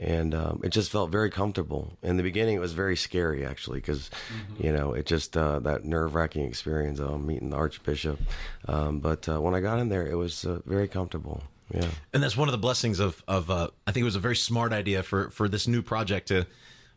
And 0.00 0.32
um, 0.32 0.60
it 0.62 0.68
just 0.68 0.92
felt 0.92 1.10
very 1.10 1.28
comfortable. 1.28 1.98
In 2.04 2.16
the 2.16 2.22
beginning, 2.22 2.54
it 2.54 2.60
was 2.60 2.72
very 2.72 2.96
scary, 2.96 3.44
actually, 3.44 3.80
because 3.80 4.10
you 4.56 4.72
know 4.72 4.92
it 4.92 5.06
just 5.06 5.36
uh, 5.36 5.58
that 5.60 5.84
nerve 5.84 6.14
wracking 6.14 6.44
experience 6.44 7.00
of 7.00 7.20
meeting 7.20 7.50
the 7.50 7.56
Archbishop. 7.56 8.20
Um, 8.68 9.00
but 9.00 9.28
uh, 9.28 9.40
when 9.40 9.54
I 9.54 9.60
got 9.60 9.80
in 9.80 9.88
there, 9.88 10.06
it 10.06 10.14
was 10.14 10.44
uh, 10.44 10.60
very 10.64 10.86
comfortable. 10.86 11.42
Yeah. 11.74 11.88
And 12.14 12.22
that's 12.22 12.36
one 12.36 12.46
of 12.46 12.52
the 12.52 12.58
blessings 12.58 13.00
of 13.00 13.24
of 13.26 13.50
uh, 13.50 13.70
I 13.88 13.92
think 13.92 14.02
it 14.02 14.04
was 14.04 14.14
a 14.14 14.20
very 14.20 14.36
smart 14.36 14.72
idea 14.72 15.02
for 15.02 15.30
for 15.30 15.48
this 15.48 15.66
new 15.66 15.82
project 15.82 16.28
to 16.28 16.46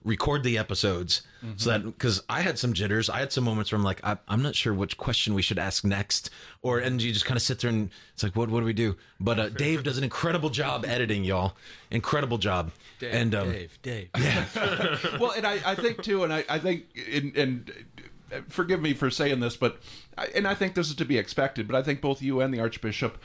record 0.04 0.44
the 0.44 0.58
episodes 0.58 1.22
so 1.56 1.72
that 1.72 1.84
because 1.84 2.22
I 2.30 2.42
had 2.42 2.60
some 2.60 2.74
jitters, 2.74 3.10
I 3.10 3.20
had 3.20 3.32
some 3.32 3.44
moments 3.44 3.72
where 3.72 3.78
I'm 3.78 3.84
like 3.84 4.00
I, 4.04 4.18
I'm 4.28 4.44
not 4.44 4.56
sure 4.56 4.74
which 4.74 4.98
question 4.98 5.34
we 5.34 5.42
should 5.42 5.58
ask 5.58 5.84
next, 5.84 6.30
or 6.62 6.78
and 6.78 7.02
you 7.02 7.12
just 7.12 7.26
kind 7.26 7.36
of 7.36 7.42
sit 7.42 7.60
there 7.60 7.70
and 7.70 7.90
it's 8.14 8.22
like 8.22 8.36
what 8.36 8.50
what 8.50 8.60
do 8.60 8.66
we 8.66 8.74
do? 8.74 8.96
But 9.20 9.40
uh, 9.40 9.50
Dave 9.50 9.84
does 9.84 9.98
an 9.98 10.04
incredible 10.04 10.52
job 10.52 10.86
editing, 10.86 11.24
y'all, 11.24 11.56
incredible 11.90 12.38
job. 12.38 12.72
Dave, 13.00 13.14
and 13.14 13.36
um, 13.36 13.52
Dave, 13.52 13.80
Dave, 13.82 14.10
yeah. 14.20 14.46
well, 15.20 15.32
and 15.32 15.48
I, 15.48 15.60
I 15.66 15.74
think 15.74 16.04
too, 16.04 16.24
and 16.24 16.32
I, 16.32 16.46
I 16.48 16.60
think, 16.60 16.86
and, 17.12 17.36
and 17.36 17.72
forgive 18.48 18.82
me 18.82 18.94
for 18.94 19.10
saying 19.10 19.40
this, 19.40 19.56
but, 19.56 19.78
and 20.36 20.48
I 20.48 20.54
think 20.54 20.76
this 20.76 20.90
is 20.90 20.96
to 20.96 21.06
be 21.06 21.18
expected, 21.18 21.68
but 21.68 21.76
I 21.76 21.84
think 21.84 22.02
both 22.02 22.22
you 22.22 22.42
and 22.42 22.54
the 22.54 22.60
Archbishop, 22.60 23.18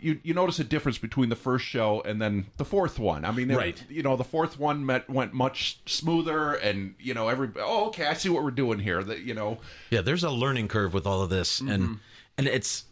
you, 0.00 0.20
you 0.22 0.34
notice 0.34 0.58
a 0.58 0.64
difference 0.64 0.98
between 0.98 1.28
the 1.28 1.36
first 1.36 1.64
show 1.64 2.00
and 2.02 2.20
then 2.20 2.46
the 2.56 2.64
fourth 2.64 2.98
one. 2.98 3.24
I 3.24 3.32
mean, 3.32 3.52
Right. 3.52 3.82
you 3.88 4.02
know, 4.02 4.16
the 4.16 4.24
fourth 4.24 4.58
one 4.58 4.84
met, 4.84 5.08
went 5.08 5.32
much 5.32 5.80
smoother, 5.86 6.54
and 6.54 6.94
you 6.98 7.14
know, 7.14 7.28
every 7.28 7.48
oh, 7.56 7.86
okay, 7.86 8.06
I 8.06 8.14
see 8.14 8.28
what 8.28 8.44
we're 8.44 8.50
doing 8.50 8.78
here. 8.78 9.02
That 9.02 9.20
you 9.20 9.34
know, 9.34 9.58
Yeah, 9.90 10.02
there's 10.02 10.24
a 10.24 10.30
learning 10.30 10.68
curve 10.68 10.94
with 10.94 11.06
all 11.06 11.22
of 11.22 11.30
this, 11.30 11.60
and 11.60 11.68
mm-hmm. 11.70 11.94
and 12.36 12.46
it's 12.46 12.84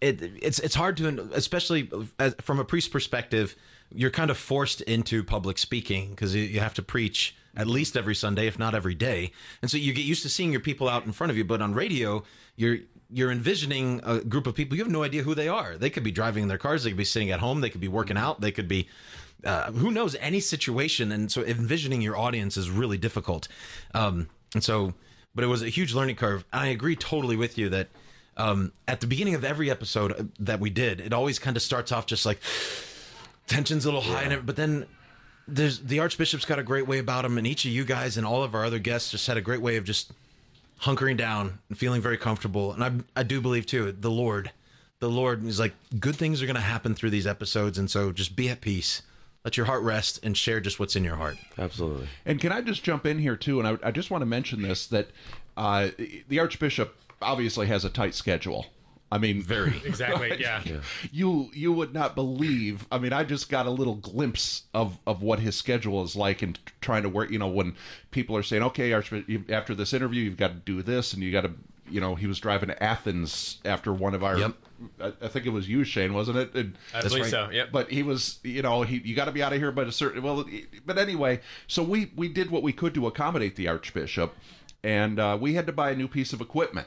it 0.00 0.20
it's 0.42 0.58
it's 0.58 0.74
hard 0.74 0.96
to 0.96 1.30
especially 1.32 1.90
as, 2.18 2.34
from 2.40 2.58
a 2.58 2.64
priest 2.64 2.90
perspective 2.90 3.54
you're 3.92 4.10
kind 4.10 4.30
of 4.30 4.38
forced 4.38 4.80
into 4.82 5.24
public 5.24 5.58
speaking 5.58 6.10
because 6.10 6.34
you, 6.34 6.42
you 6.42 6.60
have 6.60 6.74
to 6.74 6.82
preach 6.82 7.34
at 7.60 7.66
least 7.66 7.96
every 7.96 8.14
sunday 8.14 8.46
if 8.46 8.58
not 8.58 8.74
every 8.74 8.94
day. 8.94 9.32
And 9.62 9.70
so 9.70 9.76
you 9.76 9.92
get 9.92 10.04
used 10.04 10.22
to 10.22 10.28
seeing 10.28 10.52
your 10.52 10.60
people 10.60 10.88
out 10.88 11.04
in 11.04 11.12
front 11.12 11.30
of 11.30 11.36
you 11.36 11.44
but 11.44 11.60
on 11.62 11.74
radio 11.74 12.22
you're 12.56 12.78
you're 13.12 13.32
envisioning 13.32 14.00
a 14.04 14.20
group 14.20 14.46
of 14.46 14.54
people. 14.54 14.76
You 14.76 14.84
have 14.84 14.92
no 14.92 15.02
idea 15.02 15.24
who 15.24 15.34
they 15.34 15.48
are. 15.48 15.76
They 15.76 15.90
could 15.90 16.04
be 16.04 16.12
driving 16.12 16.44
in 16.44 16.48
their 16.48 16.58
cars. 16.58 16.84
They 16.84 16.90
could 16.90 16.96
be 16.96 17.04
sitting 17.04 17.32
at 17.32 17.40
home. 17.40 17.60
They 17.60 17.68
could 17.68 17.80
be 17.80 17.88
working 17.88 18.16
out. 18.16 18.40
They 18.40 18.52
could 18.52 18.68
be 18.68 18.88
uh, 19.44 19.72
who 19.72 19.90
knows 19.90 20.14
any 20.20 20.38
situation. 20.38 21.10
And 21.10 21.32
so 21.32 21.42
envisioning 21.42 22.02
your 22.02 22.16
audience 22.16 22.56
is 22.56 22.70
really 22.70 22.98
difficult. 22.98 23.48
Um, 23.94 24.28
and 24.54 24.62
so 24.62 24.94
but 25.34 25.44
it 25.44 25.48
was 25.48 25.62
a 25.62 25.68
huge 25.68 25.94
learning 25.94 26.16
curve. 26.16 26.44
I 26.52 26.68
agree 26.68 26.96
totally 26.96 27.36
with 27.36 27.56
you 27.56 27.68
that 27.70 27.88
um, 28.36 28.72
at 28.88 29.00
the 29.00 29.06
beginning 29.06 29.34
of 29.34 29.44
every 29.44 29.70
episode 29.70 30.32
that 30.38 30.60
we 30.60 30.70
did, 30.70 31.00
it 31.00 31.12
always 31.12 31.38
kind 31.38 31.56
of 31.56 31.62
starts 31.62 31.92
off 31.92 32.06
just 32.06 32.26
like 32.26 32.40
tension's 33.46 33.84
a 33.84 33.88
little 33.88 34.00
high, 34.00 34.22
and 34.22 34.46
but 34.46 34.56
then 34.56 34.86
there's 35.50 35.80
the 35.80 35.98
Archbishop's 36.00 36.44
got 36.44 36.58
a 36.58 36.62
great 36.62 36.86
way 36.86 36.98
about 36.98 37.24
him, 37.24 37.38
and 37.38 37.46
each 37.46 37.64
of 37.64 37.70
you 37.70 37.84
guys 37.84 38.16
and 38.16 38.26
all 38.26 38.42
of 38.42 38.54
our 38.54 38.64
other 38.64 38.78
guests 38.78 39.10
just 39.10 39.26
had 39.26 39.36
a 39.36 39.40
great 39.40 39.60
way 39.60 39.76
of 39.76 39.84
just 39.84 40.12
hunkering 40.82 41.16
down 41.16 41.58
and 41.68 41.78
feeling 41.78 42.00
very 42.00 42.16
comfortable. 42.16 42.72
And 42.72 42.82
I 42.82 43.20
I 43.20 43.22
do 43.22 43.40
believe 43.40 43.66
too, 43.66 43.92
the 43.92 44.10
Lord, 44.10 44.50
the 44.98 45.10
Lord 45.10 45.44
is 45.44 45.60
like 45.60 45.74
good 45.98 46.16
things 46.16 46.42
are 46.42 46.46
going 46.46 46.56
to 46.56 46.62
happen 46.62 46.94
through 46.94 47.10
these 47.10 47.26
episodes, 47.26 47.78
and 47.78 47.90
so 47.90 48.12
just 48.12 48.36
be 48.36 48.48
at 48.48 48.60
peace. 48.60 49.02
Let 49.44 49.56
your 49.56 49.66
heart 49.66 49.82
rest 49.82 50.20
and 50.22 50.36
share 50.36 50.60
just 50.60 50.78
what's 50.78 50.96
in 50.96 51.04
your 51.04 51.16
heart. 51.16 51.38
Absolutely. 51.58 52.08
And 52.26 52.38
can 52.38 52.52
I 52.52 52.60
just 52.60 52.82
jump 52.82 53.06
in 53.06 53.18
here 53.18 53.36
too? 53.36 53.58
And 53.58 53.66
I, 53.66 53.88
I 53.88 53.90
just 53.90 54.10
want 54.10 54.20
to 54.20 54.26
mention 54.26 54.60
this 54.60 54.86
that 54.88 55.08
uh, 55.56 55.88
the 56.28 56.38
Archbishop 56.38 56.94
obviously 57.22 57.66
has 57.66 57.84
a 57.84 57.90
tight 57.90 58.14
schedule. 58.14 58.66
I 59.12 59.18
mean, 59.18 59.42
very 59.42 59.74
exactly. 59.84 60.36
Yeah. 60.40 60.62
You 61.12 61.50
you 61.52 61.72
would 61.72 61.92
not 61.92 62.14
believe. 62.14 62.86
I 62.92 62.98
mean, 62.98 63.12
I 63.12 63.24
just 63.24 63.48
got 63.50 63.66
a 63.66 63.70
little 63.70 63.96
glimpse 63.96 64.64
of 64.72 64.98
of 65.06 65.22
what 65.22 65.40
his 65.40 65.56
schedule 65.56 66.02
is 66.04 66.14
like, 66.14 66.42
and 66.42 66.58
trying 66.80 67.02
to 67.02 67.08
work. 67.08 67.30
You 67.30 67.38
know, 67.38 67.48
when 67.48 67.74
people 68.10 68.36
are 68.36 68.42
saying, 68.42 68.62
"Okay, 68.62 68.92
Archbishop, 68.92 69.50
after 69.50 69.74
this 69.74 69.92
interview, 69.92 70.22
you've 70.22 70.36
got 70.36 70.48
to 70.48 70.54
do 70.54 70.82
this, 70.82 71.12
and 71.12 71.22
you 71.22 71.32
got 71.32 71.42
to," 71.42 71.52
you 71.90 72.00
know, 72.00 72.14
he 72.14 72.26
was 72.26 72.38
driving 72.38 72.68
to 72.68 72.82
Athens 72.82 73.58
after 73.64 73.92
one 73.92 74.14
of 74.14 74.22
our. 74.22 74.38
Yep. 74.38 74.54
I, 75.00 75.12
I 75.22 75.28
think 75.28 75.44
it 75.46 75.50
was 75.50 75.68
you, 75.68 75.84
Shane, 75.84 76.14
wasn't 76.14 76.38
it? 76.38 76.54
And- 76.54 76.76
I 76.94 77.02
believe 77.02 77.26
so, 77.26 77.50
yep. 77.50 77.70
But 77.72 77.90
he 77.90 78.02
was, 78.02 78.38
you 78.44 78.62
know, 78.62 78.82
he 78.82 78.98
you 79.04 79.14
got 79.16 79.26
to 79.26 79.32
be 79.32 79.42
out 79.42 79.52
of 79.52 79.58
here 79.58 79.72
by 79.72 79.82
a 79.82 79.92
certain. 79.92 80.22
Well, 80.22 80.44
but 80.86 80.98
anyway, 80.98 81.40
so 81.66 81.82
we 81.82 82.12
we 82.14 82.28
did 82.28 82.50
what 82.50 82.62
we 82.62 82.72
could 82.72 82.94
to 82.94 83.06
accommodate 83.06 83.56
the 83.56 83.66
Archbishop, 83.68 84.34
and 84.84 85.18
uh, 85.18 85.36
we 85.40 85.54
had 85.54 85.66
to 85.66 85.72
buy 85.72 85.90
a 85.90 85.96
new 85.96 86.08
piece 86.08 86.32
of 86.32 86.40
equipment. 86.40 86.86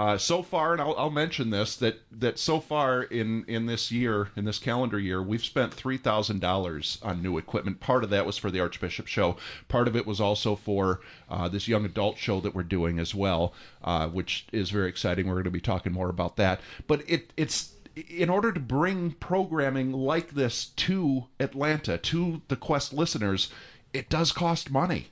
Uh, 0.00 0.16
so 0.16 0.42
far, 0.42 0.72
and 0.72 0.80
I'll, 0.80 0.94
I'll 0.96 1.10
mention 1.10 1.50
this 1.50 1.76
that 1.76 2.00
that 2.10 2.38
so 2.38 2.58
far 2.58 3.02
in 3.02 3.44
in 3.44 3.66
this 3.66 3.92
year, 3.92 4.30
in 4.34 4.46
this 4.46 4.58
calendar 4.58 4.98
year, 4.98 5.22
we've 5.22 5.44
spent 5.44 5.74
three 5.74 5.98
thousand 5.98 6.40
dollars 6.40 6.98
on 7.02 7.20
new 7.20 7.36
equipment. 7.36 7.80
Part 7.80 8.02
of 8.02 8.08
that 8.08 8.24
was 8.24 8.38
for 8.38 8.50
the 8.50 8.60
Archbishop 8.60 9.06
show. 9.06 9.36
Part 9.68 9.88
of 9.88 9.94
it 9.94 10.06
was 10.06 10.18
also 10.18 10.56
for 10.56 11.02
uh, 11.28 11.50
this 11.50 11.68
young 11.68 11.84
adult 11.84 12.16
show 12.16 12.40
that 12.40 12.54
we're 12.54 12.62
doing 12.62 12.98
as 12.98 13.14
well, 13.14 13.52
uh, 13.84 14.08
which 14.08 14.46
is 14.52 14.70
very 14.70 14.88
exciting. 14.88 15.26
We're 15.26 15.34
going 15.34 15.44
to 15.44 15.50
be 15.50 15.60
talking 15.60 15.92
more 15.92 16.08
about 16.08 16.36
that. 16.36 16.62
But 16.86 17.02
it 17.06 17.34
it's 17.36 17.74
in 18.08 18.30
order 18.30 18.52
to 18.52 18.60
bring 18.60 19.10
programming 19.10 19.92
like 19.92 20.30
this 20.30 20.64
to 20.76 21.26
Atlanta 21.38 21.98
to 21.98 22.40
the 22.48 22.56
Quest 22.56 22.94
listeners, 22.94 23.50
it 23.92 24.08
does 24.08 24.32
cost 24.32 24.70
money. 24.70 25.08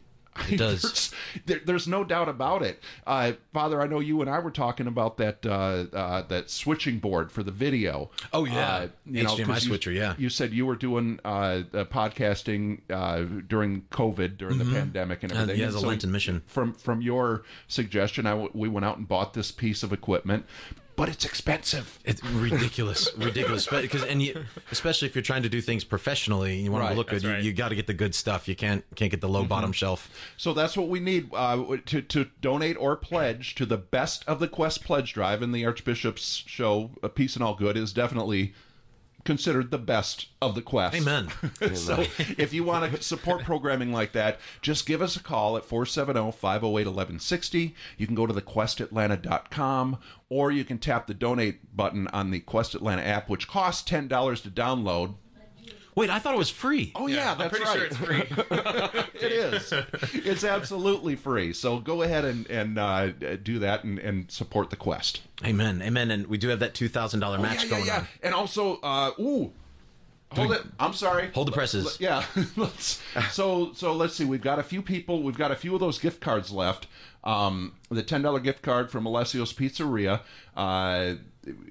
It 0.51 0.57
does. 0.59 0.82
there's, 0.82 1.14
there, 1.47 1.61
there's 1.64 1.89
no 1.89 2.05
doubt 2.05 2.28
about 2.28 2.62
it. 2.62 2.80
Uh, 3.07 3.32
Father, 3.53 3.80
I 3.82 3.86
know 3.86 4.01
you 4.01 4.20
and 4.20 4.30
I 4.30 4.39
were 4.39 4.51
talking 4.51 4.86
about 4.86 5.16
that 5.18 5.45
uh, 5.47 5.86
uh, 5.93 6.22
that 6.28 6.51
switching 6.51 6.99
board 6.99 7.30
for 7.32 7.43
the 7.43 7.51
video. 7.51 8.11
Oh, 8.32 8.45
yeah. 8.45 8.68
Uh, 8.68 8.89
The 9.07 9.24
HDMI 9.24 9.55
you- 9.55 9.61
switcher, 9.61 9.91
yeah. 9.93 10.14
You 10.18 10.28
said 10.28 10.53
you 10.53 10.66
were 10.66 10.76
doing 10.76 11.20
uh, 11.24 11.28
uh, 11.72 11.84
podcasting 11.84 12.80
uh, 12.91 13.24
during 13.47 13.82
COVID, 13.91 14.36
during 14.36 14.57
Mhm. 14.57 14.64
the 14.66 14.72
pandemic, 14.72 15.22
and 15.22 15.32
everything. 15.32 15.61
yeah, 15.61 15.68
the 15.70 15.80
Lenten 15.80 16.11
mission. 16.12 16.43
From 16.47 16.72
from 16.74 17.01
your 17.03 17.43
suggestion, 17.66 18.26
I 18.26 18.30
w- 18.30 18.51
we 18.55 18.68
went 18.68 18.84
out 18.84 18.99
and 18.99 19.07
bought 19.09 19.34
this 19.34 19.51
piece 19.53 19.82
of 19.82 19.93
equipment, 19.93 20.45
but 20.99 21.09
it's 21.09 21.25
expensive. 21.25 21.99
It's 22.05 22.23
ridiculous, 22.25 23.09
ridiculous. 23.17 23.69
Because 23.69 24.03
and 24.03 24.21
you, 24.21 24.45
especially 24.73 25.07
if 25.07 25.15
you're 25.15 25.23
trying 25.23 25.45
to 25.45 25.49
do 25.49 25.61
things 25.61 25.85
professionally, 25.85 26.57
you 26.59 26.73
want 26.73 26.83
Right, 26.83 26.91
to 26.91 26.97
look 26.97 27.09
good. 27.09 27.23
that's 27.23 27.45
You, 27.45 27.51
you 27.51 27.53
got 27.55 27.69
to 27.69 27.77
get 27.77 27.87
the 27.87 27.95
good 27.95 28.15
stuff. 28.17 28.49
You 28.49 28.57
can't 28.57 28.85
can't 28.97 29.11
get 29.13 29.21
the 29.21 29.29
low 29.29 29.45
bottom 29.45 29.73
shelf. 29.73 30.11
So 30.37 30.53
that's 30.53 30.77
what 30.77 30.89
we 30.89 30.99
need 30.99 31.31
uh, 31.33 31.77
to 31.87 32.03
to 32.03 32.27
donate 32.41 32.77
or 32.79 32.97
pledge 32.97 33.55
to 33.55 33.65
the 33.65 33.79
best 33.79 34.25
of 34.27 34.41
the 34.41 34.49
Quest 34.49 34.85
pledge 34.85 35.15
drive. 35.15 35.41
And 35.41 35.55
the 35.55 35.65
Archbishop's 35.65 36.43
show, 36.47 36.91
"A 37.03 37.09
Peace 37.09 37.37
and 37.37 37.45
All 37.45 37.55
Good," 37.55 37.77
is 37.77 37.93
definitely 37.93 38.53
considered 39.29 39.70
the 39.70 39.76
best 39.76 40.29
of 40.41 40.55
the 40.55 40.62
Quest. 40.62 40.97
Amen. 40.97 41.29
so 41.74 42.01
if 42.39 42.55
you 42.55 42.64
want 42.64 42.91
to 42.91 43.03
support 43.03 43.43
programming 43.43 43.93
like 43.93 44.12
that, 44.12 44.41
just 44.62 44.87
give 44.87 45.03
us 45.03 45.16
a 45.16 45.22
call 45.22 45.59
at 45.59 45.68
470-508-1160. 45.68 47.74
You 47.99 48.07
can 48.07 48.14
go 48.14 48.26
to 48.26 48.33
thequestatlanta.com 48.33 49.99
or 50.31 50.51
you 50.51 50.64
can 50.64 50.79
tap 50.79 51.07
the 51.07 51.12
donate 51.12 51.76
button 51.76 52.09
on 52.09 52.31
the 52.31 52.41
Quest 52.41 52.74
Atlanta 52.74 53.03
app, 53.03 53.29
which 53.29 53.47
costs 53.47 53.87
$10 53.87 54.09
to 54.45 54.51
download. 54.51 55.16
Wait, 55.99 56.11
I 56.11 56.21
thought 56.21 56.33
it 56.33 56.39
was 56.39 56.49
free. 56.49 56.93
Oh 56.95 57.09
yeah, 57.09 57.35
I'm 57.37 57.51
pretty 57.51 57.65
right. 57.65 57.77
sure 57.77 57.85
it's 57.87 57.97
free. 57.97 58.23
it 59.21 59.33
is. 59.33 59.73
It's 60.15 60.45
absolutely 60.45 61.17
free. 61.17 61.53
So 61.53 61.81
go 61.81 62.03
ahead 62.03 62.25
and 62.25 62.49
and 62.49 62.79
uh, 62.79 63.09
do 63.43 63.59
that 63.59 63.83
and, 63.83 63.99
and 63.99 64.31
support 64.31 64.71
the 64.71 64.77
quest. 64.77 65.23
Amen, 65.45 65.83
amen. 65.83 66.13
And 66.13 66.29
we 66.29 66.39
do 66.39 66.49
have 66.51 66.61
that 66.61 66.75
two 66.75 66.89
thousand 66.89 67.19
dollar 67.19 67.39
match 67.39 67.65
Oh, 67.65 67.65
yeah, 67.65 67.65
yeah, 67.65 67.71
going 67.71 67.87
yeah. 67.87 67.99
on. 67.99 68.09
And 68.23 68.33
also, 68.33 68.77
uh, 68.81 69.11
ooh, 69.19 69.53
hold 70.31 70.53
it. 70.53 70.63
I'm 70.79 70.93
sorry. 70.93 71.33
Hold 71.33 71.49
the 71.49 71.53
presses. 71.53 71.99
Yeah. 71.99 72.25
let's, 72.57 73.03
so 73.33 73.73
so 73.73 73.93
let's 73.93 74.15
see. 74.15 74.25
We've 74.25 74.41
got 74.41 74.61
a 74.61 74.63
few 74.63 74.83
people. 74.83 75.25
We've 75.25 75.37
got 75.37 75.51
a 75.51 75.57
few 75.57 75.75
of 75.75 75.81
those 75.81 75.99
gift 75.99 76.21
cards 76.21 76.53
left. 76.53 76.87
Um, 77.25 77.75
the 77.91 78.05
ten 78.05 78.23
dollar 78.23 78.39
gift 78.39 78.63
card 78.63 78.93
from 78.93 79.05
Alessio's 79.05 79.53
Pizzeria. 79.53 80.21
Uh, 80.57 81.15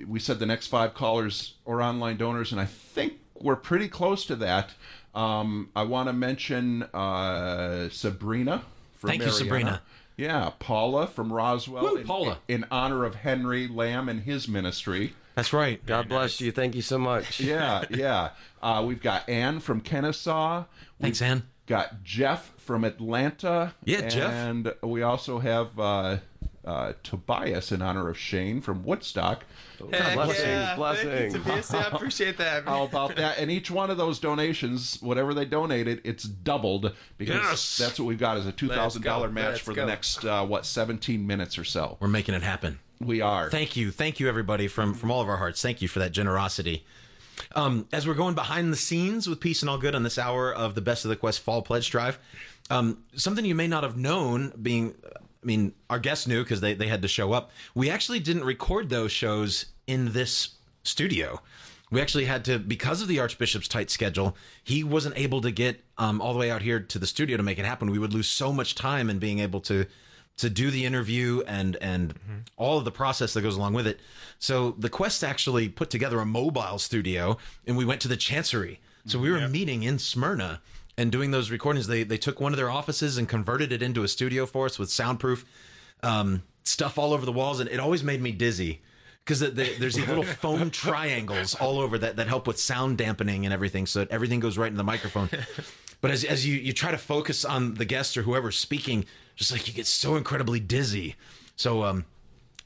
we 0.06 0.20
said 0.20 0.40
the 0.40 0.46
next 0.46 0.68
five 0.68 0.94
callers 0.94 1.54
or 1.64 1.82
online 1.82 2.18
donors, 2.18 2.52
and 2.52 2.60
I 2.60 2.66
think 2.66 3.14
we're 3.42 3.56
pretty 3.56 3.88
close 3.88 4.26
to 4.26 4.36
that. 4.38 4.72
Um, 5.16 5.70
I 5.76 5.84
want 5.84 6.08
to 6.10 6.14
mention 6.14 6.84
uh, 6.84 7.90
Sabrina. 7.90 8.64
From 8.98 9.10
Thank 9.10 9.24
you, 9.24 9.32
Sabrina. 9.32 9.82
Yeah, 10.16 10.52
Paula 10.58 11.06
from 11.08 11.32
Roswell. 11.32 11.84
Woo, 11.84 11.96
in, 11.98 12.08
Paula. 12.08 12.40
in 12.48 12.66
honor 12.72 13.06
of 13.06 13.16
Henry 13.16 13.68
Lam 13.68 14.10
and 14.10 14.22
his 14.22 14.48
ministry. 14.48 15.14
That's 15.36 15.54
right. 15.54 15.84
God 15.86 16.10
bless 16.10 16.42
you. 16.42 16.52
Thank 16.52 16.74
you 16.74 16.82
so 16.82 16.98
much. 16.98 17.40
Yeah, 17.48 17.86
yeah. 17.92 18.30
Uh, 18.62 18.84
we've 18.88 19.02
got 19.02 19.30
Ann 19.30 19.60
from 19.60 19.82
Kennesaw. 19.82 20.66
Thanks, 21.00 21.22
We've 21.22 21.30
Ann. 21.30 21.44
Got 21.68 22.04
Jeff 22.04 22.54
from 22.58 22.84
Atlanta. 22.84 23.76
Yeah, 23.84 24.08
Jeff. 24.08 24.32
And 24.32 24.74
we 24.82 25.04
also 25.04 25.38
have 25.38 25.80
uh, 25.80 26.18
uh, 26.68 26.94
Tobias 27.04 27.72
in 27.72 27.82
honor 27.82 28.10
of 28.10 28.18
Shane 28.18 28.60
from 28.62 28.84
Woodstock. 28.84 29.46
Heck 29.92 30.16
Blessings, 30.16 30.40
yeah. 30.48 30.76
blessings. 30.76 31.10
Thank 31.12 31.34
you, 31.34 31.40
Tobias. 31.40 31.74
I 31.74 31.82
appreciate 31.84 32.38
that. 32.40 32.64
How 32.68 32.84
about 32.84 33.16
that? 33.16 33.38
And 33.38 33.50
each 33.50 33.72
one 33.72 33.90
of 33.90 33.98
those 33.98 34.20
donations, 34.20 34.98
whatever 35.02 35.34
they 35.34 35.46
donated, 35.46 36.02
it's 36.04 36.24
doubled 36.24 36.94
because 37.18 37.36
Yes. 37.36 37.78
that's 37.78 38.00
what 38.00 38.06
we've 38.08 38.18
got 38.20 38.38
is 38.38 38.46
a 38.46 38.52
two 38.52 38.68
thousand 38.68 39.04
dollar 39.04 39.30
match 39.30 39.46
Let's 39.54 39.60
for 39.62 39.74
go. 39.74 39.82
the 39.82 39.88
next 39.88 40.26
uh, 40.26 40.46
what 40.46 40.66
seventeen 40.66 41.26
minutes 41.26 41.58
or 41.58 41.64
so. 41.64 41.98
We're 42.00 42.08
making 42.08 42.36
it 42.36 42.44
happen. 42.44 42.80
We 43.00 43.22
are. 43.22 43.50
Thank 43.52 43.76
you, 43.78 43.92
thank 43.92 44.20
you, 44.20 44.28
everybody 44.28 44.68
from 44.68 44.94
from 44.94 45.12
all 45.12 45.22
of 45.22 45.30
our 45.30 45.38
hearts. 45.38 45.62
Thank 45.62 45.82
you 45.82 45.88
for 45.88 46.00
that 46.00 46.12
generosity. 46.12 46.84
Um, 47.56 47.88
as 47.94 48.08
we're 48.08 48.16
going 48.16 48.34
behind 48.34 48.74
the 48.74 48.78
scenes 48.78 49.30
with 49.30 49.40
Peace 49.40 49.62
and 49.62 49.70
All 49.70 49.78
Good 49.78 49.94
on 49.94 50.02
this 50.02 50.18
hour 50.18 50.52
of 50.52 50.74
the 50.74 50.82
Best 50.82 51.06
of 51.06 51.10
the 51.10 51.16
Quest 51.16 51.40
Fall 51.40 51.62
Pledge 51.62 51.92
Drive, 51.92 52.18
um, 52.72 53.04
something 53.16 53.46
you 53.46 53.54
may 53.54 53.68
not 53.68 53.84
have 53.84 53.96
known, 53.96 54.52
being, 54.60 54.96
I 55.06 55.20
mean, 55.48 55.74
our 55.90 56.00
guests 56.00 56.28
knew 56.28 56.44
because 56.44 56.62
they 56.62 56.74
they 56.74 56.88
had 56.88 57.02
to 57.02 57.08
show 57.08 57.34
up. 57.34 57.52
We 57.74 57.90
actually 57.90 58.20
didn't 58.20 58.44
record 58.44 58.90
those 58.90 59.12
shows 59.12 59.66
in 59.88 60.14
this 60.14 60.56
studio. 60.84 61.42
We 61.90 62.02
actually 62.02 62.26
had 62.26 62.44
to, 62.46 62.60
because 62.60 63.02
of 63.02 63.08
the 63.08 63.20
Archbishop's 63.20 63.70
tight 63.70 63.90
schedule, 63.90 64.36
he 64.62 64.84
wasn't 64.84 65.18
able 65.18 65.40
to 65.42 65.52
get 65.52 65.86
um, 65.98 66.20
all 66.20 66.34
the 66.34 66.40
way 66.40 66.52
out 66.52 66.62
here 66.62 66.82
to 66.82 67.00
the 67.00 67.08
studio 67.08 67.38
to 67.38 67.44
make 67.44 67.60
it 67.60 67.66
happen. 67.66 67.90
We 67.90 68.00
would 68.00 68.14
lose 68.14 68.28
so 68.28 68.52
much 68.52 68.76
time 68.76 69.10
in 69.10 69.20
being 69.20 69.40
able 69.40 69.62
to 69.62 69.86
to 70.38 70.50
do 70.52 70.70
the 70.70 70.86
interview 70.86 71.42
and 71.48 71.78
and 71.78 72.14
all 72.58 72.78
of 72.78 72.86
the 72.86 72.92
process 72.92 73.34
that 73.34 73.42
goes 73.42 73.56
along 73.56 73.74
with 73.74 73.88
it. 73.88 74.00
So 74.38 74.76
the 74.78 74.90
Quest 74.90 75.24
actually 75.24 75.70
put 75.70 75.90
together 75.90 76.20
a 76.20 76.26
mobile 76.26 76.78
studio, 76.78 77.38
and 77.66 77.78
we 77.78 77.86
went 77.86 78.02
to 78.02 78.08
the 78.08 78.18
Chancery. 78.18 78.80
So 79.06 79.18
we 79.18 79.32
were 79.32 79.48
meeting 79.48 79.84
in 79.84 80.00
Smyrna 80.00 80.62
and 80.98 81.12
doing 81.12 81.32
those 81.32 81.52
recordings. 81.52 81.88
They 81.88 82.04
they 82.04 82.18
took 82.18 82.40
one 82.40 82.54
of 82.54 82.58
their 82.58 82.70
offices 82.70 83.18
and 83.18 83.28
converted 83.30 83.72
it 83.72 83.82
into 83.82 84.04
a 84.04 84.08
studio 84.08 84.46
for 84.46 84.66
us 84.66 84.80
with 84.80 84.90
soundproof 84.92 85.46
um, 86.04 86.44
stuff 86.64 86.98
all 86.98 87.14
over 87.14 87.26
the 87.26 87.32
walls, 87.32 87.60
and 87.60 87.70
it 87.70 87.80
always 87.80 88.04
made 88.04 88.22
me 88.22 88.32
dizzy 88.32 88.82
because 89.24 89.40
the, 89.40 89.50
the, 89.50 89.76
there's 89.80 89.96
these 89.96 90.08
little 90.08 90.24
foam 90.44 90.70
triangles 90.70 91.54
all 91.56 91.80
over 91.80 91.98
that, 91.98 92.16
that 92.16 92.28
help 92.28 92.48
with 92.48 92.60
sound 92.60 92.98
dampening 92.98 93.46
and 93.46 93.54
everything, 93.54 93.86
so 93.86 94.00
that 94.00 94.12
everything 94.12 94.40
goes 94.40 94.58
right 94.58 94.72
in 94.72 94.78
the 94.78 94.84
microphone. 94.84 95.30
But 96.00 96.12
as, 96.12 96.24
as 96.24 96.46
you, 96.46 96.56
you 96.56 96.74
try 96.74 96.92
to 96.92 96.98
focus 96.98 97.44
on 97.44 97.74
the 97.74 97.84
guest 97.84 98.16
or 98.18 98.22
whoever's 98.22 98.58
speaking, 98.58 99.06
just 99.36 99.52
like 99.52 99.68
you 99.68 99.74
get 99.74 99.88
so 99.88 100.16
incredibly 100.16 100.60
dizzy. 100.60 101.16
So 101.56 101.84
um, 101.84 102.06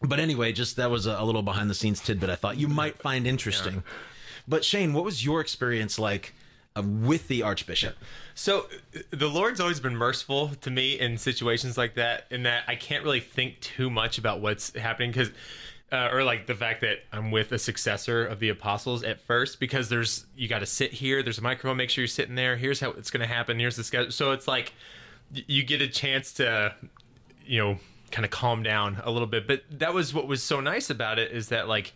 But 0.01 0.19
anyway, 0.19 0.51
just 0.51 0.75
that 0.77 0.89
was 0.91 1.05
a, 1.05 1.15
a 1.17 1.23
little 1.23 1.41
behind 1.43 1.69
the 1.69 1.73
scenes 1.75 2.01
tidbit 2.01 2.29
I 2.29 2.35
thought 2.35 2.57
you 2.57 2.67
might 2.67 2.97
find 2.97 3.25
interesting. 3.27 3.83
But 4.47 4.65
Shane, 4.65 4.93
what 4.93 5.03
was 5.03 5.23
your 5.23 5.39
experience 5.39 5.97
like 5.99 6.33
with 6.75 7.27
the 7.27 7.43
Archbishop? 7.43 7.95
So 8.35 8.67
the 9.11 9.27
Lord's 9.27 9.59
always 9.59 9.79
been 9.79 9.95
merciful 9.95 10.49
to 10.61 10.71
me 10.71 10.99
in 10.99 11.17
situations 11.17 11.77
like 11.77 11.95
that, 11.95 12.25
in 12.29 12.43
that 12.43 12.63
I 12.67 12.75
can't 12.75 13.03
really 13.03 13.19
think 13.19 13.59
too 13.59 13.89
much 13.89 14.17
about 14.17 14.41
what's 14.41 14.75
happening 14.75 15.11
because. 15.11 15.31
Uh, 15.93 16.09
or 16.13 16.23
like 16.23 16.47
the 16.47 16.55
fact 16.55 16.79
that 16.79 16.99
I'm 17.11 17.31
with 17.31 17.51
a 17.51 17.59
successor 17.59 18.25
of 18.25 18.39
the 18.39 18.47
apostles 18.47 19.03
at 19.03 19.19
first, 19.19 19.59
because 19.59 19.89
there's 19.89 20.25
you 20.37 20.47
got 20.47 20.59
to 20.59 20.65
sit 20.65 20.93
here. 20.93 21.21
There's 21.21 21.37
a 21.37 21.41
microphone. 21.41 21.75
Make 21.75 21.89
sure 21.89 22.01
you're 22.01 22.07
sitting 22.07 22.35
there. 22.35 22.55
Here's 22.55 22.79
how 22.79 22.91
it's 22.91 23.11
going 23.11 23.19
to 23.19 23.27
happen. 23.27 23.59
Here's 23.59 23.75
the 23.75 23.83
schedule. 23.83 24.09
So 24.09 24.31
it's 24.31 24.47
like 24.47 24.71
you 25.33 25.63
get 25.63 25.81
a 25.81 25.89
chance 25.89 26.31
to, 26.35 26.73
you 27.45 27.59
know, 27.59 27.77
kind 28.09 28.23
of 28.23 28.31
calm 28.31 28.63
down 28.63 29.01
a 29.03 29.11
little 29.11 29.27
bit. 29.27 29.47
But 29.47 29.63
that 29.69 29.93
was 29.93 30.13
what 30.13 30.27
was 30.27 30.41
so 30.41 30.61
nice 30.61 30.89
about 30.89 31.19
it 31.19 31.33
is 31.33 31.49
that 31.49 31.67
like, 31.67 31.91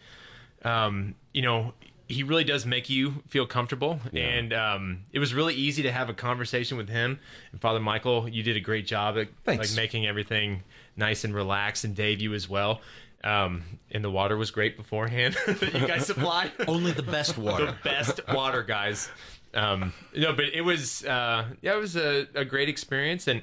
um, 0.65 1.15
you 1.33 1.41
know, 1.41 1.73
he 2.07 2.23
really 2.23 2.43
does 2.43 2.65
make 2.65 2.89
you 2.89 3.23
feel 3.27 3.45
comfortable, 3.47 3.99
and 4.13 4.53
um, 4.53 4.99
it 5.11 5.19
was 5.19 5.33
really 5.33 5.55
easy 5.55 5.83
to 5.83 5.91
have 5.91 6.09
a 6.09 6.13
conversation 6.13 6.77
with 6.77 6.89
him. 6.89 7.19
And 7.51 7.59
Father 7.59 7.79
Michael, 7.79 8.29
you 8.29 8.43
did 8.43 8.55
a 8.55 8.59
great 8.59 8.85
job 8.85 9.17
at 9.17 9.29
Thanks. 9.43 9.69
like 9.69 9.75
making 9.75 10.05
everything 10.05 10.63
nice 10.95 11.23
and 11.23 11.33
relaxed, 11.33 11.83
and 11.83 11.95
Dave, 11.95 12.21
you 12.21 12.33
as 12.33 12.47
well. 12.47 12.81
Um, 13.23 13.63
and 13.91 14.03
the 14.03 14.11
water 14.11 14.37
was 14.37 14.51
great 14.51 14.77
beforehand 14.77 15.35
that 15.47 15.73
you 15.73 15.87
guys 15.87 16.05
supplied. 16.05 16.51
Only 16.67 16.91
the 16.91 17.01
best 17.01 17.37
water. 17.39 17.65
the 17.65 17.77
best 17.83 18.19
water, 18.31 18.61
guys. 18.61 19.09
Um, 19.55 19.93
no, 20.15 20.31
but 20.33 20.45
it 20.53 20.61
was 20.61 21.03
uh, 21.05 21.45
yeah, 21.61 21.75
it 21.75 21.79
was 21.79 21.95
a, 21.95 22.27
a 22.35 22.45
great 22.45 22.69
experience, 22.69 23.27
and 23.27 23.41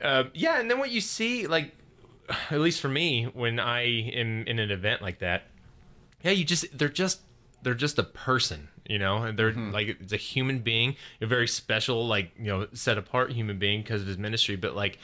uh, 0.00 0.24
yeah, 0.34 0.60
and 0.60 0.70
then 0.70 0.78
what 0.78 0.90
you 0.90 1.00
see, 1.00 1.48
like 1.48 1.74
at 2.50 2.60
least 2.60 2.80
for 2.80 2.88
me, 2.88 3.24
when 3.24 3.58
I 3.58 3.82
am 4.12 4.44
in 4.46 4.58
an 4.60 4.70
event 4.70 5.02
like 5.02 5.18
that, 5.18 5.44
yeah, 6.22 6.30
you 6.30 6.44
just 6.44 6.66
they're 6.78 6.88
just 6.88 7.20
they're 7.62 7.74
just 7.74 7.98
a 7.98 8.02
person, 8.02 8.68
you 8.88 8.98
know, 8.98 9.24
and 9.24 9.38
they're 9.38 9.52
like 9.52 9.88
it's 10.00 10.12
a 10.12 10.16
human 10.16 10.60
being, 10.60 10.96
a 11.20 11.26
very 11.26 11.48
special, 11.48 12.06
like 12.06 12.32
you 12.38 12.46
know, 12.46 12.66
set 12.72 12.98
apart 12.98 13.32
human 13.32 13.58
being 13.58 13.82
because 13.82 14.02
of 14.02 14.08
his 14.08 14.18
ministry, 14.18 14.56
but 14.56 14.74
like. 14.74 14.98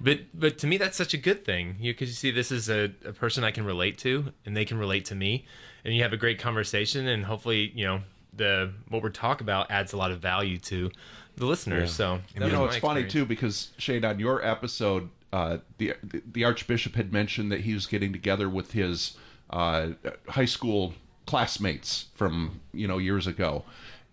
But 0.00 0.20
but 0.32 0.58
to 0.58 0.68
me 0.68 0.76
that's 0.76 0.96
such 0.96 1.12
a 1.12 1.16
good 1.16 1.44
thing 1.44 1.74
you 1.80 1.92
because 1.92 2.08
you 2.08 2.14
see 2.14 2.30
this 2.30 2.52
is 2.52 2.70
a, 2.70 2.92
a 3.04 3.12
person 3.12 3.42
I 3.42 3.50
can 3.50 3.64
relate 3.64 3.98
to 3.98 4.32
and 4.46 4.56
they 4.56 4.64
can 4.64 4.78
relate 4.78 5.06
to 5.06 5.16
me 5.16 5.44
and 5.84 5.92
you 5.92 6.04
have 6.04 6.12
a 6.12 6.16
great 6.16 6.38
conversation 6.38 7.08
and 7.08 7.24
hopefully 7.24 7.72
you 7.74 7.84
know 7.84 8.02
the 8.32 8.72
what 8.90 9.02
we're 9.02 9.10
talking 9.10 9.44
about 9.44 9.72
adds 9.72 9.92
a 9.92 9.96
lot 9.96 10.10
of 10.10 10.20
value 10.20 10.58
to 10.58 10.90
the 11.36 11.46
listeners. 11.46 11.92
So 11.92 12.20
you 12.34 12.40
know, 12.40 12.64
it's 12.64 12.76
funny 12.76 13.00
experience. 13.00 13.12
too 13.12 13.26
because 13.26 13.70
Shane, 13.78 14.04
on 14.04 14.18
your 14.18 14.44
episode, 14.44 15.08
uh, 15.32 15.58
the 15.78 15.94
the 16.04 16.44
Archbishop 16.44 16.94
had 16.94 17.12
mentioned 17.12 17.52
that 17.52 17.60
he 17.60 17.74
was 17.74 17.86
getting 17.86 18.12
together 18.12 18.48
with 18.48 18.72
his 18.72 19.16
uh, 19.50 19.88
high 20.28 20.44
school 20.44 20.94
classmates 21.28 22.06
from 22.14 22.60
you 22.72 22.88
know 22.88 22.96
years 22.96 23.26
ago, 23.26 23.64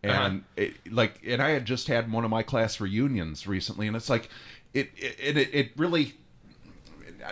and 0.03 0.43
it, 0.57 0.73
like, 0.91 1.21
and 1.25 1.41
I 1.41 1.51
had 1.51 1.65
just 1.65 1.87
had 1.87 2.11
one 2.11 2.25
of 2.25 2.29
my 2.29 2.43
class 2.43 2.81
reunions 2.81 3.47
recently, 3.47 3.87
and 3.87 3.95
it's 3.95 4.09
like, 4.09 4.29
it 4.73 4.91
it 4.97 5.37
it, 5.37 5.49
it 5.53 5.71
really. 5.77 6.13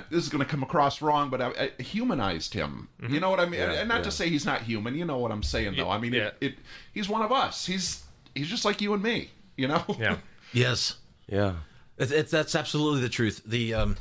This 0.10 0.24
is 0.24 0.30
going 0.30 0.44
to 0.44 0.50
come 0.50 0.64
across 0.64 1.04
wrong, 1.04 1.30
but 1.30 1.40
I, 1.40 1.70
I 1.78 1.84
humanized 1.84 2.56
him. 2.56 2.90
You 3.08 3.20
know 3.20 3.30
what 3.30 3.40
I 3.40 3.46
mean? 3.46 3.60
Yeah, 3.60 3.74
and 3.74 3.88
not 3.88 3.98
yeah. 3.98 4.04
to 4.06 4.12
say 4.12 4.28
he's 4.28 4.44
not 4.44 4.64
human. 4.64 4.96
You 4.96 5.06
know 5.06 5.20
what 5.20 5.32
I'm 5.32 5.44
saying, 5.44 5.76
though. 5.78 5.92
I 5.92 6.00
mean, 6.00 6.16
it, 6.16 6.34
it 6.42 6.56
he's 6.94 7.08
one 7.08 7.22
of 7.22 7.32
us. 7.32 7.68
He's 7.68 8.04
he's 8.34 8.48
just 8.48 8.66
like 8.66 8.82
you 8.82 8.94
and 8.96 9.04
me. 9.04 9.30
You 9.56 9.68
know? 9.68 9.84
Yeah. 10.00 10.18
Yes. 10.56 10.98
Yeah. 11.28 11.54
It's, 11.98 12.12
it's 12.12 12.30
that's 12.30 12.54
absolutely 12.54 13.02
the 13.02 13.10
truth. 13.10 13.42
The 13.44 13.74
um, 13.74 13.98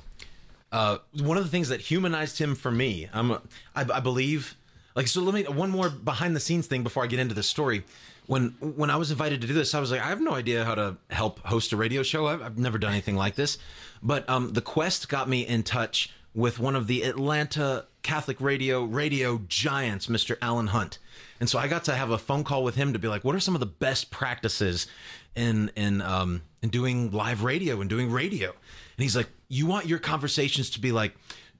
uh, 0.70 0.98
one 1.20 1.38
of 1.38 1.44
the 1.44 1.50
things 1.50 1.68
that 1.68 1.80
humanized 1.80 2.38
him 2.38 2.54
for 2.54 2.70
me, 2.70 3.08
I'm, 3.12 3.38
I 3.74 4.00
believe, 4.00 4.56
like 4.94 5.08
so. 5.08 5.20
Let 5.22 5.34
me 5.34 5.42
one 5.44 5.70
more 5.70 5.90
behind 5.90 6.36
the 6.36 6.40
scenes 6.40 6.66
thing 6.66 6.82
before 6.82 7.04
I 7.04 7.06
get 7.06 7.18
into 7.18 7.34
the 7.34 7.42
story. 7.42 7.84
When 8.26 8.50
when 8.60 8.90
I 8.90 8.96
was 8.96 9.10
invited 9.10 9.40
to 9.40 9.46
do 9.46 9.54
this, 9.54 9.74
I 9.74 9.80
was 9.80 9.90
like, 9.90 10.00
I 10.00 10.08
have 10.08 10.20
no 10.20 10.34
idea 10.34 10.64
how 10.64 10.74
to 10.74 10.96
help 11.10 11.40
host 11.46 11.72
a 11.72 11.76
radio 11.76 12.02
show. 12.02 12.26
I've, 12.26 12.42
I've 12.42 12.58
never 12.58 12.78
done 12.78 12.92
anything 12.92 13.16
like 13.16 13.34
this. 13.34 13.58
But 14.02 14.28
um, 14.28 14.52
the 14.52 14.60
Quest 14.60 15.08
got 15.08 15.28
me 15.28 15.46
in 15.46 15.62
touch 15.62 16.12
with 16.34 16.58
one 16.58 16.74
of 16.74 16.86
the 16.86 17.02
Atlanta 17.02 17.86
Catholic 18.02 18.40
radio 18.40 18.84
radio 18.84 19.40
giants, 19.48 20.06
Mr. 20.06 20.36
Alan 20.40 20.68
Hunt. 20.68 20.98
And 21.40 21.48
so 21.48 21.58
I 21.58 21.68
got 21.68 21.84
to 21.84 21.94
have 21.94 22.10
a 22.10 22.18
phone 22.18 22.44
call 22.44 22.64
with 22.64 22.74
him 22.74 22.92
to 22.92 22.98
be 22.98 23.08
like, 23.08 23.24
what 23.24 23.34
are 23.34 23.40
some 23.40 23.54
of 23.54 23.60
the 23.60 23.66
best 23.66 24.10
practices 24.10 24.86
in 25.34 25.70
in 25.76 26.02
um 26.02 26.42
in 26.62 26.68
doing 26.68 27.10
live 27.10 27.42
radio 27.42 27.80
and 27.80 27.90
doing 27.90 28.10
radio? 28.10 28.50
And 28.50 29.02
he's 29.02 29.16
like, 29.16 29.28
you 29.48 29.66
want 29.66 29.86
your 29.86 29.98
conversations 29.98 30.70
to 30.70 30.80
be 30.80 30.92
like 30.92 31.14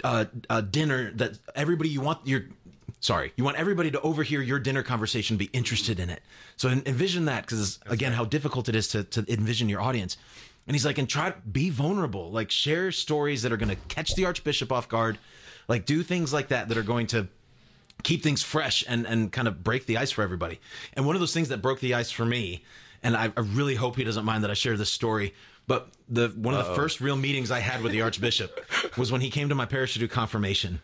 uh, 0.05 0.25
a 0.51 0.63
dinner 0.63 1.13
that 1.13 1.39
everybody 1.55 1.89
you 1.89 2.01
want 2.01 2.27
your 2.27 2.45
sorry 3.03 3.33
you 3.37 3.45
want 3.45 3.59
everybody 3.59 3.91
to 3.91 4.01
overhear 4.01 4.41
your 4.41 4.59
dinner 4.59 4.83
conversation 4.83 5.37
be 5.37 5.51
interested 5.53 6.01
in 6.01 6.09
it 6.09 6.23
so 6.57 6.69
envision 6.71 7.27
that 7.27 7.45
because 7.45 7.79
again 7.87 8.13
how 8.13 8.25
difficult 8.25 8.71
it 8.71 8.75
is 8.75 8.89
to, 8.89 9.05
to 9.05 9.23
envision 9.31 9.69
your 9.69 9.83
audience 9.83 10.17
and 10.67 10.75
he's 10.75 10.87
like 10.87 10.97
and 10.97 11.09
try 11.09 11.31
to 11.31 11.39
be 11.41 11.69
vulnerable 11.69 12.31
like 12.31 12.51
share 12.51 12.91
stories 12.91 13.43
that 13.43 13.53
are 13.53 13.59
going 13.59 13.69
to 13.69 13.77
catch 13.89 14.15
the 14.15 14.25
archbishop 14.25 14.73
off 14.73 14.89
guard 14.89 15.19
like 15.69 15.85
do 15.85 16.03
things 16.03 16.33
like 16.33 16.49
that 16.49 16.69
that 16.69 16.79
are 16.79 16.83
going 16.83 17.07
to 17.07 17.29
keep 18.03 18.23
things 18.23 18.43
fresh 18.43 18.85
and 18.89 19.07
and 19.07 19.33
kind 19.33 19.49
of 19.49 19.63
break 19.63 19.87
the 19.87 19.97
ice 19.97 20.11
for 20.11 20.23
everybody. 20.23 20.61
And 20.95 21.07
one 21.07 21.17
of 21.17 21.21
those 21.21 21.35
things 21.35 21.49
that 21.49 21.63
broke 21.63 21.81
the 21.81 21.95
ice 21.95 22.11
for 22.11 22.25
me, 22.25 22.65
and 23.03 23.17
I, 23.17 23.33
I 23.37 23.41
really 23.41 23.75
hope 23.75 23.97
he 23.97 24.05
doesn't 24.05 24.25
mind 24.25 24.45
that 24.45 24.51
I 24.51 24.55
share 24.55 24.77
this 24.77 24.91
story. 24.91 25.35
But 25.67 25.89
the 26.09 26.29
one 26.29 26.55
of 26.55 26.65
the 26.65 26.71
Uh-oh. 26.73 26.77
first 26.77 27.01
real 27.01 27.17
meetings 27.17 27.51
I 27.51 27.61
had 27.61 27.83
with 27.83 27.93
the 27.93 28.03
Archbishop 28.03 28.65
was 28.99 29.13
when 29.13 29.21
he 29.21 29.31
came 29.31 29.49
to 29.49 29.55
my 29.55 29.67
parish 29.67 29.93
to 29.95 29.99
do 29.99 30.09
confirmation, 30.09 30.81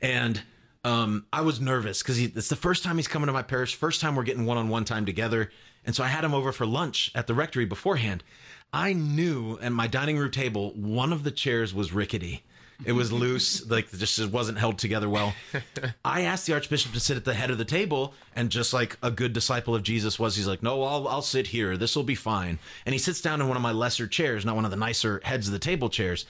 and 0.00 0.42
um, 0.84 1.26
I 1.32 1.42
was 1.42 1.60
nervous 1.60 2.02
because 2.02 2.20
it's 2.20 2.48
the 2.48 2.56
first 2.56 2.82
time 2.82 2.96
he's 2.96 3.08
coming 3.08 3.26
to 3.28 3.32
my 3.32 3.42
parish, 3.42 3.74
first 3.74 4.00
time 4.00 4.16
we're 4.16 4.24
getting 4.24 4.46
one 4.46 4.58
on 4.58 4.68
one 4.68 4.84
time 4.84 5.06
together, 5.06 5.50
and 5.84 5.94
so 5.94 6.02
I 6.02 6.08
had 6.08 6.24
him 6.24 6.34
over 6.34 6.52
for 6.52 6.66
lunch 6.66 7.12
at 7.14 7.26
the 7.26 7.34
rectory 7.34 7.64
beforehand. 7.64 8.24
I 8.72 8.92
knew 8.92 9.58
at 9.60 9.72
my 9.72 9.86
dining 9.86 10.18
room 10.18 10.30
table 10.30 10.72
one 10.74 11.12
of 11.12 11.24
the 11.24 11.30
chairs 11.30 11.74
was 11.74 11.92
rickety. 11.92 12.42
It 12.84 12.92
was 12.92 13.12
loose, 13.12 13.64
like 13.70 13.90
just 13.92 14.18
it 14.18 14.32
wasn't 14.32 14.58
held 14.58 14.78
together 14.78 15.08
well. 15.08 15.34
I 16.04 16.22
asked 16.22 16.46
the 16.46 16.54
archbishop 16.54 16.92
to 16.94 17.00
sit 17.00 17.16
at 17.16 17.24
the 17.24 17.34
head 17.34 17.50
of 17.50 17.58
the 17.58 17.64
table, 17.64 18.14
and 18.34 18.50
just 18.50 18.72
like 18.72 18.96
a 19.02 19.10
good 19.10 19.32
disciple 19.32 19.74
of 19.76 19.84
Jesus 19.84 20.18
was, 20.18 20.34
he's 20.34 20.48
like, 20.48 20.64
"No, 20.64 20.82
I'll 20.82 21.06
I'll 21.06 21.22
sit 21.22 21.48
here. 21.48 21.76
This 21.76 21.94
will 21.94 22.02
be 22.02 22.16
fine." 22.16 22.58
And 22.84 22.92
he 22.92 22.98
sits 22.98 23.20
down 23.20 23.40
in 23.40 23.46
one 23.46 23.56
of 23.56 23.62
my 23.62 23.72
lesser 23.72 24.08
chairs, 24.08 24.44
not 24.44 24.56
one 24.56 24.64
of 24.64 24.70
the 24.72 24.76
nicer 24.76 25.20
heads 25.24 25.46
of 25.46 25.52
the 25.52 25.58
table 25.58 25.90
chairs. 25.90 26.26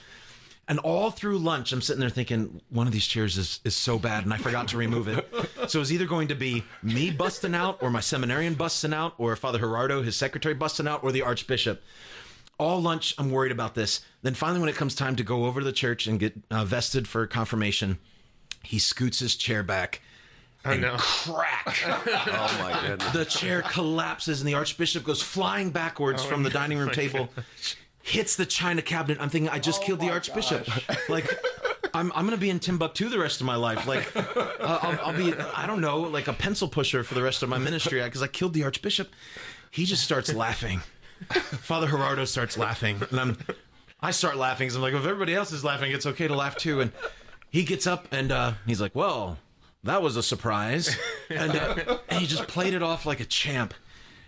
And 0.67 0.79
all 0.79 1.11
through 1.11 1.39
lunch, 1.39 1.73
I'm 1.73 1.81
sitting 1.81 1.99
there 1.99 2.09
thinking, 2.09 2.61
one 2.69 2.87
of 2.87 2.93
these 2.93 3.05
chairs 3.05 3.37
is, 3.37 3.59
is 3.65 3.75
so 3.75 3.99
bad, 3.99 4.23
and 4.23 4.33
I 4.33 4.37
forgot 4.37 4.69
to 4.69 4.77
remove 4.77 5.09
it. 5.09 5.27
So 5.67 5.81
it's 5.81 5.91
either 5.91 6.05
going 6.05 6.29
to 6.29 6.35
be 6.35 6.63
me 6.81 7.11
busting 7.11 7.53
out, 7.53 7.79
or 7.81 7.89
my 7.89 7.99
seminarian 7.99 8.53
busting 8.53 8.93
out, 8.93 9.13
or 9.17 9.35
Father 9.35 9.59
Gerardo, 9.59 10.01
his 10.03 10.15
secretary, 10.15 10.53
busting 10.53 10.87
out, 10.87 11.03
or 11.03 11.11
the 11.11 11.21
archbishop. 11.21 11.83
All 12.57 12.81
lunch, 12.81 13.13
I'm 13.17 13.29
worried 13.29 13.51
about 13.51 13.75
this. 13.75 14.05
Then 14.21 14.35
finally, 14.35 14.61
when 14.61 14.69
it 14.69 14.75
comes 14.75 14.95
time 14.95 15.17
to 15.17 15.23
go 15.23 15.45
over 15.45 15.59
to 15.59 15.65
the 15.65 15.73
church 15.73 16.07
and 16.07 16.17
get 16.17 16.33
uh, 16.49 16.63
vested 16.63 17.09
for 17.09 17.27
confirmation, 17.27 17.97
he 18.63 18.79
scoots 18.79 19.19
his 19.19 19.35
chair 19.35 19.63
back. 19.63 20.01
I 20.65 20.77
know. 20.77 20.95
Crack. 20.97 21.83
Oh 22.05 22.57
my 22.59 22.87
goodness. 22.87 23.11
The 23.11 23.25
chair 23.25 23.61
collapses 23.63 24.39
and 24.39 24.47
the 24.47 24.53
archbishop 24.53 25.03
goes 25.03 25.21
flying 25.21 25.71
backwards 25.71 26.23
Oh 26.23 26.27
from 26.27 26.43
the 26.43 26.49
dining 26.49 26.77
room 26.77 26.89
table, 26.93 27.29
hits 28.03 28.35
the 28.35 28.45
china 28.45 28.81
cabinet. 28.81 29.17
I'm 29.19 29.29
thinking, 29.29 29.49
I 29.49 29.59
just 29.59 29.81
killed 29.81 29.99
the 29.99 30.11
archbishop. 30.11 30.67
Like, 31.09 31.27
I'm, 31.93 32.11
I'm 32.15 32.25
going 32.25 32.37
to 32.37 32.41
be 32.41 32.49
in 32.49 32.59
Timbuktu 32.59 33.09
the 33.09 33.19
rest 33.19 33.41
of 33.41 33.45
my 33.47 33.55
life. 33.55 33.85
Like, 33.87 34.15
uh, 34.15 34.23
I'll, 34.59 34.99
I'll 35.07 35.17
be, 35.17 35.33
I 35.33 35.67
don't 35.67 35.81
know, 35.81 35.99
like 35.99 36.27
a 36.27 36.33
pencil 36.33 36.67
pusher 36.67 37.03
for 37.03 37.13
the 37.13 37.21
rest 37.21 37.43
of 37.43 37.49
my 37.49 37.57
ministry 37.57 38.01
because 38.01 38.21
I 38.21 38.27
killed 38.27 38.53
the 38.53 38.63
archbishop. 38.63 39.09
He 39.69 39.85
just 39.85 40.03
starts 40.03 40.33
laughing. 40.33 40.81
Father 41.29 41.87
Gerardo 41.87 42.25
starts 42.25 42.57
laughing, 42.57 43.01
and 43.09 43.19
I'm, 43.19 43.37
I 44.01 44.11
start 44.11 44.37
laughing 44.37 44.65
because 44.65 44.75
I'm 44.75 44.81
like, 44.81 44.93
if 44.93 45.05
everybody 45.05 45.33
else 45.33 45.51
is 45.51 45.63
laughing, 45.63 45.91
it's 45.91 46.05
okay 46.05 46.27
to 46.27 46.35
laugh 46.35 46.55
too. 46.57 46.81
And 46.81 46.91
he 47.49 47.63
gets 47.63 47.85
up 47.85 48.07
and 48.11 48.31
uh, 48.31 48.53
he's 48.65 48.81
like, 48.81 48.95
well, 48.95 49.37
that 49.83 50.01
was 50.01 50.15
a 50.15 50.23
surprise, 50.23 50.95
and, 51.29 51.55
uh, 51.55 51.99
and 52.09 52.19
he 52.19 52.27
just 52.27 52.47
played 52.47 52.73
it 52.73 52.81
off 52.81 53.05
like 53.05 53.19
a 53.19 53.25
champ. 53.25 53.73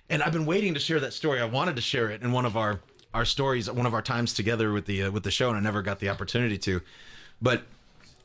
And 0.09 0.21
I've 0.21 0.33
been 0.33 0.45
waiting 0.45 0.73
to 0.75 0.79
share 0.79 0.99
that 0.99 1.13
story. 1.13 1.41
I 1.41 1.45
wanted 1.45 1.75
to 1.77 1.81
share 1.81 2.09
it 2.09 2.21
in 2.21 2.31
one 2.31 2.45
of 2.45 2.55
our 2.55 2.79
our 3.15 3.25
stories, 3.25 3.71
one 3.71 3.85
of 3.85 3.93
our 3.93 4.01
times 4.01 4.33
together 4.33 4.71
with 4.71 4.85
the 4.85 5.03
uh, 5.03 5.11
with 5.11 5.23
the 5.23 5.31
show, 5.31 5.49
and 5.49 5.57
I 5.57 5.61
never 5.61 5.81
got 5.81 5.99
the 5.99 6.09
opportunity 6.09 6.57
to. 6.59 6.81
But 7.41 7.63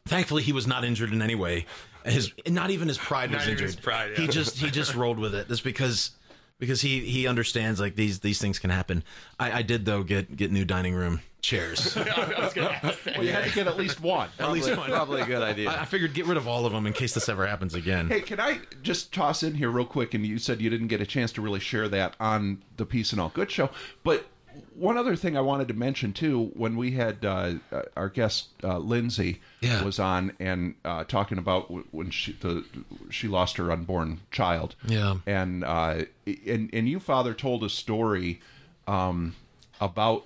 thankfully, 0.06 0.42
he 0.42 0.52
was 0.52 0.66
not 0.66 0.84
injured 0.84 1.12
in 1.12 1.22
any 1.22 1.34
way. 1.34 1.66
His 2.04 2.32
not 2.46 2.70
even 2.70 2.88
his 2.88 2.98
pride 2.98 3.30
was 3.30 3.38
Not 3.38 3.42
even 3.42 3.52
injured. 3.52 3.66
his 3.66 3.76
pride, 3.76 4.16
He 4.18 4.26
just 4.26 4.58
he 4.58 4.70
just 4.70 4.94
rolled 4.94 5.18
with 5.18 5.34
it. 5.34 5.48
That's 5.48 5.60
because 5.60 6.10
because 6.58 6.80
he 6.80 7.00
he 7.00 7.26
understands 7.26 7.78
like 7.80 7.94
these 7.94 8.20
these 8.20 8.40
things 8.40 8.58
can 8.58 8.70
happen. 8.70 9.04
I, 9.38 9.58
I 9.58 9.62
did 9.62 9.84
though 9.84 10.02
get 10.02 10.34
get 10.36 10.50
new 10.50 10.64
dining 10.64 10.94
room 10.94 11.20
chairs. 11.42 11.96
I 11.96 12.40
was 12.40 12.52
gonna 12.54 12.68
ask 12.82 13.02
that. 13.04 13.16
Well, 13.16 13.24
you 13.26 13.32
had 13.32 13.44
to 13.44 13.54
get 13.54 13.66
at 13.66 13.76
least 13.76 14.00
one. 14.00 14.28
At 14.38 14.50
least 14.50 14.74
one. 14.76 14.88
Probably 14.90 15.20
a 15.20 15.26
good 15.26 15.42
idea. 15.42 15.70
I, 15.70 15.82
I 15.82 15.84
figured 15.84 16.14
get 16.14 16.26
rid 16.26 16.36
of 16.36 16.48
all 16.48 16.66
of 16.66 16.72
them 16.72 16.86
in 16.86 16.92
case 16.94 17.14
this 17.14 17.28
ever 17.28 17.46
happens 17.46 17.74
again. 17.74 18.08
Hey, 18.08 18.22
can 18.22 18.40
I 18.40 18.60
just 18.82 19.12
toss 19.12 19.42
in 19.42 19.54
here 19.54 19.70
real 19.70 19.84
quick? 19.86 20.14
And 20.14 20.26
you 20.26 20.38
said 20.38 20.60
you 20.60 20.70
didn't 20.70 20.88
get 20.88 21.00
a 21.02 21.06
chance 21.06 21.32
to 21.32 21.42
really 21.42 21.60
share 21.60 21.88
that 21.88 22.14
on 22.18 22.62
the 22.76 22.86
Peace 22.86 23.12
and 23.12 23.20
All 23.20 23.28
Good 23.30 23.50
show, 23.50 23.70
but 24.04 24.26
one 24.74 24.96
other 24.96 25.16
thing 25.16 25.36
I 25.36 25.40
wanted 25.40 25.68
to 25.68 25.74
mention 25.74 26.12
too, 26.12 26.50
when 26.54 26.76
we 26.76 26.92
had 26.92 27.24
uh, 27.24 27.54
uh, 27.72 27.82
our 27.96 28.08
guest 28.08 28.48
uh, 28.64 28.78
Lindsay 28.78 29.40
Yeah. 29.60 29.82
was 29.84 29.98
on 29.98 30.32
and 30.40 30.74
uh, 30.84 31.04
talking 31.04 31.38
about 31.38 31.68
w- 31.68 31.86
when 31.90 32.10
she 32.10 32.32
the 32.32 32.64
she 33.10 33.28
lost 33.28 33.56
her 33.58 33.70
unborn 33.70 34.20
child. 34.30 34.74
Yeah. 34.86 35.16
and 35.26 35.64
uh, 35.64 36.02
and 36.46 36.70
and 36.72 36.88
you, 36.88 37.00
Father, 37.00 37.34
told 37.34 37.62
a 37.64 37.68
story 37.68 38.40
um, 38.88 39.34
about, 39.80 40.24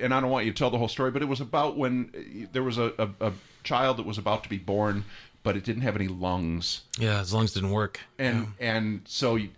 and 0.00 0.12
I 0.14 0.20
don't 0.20 0.30
want 0.30 0.46
you 0.46 0.52
to 0.52 0.58
tell 0.58 0.70
the 0.70 0.78
whole 0.78 0.88
story, 0.88 1.10
but 1.10 1.22
it 1.22 1.28
was 1.28 1.40
about 1.40 1.76
when 1.76 2.48
there 2.52 2.62
was 2.62 2.78
a, 2.78 2.92
a, 2.98 3.08
a 3.28 3.32
child 3.64 3.96
that 3.98 4.06
was 4.06 4.18
about 4.18 4.42
to 4.44 4.48
be 4.48 4.58
born, 4.58 5.04
but 5.42 5.56
it 5.56 5.64
didn't 5.64 5.82
have 5.82 5.96
any 5.96 6.08
lungs 6.08 6.82
Yeah, 6.98 7.20
as 7.20 7.32
lungs 7.34 7.52
didn't 7.54 7.70
work. 7.70 8.00
and 8.18 8.48
and 8.60 9.02
so 9.04 9.36
it, 9.36 9.50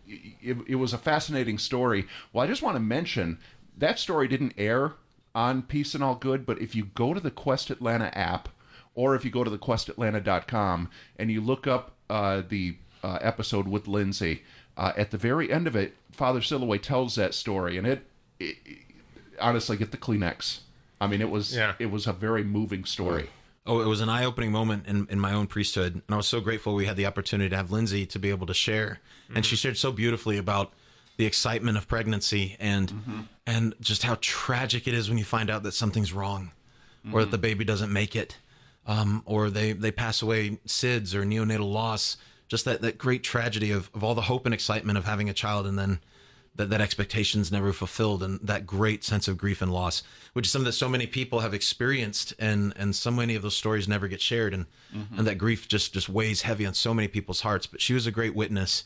it 0.66 0.74
was 0.76 0.92
a 0.92 0.98
fascinating 0.98 1.58
story. 1.58 2.06
Well, 2.32 2.44
I 2.44 2.46
just 2.46 2.62
want 2.62 2.76
to 2.76 2.80
mention 2.80 3.38
that 3.78 3.98
story 3.98 4.28
didn't 4.28 4.52
air 4.58 4.92
on 5.34 5.62
Peace 5.62 5.94
and 5.94 6.02
All 6.04 6.14
Good, 6.14 6.44
but 6.46 6.60
if 6.60 6.74
you 6.74 6.84
go 6.94 7.14
to 7.14 7.20
the 7.20 7.30
Quest 7.30 7.70
Atlanta 7.70 8.16
app, 8.16 8.48
or 8.94 9.14
if 9.14 9.24
you 9.24 9.30
go 9.30 9.44
to 9.44 9.50
the 9.50 9.58
questatlanta.com 9.58 10.90
and 11.18 11.30
you 11.30 11.40
look 11.40 11.66
up 11.66 11.92
uh, 12.10 12.42
the 12.48 12.76
uh, 13.02 13.18
episode 13.20 13.68
with 13.68 13.86
Lindsay, 13.86 14.42
uh, 14.76 14.92
at 14.96 15.10
the 15.10 15.16
very 15.18 15.52
end 15.52 15.66
of 15.66 15.76
it, 15.76 15.94
Father 16.12 16.40
Silloway 16.40 16.78
tells 16.78 17.14
that 17.16 17.34
story, 17.34 17.76
and 17.78 17.86
it, 17.86 18.06
it, 18.40 18.56
it- 18.64 18.78
honestly 19.40 19.76
get 19.76 19.92
the 19.92 19.96
Kleenex. 19.96 20.60
I 21.00 21.06
mean, 21.06 21.20
it 21.20 21.30
was 21.30 21.54
Yeah. 21.54 21.74
it 21.78 21.92
was 21.92 22.08
a 22.08 22.12
very 22.12 22.42
moving 22.42 22.84
story. 22.84 23.30
Oh, 23.66 23.80
it 23.80 23.86
was 23.86 24.00
an 24.00 24.08
eye-opening 24.08 24.50
moment 24.50 24.86
in, 24.88 25.06
in 25.10 25.20
my 25.20 25.32
own 25.32 25.46
priesthood, 25.46 25.94
and 25.94 26.02
I 26.08 26.16
was 26.16 26.26
so 26.26 26.40
grateful 26.40 26.74
we 26.74 26.86
had 26.86 26.96
the 26.96 27.06
opportunity 27.06 27.50
to 27.50 27.56
have 27.56 27.70
Lindsay 27.70 28.04
to 28.06 28.18
be 28.18 28.30
able 28.30 28.46
to 28.48 28.54
share, 28.54 28.98
and 29.32 29.44
she 29.46 29.54
shared 29.56 29.76
so 29.76 29.92
beautifully 29.92 30.38
about 30.38 30.72
the 31.18 31.26
excitement 31.26 31.76
of 31.76 31.86
pregnancy 31.86 32.56
and 32.58 33.28
and 33.48 33.74
just 33.80 34.02
how 34.02 34.16
tragic 34.20 34.86
it 34.86 34.94
is 34.94 35.08
when 35.08 35.18
you 35.18 35.24
find 35.24 35.48
out 35.50 35.62
that 35.62 35.72
something's 35.72 36.12
wrong, 36.12 36.50
or 37.12 37.20
that 37.24 37.30
the 37.30 37.38
baby 37.38 37.64
doesn't 37.64 37.92
make 37.92 38.14
it, 38.14 38.36
um, 38.86 39.22
or 39.24 39.48
they 39.50 39.72
they 39.72 39.90
pass 39.90 40.20
away 40.22 40.58
SIDS 40.66 41.14
or 41.14 41.22
neonatal 41.24 41.72
loss. 41.72 42.16
Just 42.48 42.64
that 42.66 42.82
that 42.82 42.98
great 42.98 43.22
tragedy 43.22 43.70
of 43.70 43.90
of 43.94 44.04
all 44.04 44.14
the 44.14 44.28
hope 44.32 44.44
and 44.46 44.54
excitement 44.54 44.98
of 44.98 45.04
having 45.06 45.28
a 45.30 45.34
child, 45.34 45.66
and 45.66 45.78
then 45.78 46.00
that, 46.56 46.70
that 46.70 46.80
expectations 46.80 47.52
never 47.52 47.72
fulfilled 47.72 48.20
and 48.22 48.40
that 48.42 48.66
great 48.66 49.04
sense 49.04 49.28
of 49.28 49.38
grief 49.38 49.62
and 49.62 49.72
loss 49.72 50.02
which 50.32 50.44
is 50.46 50.50
something 50.52 50.64
that 50.66 50.72
so 50.72 50.88
many 50.88 51.06
people 51.06 51.38
have 51.40 51.54
experienced 51.54 52.34
and 52.38 52.72
and 52.76 52.96
so 52.96 53.12
many 53.12 53.36
of 53.36 53.42
those 53.42 53.54
stories 53.56 53.86
never 53.86 54.08
get 54.08 54.20
shared 54.20 54.52
and 54.52 54.66
Mhm. 54.92 55.18
and 55.18 55.26
that 55.28 55.38
grief 55.38 55.68
just 55.68 55.92
just 55.92 56.08
weighs 56.08 56.42
heavy 56.42 56.66
on 56.66 56.74
so 56.74 56.92
many 56.92 57.06
people's 57.06 57.42
hearts 57.42 57.66
but 57.68 57.80
she 57.80 57.94
was 57.94 58.06
a 58.08 58.10
great 58.10 58.34
witness 58.34 58.82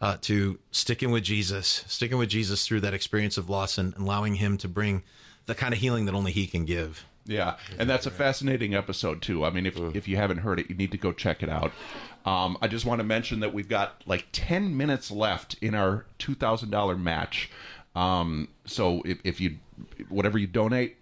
uh, 0.00 0.16
to 0.20 0.58
sticking 0.70 1.10
with 1.10 1.22
jesus 1.22 1.84
sticking 1.86 2.18
with 2.18 2.28
jesus 2.28 2.66
through 2.66 2.80
that 2.80 2.94
experience 2.94 3.36
of 3.36 3.48
loss 3.50 3.78
and 3.78 3.94
allowing 3.96 4.36
him 4.36 4.56
to 4.56 4.68
bring 4.68 5.02
the 5.46 5.54
kind 5.54 5.74
of 5.74 5.80
healing 5.80 6.04
that 6.06 6.14
only 6.14 6.32
he 6.32 6.46
can 6.46 6.64
give 6.64 7.04
Yeah, 7.26 7.56
and 7.78 7.88
that's 7.88 8.06
a 8.06 8.10
fascinating 8.10 8.74
episode 8.74 9.20
too. 9.22 9.44
I 9.44 9.50
mean, 9.50 9.66
if 9.66 9.76
if 9.94 10.08
you 10.08 10.16
haven't 10.16 10.38
heard 10.38 10.58
it, 10.58 10.70
you 10.70 10.74
need 10.74 10.90
to 10.92 10.98
go 10.98 11.12
check 11.12 11.42
it 11.42 11.48
out. 11.48 11.70
Um, 12.24 12.56
I 12.62 12.66
just 12.66 12.86
want 12.86 12.98
to 13.00 13.04
mention 13.04 13.40
that 13.40 13.52
we've 13.52 13.68
got 13.68 14.02
like 14.06 14.26
ten 14.32 14.76
minutes 14.76 15.10
left 15.10 15.54
in 15.60 15.74
our 15.74 16.06
two 16.18 16.34
thousand 16.34 16.70
dollar 16.70 16.96
match. 16.96 17.50
Um, 17.94 18.48
so 18.64 19.02
if, 19.04 19.18
if 19.22 19.40
you 19.40 19.58
whatever 20.08 20.38
you 20.38 20.46
donate, 20.46 20.96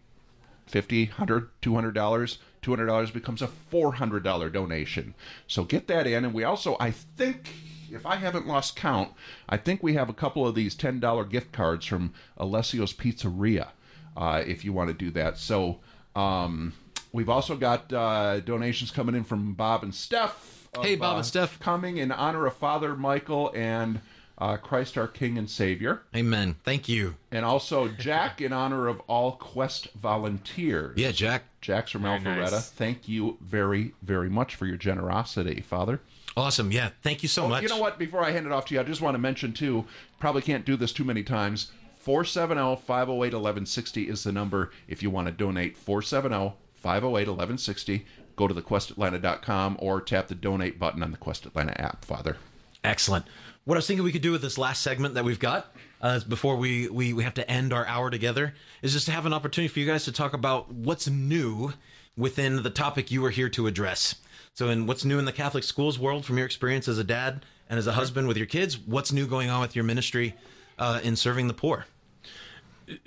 50 0.66 1.06
100 1.06 1.48
200 1.62 1.94
dollars 1.94 2.38
200 2.62 2.86
dollars 2.86 3.10
becomes 3.10 3.40
a 3.40 3.46
400 3.46 4.22
dollar 4.22 4.50
donation 4.50 5.14
so 5.46 5.64
get 5.64 5.86
that 5.86 6.06
in 6.06 6.24
and 6.24 6.34
we 6.34 6.44
also 6.44 6.76
i 6.78 6.90
think 6.90 7.54
if 7.92 8.04
i 8.06 8.16
haven't 8.16 8.46
lost 8.46 8.76
count 8.76 9.12
i 9.48 9.56
think 9.56 9.82
we 9.82 9.94
have 9.94 10.08
a 10.08 10.12
couple 10.14 10.46
of 10.46 10.54
these 10.54 10.74
10 10.74 11.00
dollar 11.00 11.24
gift 11.24 11.52
cards 11.52 11.86
from 11.86 12.12
alessio's 12.38 12.92
pizzeria 12.92 13.68
uh, 14.16 14.42
if 14.46 14.64
you 14.64 14.72
want 14.72 14.88
to 14.88 14.94
do 14.94 15.10
that 15.10 15.38
so 15.38 15.78
um, 16.16 16.72
we've 17.12 17.28
also 17.28 17.56
got 17.56 17.92
uh, 17.92 18.40
donations 18.40 18.90
coming 18.90 19.14
in 19.14 19.24
from 19.24 19.54
bob 19.54 19.82
and 19.82 19.94
steph 19.94 20.68
of, 20.74 20.84
Hey, 20.84 20.96
Bob 20.96 21.12
and 21.16 21.20
uh, 21.20 21.22
Steph. 21.22 21.58
coming 21.60 21.96
in 21.96 22.10
honor 22.12 22.46
of 22.46 22.54
father 22.56 22.94
michael 22.96 23.50
and 23.54 24.00
uh, 24.38 24.56
christ 24.56 24.96
our 24.98 25.08
king 25.08 25.38
and 25.38 25.48
savior 25.48 26.02
amen 26.14 26.56
thank 26.64 26.88
you 26.88 27.16
and 27.30 27.44
also 27.44 27.88
Jack 27.88 28.40
in 28.40 28.52
honor 28.52 28.86
of 28.88 29.00
all 29.06 29.32
Quest 29.32 29.88
volunteers. 29.94 30.96
Yeah, 30.96 31.10
Jack. 31.12 31.44
Jack's 31.60 31.90
from 31.90 32.02
Very 32.02 32.20
Alpharetta. 32.20 32.52
nice. 32.52 32.70
Thank 32.70 33.06
you 33.08 33.36
very, 33.42 33.92
very 34.02 34.30
much 34.30 34.54
for 34.54 34.64
your 34.66 34.76
generosity, 34.78 35.60
Father. 35.60 36.00
Awesome 36.38 36.72
yeah 36.72 36.90
thank 37.02 37.22
you 37.22 37.28
so 37.28 37.44
Oh, 37.44 37.48
much 37.48 37.62
You 37.62 37.68
know 37.68 37.78
what? 37.78 37.98
Before 37.98 38.24
I 38.24 38.30
hand 38.30 38.46
it 38.46 38.52
off 38.52 38.64
to 38.66 38.74
you, 38.74 38.80
I 38.80 38.84
just 38.84 39.00
want 39.02 39.14
to 39.14 39.18
mention 39.18 39.52
too. 39.52 39.84
Probably 40.20 40.42
can't 40.42 40.64
do 40.64 40.76
this 40.76 40.92
too 40.92 41.04
many 41.04 41.22
times. 41.22 41.70
470-508-1160 42.06 44.08
is 44.08 44.24
the 44.24 44.32
number 44.32 44.70
if 44.86 45.02
you 45.02 45.10
want 45.10 45.26
to 45.26 45.32
donate. 45.32 45.76
470-508-1160. 45.84 48.02
Go 48.36 48.46
to 48.48 48.54
thequestatlanta.com 48.54 49.76
or 49.80 50.00
tap 50.00 50.28
the 50.28 50.34
donate 50.34 50.78
button 50.78 51.02
on 51.02 51.10
the 51.10 51.16
Quest 51.16 51.44
Atlanta 51.46 51.78
app, 51.80 52.04
Father. 52.04 52.36
Excellent. 52.84 53.24
What 53.64 53.74
I 53.74 53.78
was 53.78 53.86
thinking 53.86 54.04
we 54.04 54.12
could 54.12 54.22
do 54.22 54.32
with 54.32 54.42
this 54.42 54.56
last 54.56 54.82
segment 54.82 55.14
that 55.14 55.24
we've 55.24 55.40
got 55.40 55.74
uh, 56.00 56.20
before 56.26 56.56
we, 56.56 56.88
we, 56.88 57.12
we 57.12 57.24
have 57.24 57.34
to 57.34 57.50
end 57.50 57.72
our 57.72 57.84
hour 57.86 58.10
together 58.10 58.54
is 58.80 58.92
just 58.92 59.06
to 59.06 59.12
have 59.12 59.26
an 59.26 59.32
opportunity 59.34 59.68
for 59.72 59.80
you 59.80 59.86
guys 59.86 60.04
to 60.04 60.12
talk 60.12 60.32
about 60.32 60.72
what's 60.72 61.08
new 61.08 61.72
within 62.16 62.62
the 62.62 62.70
topic 62.70 63.10
you 63.10 63.24
are 63.24 63.30
here 63.30 63.48
to 63.50 63.66
address. 63.66 64.14
So, 64.58 64.70
in 64.70 64.86
what's 64.86 65.04
new 65.04 65.20
in 65.20 65.24
the 65.24 65.30
Catholic 65.30 65.62
schools 65.62 66.00
world 66.00 66.24
from 66.24 66.36
your 66.36 66.44
experience 66.44 66.88
as 66.88 66.98
a 66.98 67.04
dad 67.04 67.46
and 67.70 67.78
as 67.78 67.86
a 67.86 67.92
husband 67.92 68.26
with 68.26 68.36
your 68.36 68.46
kids, 68.46 68.76
what's 68.76 69.12
new 69.12 69.24
going 69.24 69.50
on 69.50 69.60
with 69.60 69.76
your 69.76 69.84
ministry 69.84 70.34
uh, 70.80 70.98
in 71.00 71.14
serving 71.14 71.46
the 71.46 71.54
poor? 71.54 71.86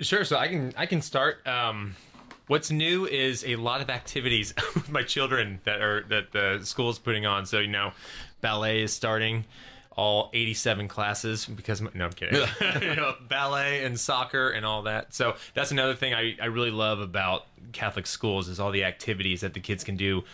Sure. 0.00 0.24
So 0.24 0.38
I 0.38 0.48
can 0.48 0.72
I 0.78 0.86
can 0.86 1.02
start. 1.02 1.46
Um, 1.46 1.94
what's 2.46 2.70
new 2.70 3.04
is 3.04 3.44
a 3.44 3.56
lot 3.56 3.82
of 3.82 3.90
activities 3.90 4.54
with 4.74 4.90
my 4.90 5.02
children 5.02 5.60
that 5.64 5.82
are 5.82 6.04
that 6.04 6.32
the 6.32 6.60
school's 6.64 6.98
putting 6.98 7.26
on. 7.26 7.44
So 7.44 7.58
you 7.58 7.68
know, 7.68 7.92
ballet 8.40 8.80
is 8.80 8.94
starting. 8.94 9.44
All 9.94 10.30
87 10.32 10.88
classes 10.88 11.44
because 11.44 11.82
my, 11.82 11.90
no 11.92 12.06
I'm 12.06 12.12
kidding 12.14 12.40
you 12.80 12.96
know, 12.96 13.14
ballet 13.28 13.84
and 13.84 14.00
soccer 14.00 14.48
and 14.48 14.64
all 14.64 14.84
that 14.84 15.12
so 15.12 15.36
that's 15.52 15.70
another 15.70 15.94
thing 15.94 16.14
I, 16.14 16.34
I 16.40 16.46
really 16.46 16.70
love 16.70 17.00
about 17.00 17.44
Catholic 17.72 18.06
schools 18.06 18.48
is 18.48 18.58
all 18.58 18.70
the 18.70 18.84
activities 18.84 19.42
that 19.42 19.52
the 19.52 19.60
kids 19.60 19.84
can 19.84 19.98
do 19.98 20.24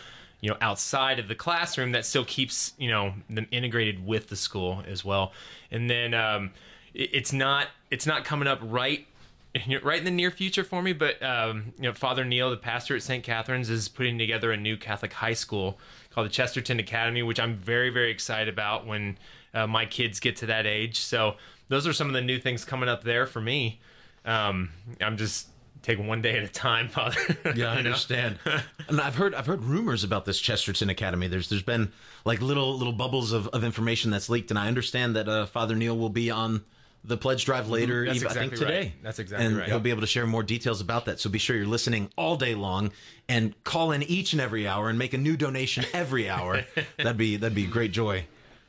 you 0.41 0.49
know 0.49 0.57
outside 0.61 1.19
of 1.19 1.27
the 1.27 1.35
classroom 1.35 1.91
that 1.91 2.05
still 2.05 2.25
keeps 2.25 2.73
you 2.77 2.89
know 2.89 3.13
them 3.29 3.47
integrated 3.51 4.05
with 4.05 4.27
the 4.29 4.35
school 4.35 4.83
as 4.87 5.03
well. 5.03 5.33
And 5.71 5.89
then 5.89 6.13
um, 6.13 6.51
it, 6.93 7.09
it's 7.13 7.33
not 7.33 7.67
it's 7.91 8.05
not 8.05 8.25
coming 8.25 8.47
up 8.47 8.59
right 8.61 9.05
right 9.83 9.99
in 9.99 10.05
the 10.05 10.11
near 10.11 10.29
future 10.29 10.63
for 10.63 10.81
me 10.81 10.93
but 10.93 11.21
um, 11.23 11.73
you 11.77 11.83
know 11.83 11.93
father 11.93 12.23
neil 12.23 12.51
the 12.51 12.57
pastor 12.57 12.95
at 12.95 13.01
st 13.01 13.23
catherine's 13.23 13.67
is 13.67 13.89
putting 13.89 14.19
together 14.19 14.51
a 14.51 14.57
new 14.57 14.77
catholic 14.77 15.11
high 15.11 15.33
school 15.33 15.79
called 16.11 16.27
the 16.27 16.31
chesterton 16.31 16.79
academy 16.79 17.23
which 17.23 17.39
i'm 17.39 17.55
very 17.55 17.89
very 17.89 18.11
excited 18.11 18.47
about 18.47 18.85
when 18.85 19.17
uh, 19.53 19.67
my 19.67 19.85
kids 19.85 20.19
get 20.19 20.35
to 20.37 20.45
that 20.47 20.65
age. 20.65 20.99
So 20.99 21.35
those 21.67 21.87
are 21.87 21.93
some 21.93 22.07
of 22.07 22.13
the 22.13 22.21
new 22.21 22.39
things 22.39 22.65
coming 22.65 22.89
up 22.89 23.03
there 23.03 23.25
for 23.25 23.41
me. 23.41 23.79
Um, 24.25 24.71
i'm 24.99 25.15
just 25.15 25.47
taking 25.81 26.07
one 26.07 26.21
day 26.21 26.37
at 26.37 26.43
a 26.43 26.47
time 26.47 26.89
father 26.89 27.19
Yeah, 27.55 27.71
I 27.71 27.77
understand. 27.77 28.39
and 28.87 28.99
I've 28.99 29.15
heard 29.15 29.33
I've 29.33 29.45
heard 29.45 29.63
rumors 29.63 30.03
about 30.03 30.25
this 30.25 30.39
Chesterton 30.39 30.89
Academy. 30.89 31.27
There's 31.27 31.49
there's 31.49 31.63
been 31.63 31.91
like 32.25 32.41
little 32.41 32.77
little 32.77 32.93
bubbles 32.93 33.31
of, 33.31 33.47
of 33.49 33.63
information 33.63 34.11
that's 34.11 34.29
leaked, 34.29 34.49
and 34.49 34.59
I 34.59 34.67
understand 34.67 35.15
that 35.15 35.27
uh, 35.27 35.45
Father 35.45 35.75
Neil 35.75 35.97
will 35.97 36.09
be 36.09 36.31
on 36.31 36.63
the 37.03 37.17
pledge 37.17 37.45
drive 37.45 37.69
later. 37.69 38.05
That's 38.05 38.17
even- 38.17 38.27
I 38.27 38.33
think 38.33 38.51
exactly 38.53 38.73
right. 38.75 38.81
today. 38.81 38.93
That's 39.01 39.19
exactly 39.19 39.47
and 39.47 39.57
right. 39.57 39.67
he'll 39.67 39.79
be 39.79 39.89
able 39.89 40.01
to 40.01 40.07
share 40.07 40.27
more 40.27 40.43
details 40.43 40.81
about 40.81 41.05
that. 41.05 41.19
So 41.19 41.29
be 41.29 41.39
sure 41.39 41.55
you're 41.55 41.65
listening 41.65 42.11
all 42.17 42.35
day 42.35 42.55
long 42.55 42.91
and 43.27 43.61
call 43.63 43.91
in 43.91 44.03
each 44.03 44.33
and 44.33 44.41
every 44.41 44.67
hour 44.67 44.89
and 44.89 44.99
make 44.99 45.13
a 45.13 45.17
new 45.17 45.37
donation 45.37 45.85
every 45.93 46.29
hour. 46.29 46.65
that'd 46.97 47.17
be 47.17 47.37
that'd 47.37 47.55
be 47.55 47.65
great 47.65 47.91
joy. 47.91 48.25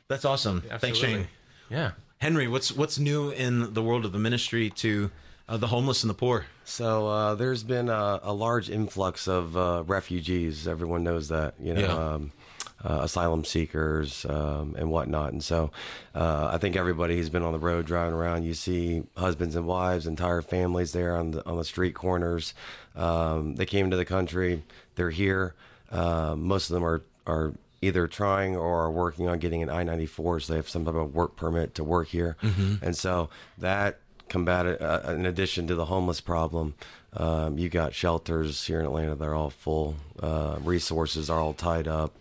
That's 0.07 0.25
awesome. 0.25 0.61
Thanks, 0.79 0.97
Shane. 0.97 1.27
Yeah. 1.69 1.91
Henry, 2.19 2.47
what's 2.47 2.71
what's 2.71 2.99
new 2.99 3.31
in 3.31 3.73
the 3.73 3.81
world 3.81 4.05
of 4.05 4.11
the 4.11 4.19
ministry 4.19 4.69
to 4.69 5.09
uh, 5.49 5.57
the 5.57 5.67
homeless 5.67 6.03
and 6.03 6.09
the 6.09 6.13
poor? 6.13 6.45
So 6.71 7.07
uh, 7.07 7.35
there's 7.35 7.63
been 7.63 7.89
a, 7.89 8.19
a 8.23 8.33
large 8.33 8.69
influx 8.69 9.27
of 9.27 9.57
uh, 9.57 9.83
refugees. 9.85 10.67
Everyone 10.67 11.03
knows 11.03 11.27
that, 11.27 11.55
you 11.59 11.73
know, 11.73 11.81
Yeah. 11.81 12.13
um, 12.13 12.31
uh, 12.83 13.01
asylum 13.03 13.43
seekers 13.45 14.25
um, 14.25 14.75
and 14.79 14.89
whatnot. 14.89 15.33
And 15.33 15.43
so 15.43 15.69
uh, 16.15 16.49
I 16.51 16.57
think 16.57 16.75
everybody 16.75 17.15
who's 17.17 17.29
been 17.29 17.43
on 17.43 17.51
the 17.51 17.59
road 17.59 17.85
driving 17.85 18.13
around, 18.15 18.43
you 18.43 18.53
see 18.55 19.03
husbands 19.17 19.55
and 19.55 19.67
wives, 19.67 20.07
entire 20.07 20.41
families 20.41 20.91
there 20.93 21.15
on 21.15 21.31
the 21.31 21.45
on 21.47 21.57
the 21.57 21.63
street 21.65 21.93
corners. 21.93 22.53
Um, 22.95 23.55
they 23.55 23.65
came 23.67 23.91
to 23.91 23.97
the 23.97 24.05
country. 24.05 24.63
They're 24.95 25.11
here. 25.11 25.53
Uh, 25.91 26.35
most 26.37 26.69
of 26.71 26.73
them 26.73 26.83
are 26.85 27.03
are 27.27 27.53
either 27.83 28.07
trying 28.07 28.55
or 28.55 28.81
are 28.85 28.91
working 28.91 29.27
on 29.27 29.37
getting 29.39 29.61
an 29.61 29.69
I-94, 29.69 30.41
so 30.43 30.53
they 30.53 30.57
have 30.57 30.69
some 30.69 30.85
type 30.85 30.95
of 30.95 31.13
work 31.13 31.35
permit 31.35 31.75
to 31.75 31.83
work 31.83 32.07
here. 32.07 32.35
Mhm. 32.41 32.81
And 32.81 32.95
so 32.97 33.29
that 33.59 33.99
combated, 34.31 34.81
uh, 34.81 35.01
in 35.09 35.25
addition 35.25 35.67
to 35.67 35.75
the 35.75 35.85
homeless 35.85 36.21
problem, 36.21 36.73
um, 37.13 37.57
you 37.57 37.67
got 37.69 37.93
shelters 37.93 38.65
here 38.65 38.79
in 38.79 38.85
Atlanta. 38.85 39.15
They're 39.15 39.35
all 39.35 39.49
full. 39.49 39.97
Uh, 40.19 40.57
resources 40.61 41.29
are 41.29 41.39
all 41.39 41.53
tied 41.53 41.87
up. 41.87 42.15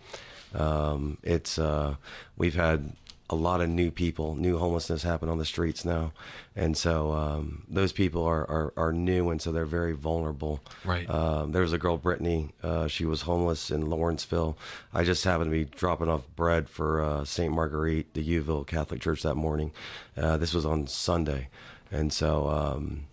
Um, 0.53 1.19
it's 1.23 1.59
uh, 1.59 1.95
we've 2.37 2.57
had 2.57 2.93
a 3.31 3.37
lot 3.37 3.61
of 3.61 3.69
new 3.69 3.93
people, 3.93 4.35
new 4.35 4.59
homelessness 4.59 5.05
happen 5.05 5.29
on 5.29 5.39
the 5.39 5.45
streets 5.45 5.85
now, 5.85 6.13
and 6.57 6.77
so 6.77 7.13
um, 7.13 7.63
those 7.69 7.93
people 7.93 8.25
are, 8.25 8.41
are, 8.51 8.73
are 8.77 8.93
new, 8.93 9.31
and 9.31 9.41
so 9.41 9.53
they're 9.53 9.65
very 9.65 9.93
vulnerable. 9.93 10.61
Right. 10.85 11.09
Um, 11.09 11.53
there 11.53 11.63
was 11.63 11.73
a 11.73 11.79
girl, 11.79 11.97
Brittany. 11.97 12.51
Uh, 12.61 12.89
she 12.89 13.05
was 13.05 13.23
homeless 13.23 13.71
in 13.71 13.89
Lawrenceville. 13.89 14.59
I 14.93 15.05
just 15.05 15.23
happened 15.23 15.53
to 15.53 15.57
be 15.57 15.65
dropping 15.65 16.09
off 16.09 16.25
bread 16.35 16.69
for 16.69 17.01
uh, 17.01 17.25
St. 17.25 17.53
Marguerite, 17.55 18.13
D'Youville 18.13 18.67
Catholic 18.67 19.01
Church 19.01 19.23
that 19.23 19.37
morning. 19.37 19.71
Uh, 20.17 20.37
this 20.37 20.53
was 20.53 20.67
on 20.67 20.89
Sunday, 20.89 21.49
and 21.91 22.13
so 22.13 22.49
um, 22.49 23.07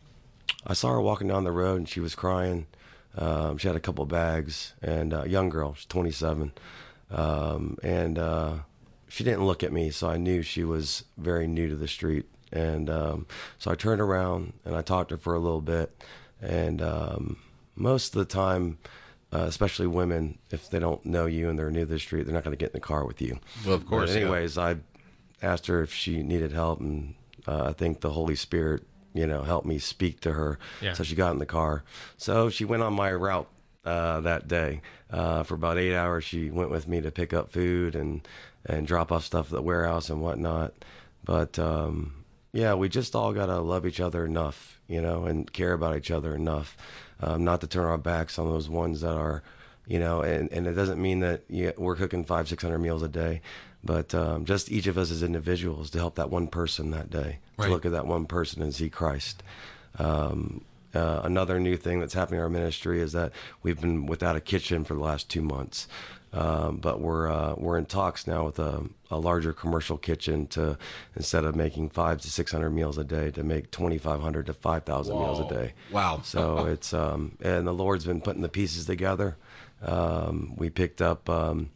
I 0.65 0.73
saw 0.73 0.89
her 0.89 1.01
walking 1.01 1.28
down 1.28 1.43
the 1.43 1.51
road, 1.51 1.78
and 1.78 1.89
she 1.89 1.99
was 1.99 2.15
crying. 2.15 2.67
Um, 3.17 3.57
she 3.57 3.67
had 3.67 3.75
a 3.75 3.80
couple 3.80 4.05
bags, 4.05 4.73
and 4.82 5.13
a 5.13 5.28
young 5.28 5.49
girl, 5.49 5.73
she's 5.73 5.86
27, 5.86 6.51
um, 7.09 7.78
and 7.82 8.19
uh, 8.19 8.53
she 9.07 9.23
didn't 9.23 9.45
look 9.45 9.63
at 9.63 9.71
me, 9.73 9.89
so 9.89 10.09
I 10.09 10.17
knew 10.17 10.41
she 10.41 10.63
was 10.63 11.03
very 11.17 11.47
new 11.47 11.69
to 11.69 11.75
the 11.75 11.88
street. 11.88 12.25
And 12.51 12.89
um, 12.89 13.25
so 13.57 13.71
I 13.71 13.75
turned 13.75 13.99
around 13.99 14.53
and 14.63 14.73
I 14.75 14.82
talked 14.82 15.09
to 15.09 15.15
her 15.15 15.19
for 15.21 15.34
a 15.36 15.39
little 15.39 15.61
bit. 15.61 16.01
And 16.41 16.82
um, 16.82 17.38
most 17.75 18.15
of 18.15 18.19
the 18.19 18.25
time, 18.34 18.78
uh, 19.34 19.39
especially 19.47 19.88
women, 19.88 20.38
if 20.49 20.69
they 20.69 20.80
don't 20.80 21.05
know 21.05 21.25
you 21.25 21.49
and 21.49 21.59
they're 21.59 21.69
new 21.71 21.82
to 21.82 21.86
the 21.86 21.99
street, 21.99 22.23
they're 22.23 22.34
not 22.34 22.45
going 22.45 22.55
to 22.55 22.57
get 22.57 22.69
in 22.69 22.80
the 22.80 22.80
car 22.80 23.05
with 23.05 23.21
you. 23.21 23.39
Well, 23.65 23.75
of 23.75 23.86
course, 23.86 24.11
But 24.11 24.19
yeah. 24.19 24.25
anyways, 24.28 24.57
I 24.57 24.78
asked 25.41 25.67
her 25.67 25.82
if 25.82 25.93
she 25.93 26.23
needed 26.23 26.53
help, 26.53 26.80
and 26.80 27.15
uh, 27.47 27.65
I 27.69 27.73
think 27.73 28.01
the 28.01 28.11
Holy 28.11 28.35
Spirit, 28.35 28.83
you 29.13 29.25
know, 29.25 29.43
helped 29.43 29.65
me 29.65 29.79
speak 29.79 30.19
to 30.21 30.33
her. 30.33 30.59
Yeah. 30.81 30.93
So 30.93 31.03
she 31.03 31.15
got 31.15 31.31
in 31.31 31.39
the 31.39 31.45
car. 31.45 31.83
So 32.17 32.49
she 32.49 32.65
went 32.65 32.83
on 32.83 32.93
my 32.93 33.11
route 33.13 33.49
uh, 33.85 34.21
that 34.21 34.47
day. 34.47 34.81
Uh, 35.09 35.43
for 35.43 35.55
about 35.55 35.77
eight 35.77 35.95
hours, 35.95 36.25
she 36.25 36.49
went 36.49 36.69
with 36.69 36.87
me 36.87 37.01
to 37.01 37.11
pick 37.11 37.33
up 37.33 37.51
food 37.51 37.95
and 37.95 38.27
and 38.65 38.85
drop 38.85 39.11
off 39.11 39.23
stuff 39.23 39.47
at 39.47 39.53
the 39.53 39.61
warehouse 39.61 40.09
and 40.09 40.21
whatnot. 40.21 40.73
But 41.23 41.57
um, 41.57 42.25
yeah, 42.51 42.73
we 42.73 42.89
just 42.89 43.15
all 43.15 43.31
gotta 43.33 43.59
love 43.59 43.85
each 43.85 44.01
other 44.01 44.25
enough, 44.25 44.81
you 44.87 45.01
know, 45.01 45.25
and 45.25 45.51
care 45.51 45.73
about 45.73 45.95
each 45.95 46.11
other 46.11 46.35
enough, 46.35 46.75
um, 47.21 47.43
not 47.43 47.61
to 47.61 47.67
turn 47.67 47.85
our 47.85 47.97
backs 47.97 48.37
on 48.37 48.47
those 48.47 48.67
ones 48.67 49.01
that 49.01 49.13
are, 49.15 49.43
you 49.85 49.99
know, 49.99 50.21
and, 50.21 50.51
and 50.51 50.67
it 50.67 50.73
doesn't 50.73 51.01
mean 51.01 51.19
that 51.19 51.43
you, 51.49 51.71
we're 51.77 51.95
cooking 51.95 52.25
five, 52.25 52.49
six 52.49 52.61
hundred 52.63 52.79
meals 52.79 53.03
a 53.03 53.07
day, 53.07 53.41
but 53.88 54.13
um, 54.13 54.45
just 54.45 54.71
each 54.71 54.85
of 54.85 54.97
us 54.99 55.09
as 55.09 55.23
individuals 55.23 55.89
to 55.91 55.97
help 55.97 56.15
that 56.15 56.29
one 56.29 56.47
person 56.47 56.91
that 56.91 57.09
day, 57.09 57.39
Right. 57.57 57.65
to 57.67 57.71
look 57.71 57.85
at 57.88 57.91
that 57.93 58.05
one 58.05 58.25
person 58.27 58.61
and 58.61 58.75
see 58.75 58.89
Christ. 58.89 59.41
Um, 59.97 60.61
uh, 60.93 61.21
another 61.23 61.59
new 61.59 61.75
thing 61.77 61.99
that's 61.99 62.13
happening 62.13 62.39
in 62.39 62.43
our 62.43 62.49
ministry 62.49 63.01
is 63.01 63.11
that 63.13 63.31
we've 63.63 63.79
been 63.81 64.05
without 64.05 64.35
a 64.35 64.39
kitchen 64.41 64.83
for 64.83 64.93
the 64.93 64.99
last 65.01 65.29
two 65.29 65.41
months. 65.41 65.88
Um, 66.33 66.77
but 66.77 66.99
we're 66.99 67.31
uh, 67.31 67.55
we're 67.57 67.77
in 67.77 67.85
talks 67.85 68.27
now 68.27 68.45
with 68.45 68.59
a, 68.59 68.83
a 69.09 69.17
larger 69.17 69.53
commercial 69.53 69.97
kitchen 69.97 70.45
to 70.47 70.77
instead 71.15 71.45
of 71.45 71.55
making 71.55 71.89
five 71.89 72.19
to 72.21 72.29
six 72.29 72.51
hundred 72.51 72.71
meals 72.71 72.97
a 72.97 73.03
day 73.05 73.31
to 73.31 73.43
make 73.43 73.71
twenty 73.71 73.97
five 73.97 74.19
hundred 74.21 74.45
to 74.47 74.53
five 74.53 74.83
thousand 74.83 75.17
meals 75.17 75.39
a 75.39 75.47
day. 75.47 75.73
Wow. 75.89 76.19
So 76.23 76.65
it's 76.65 76.93
um, 76.93 77.38
and 77.41 77.65
the 77.65 77.71
Lord's 77.73 78.05
been 78.05 78.19
putting 78.21 78.41
the 78.41 78.49
pieces 78.49 78.85
together. 78.85 79.38
Um, 79.81 80.53
we 80.57 80.69
picked 80.69 81.01
up 81.01 81.29
um, 81.29 81.69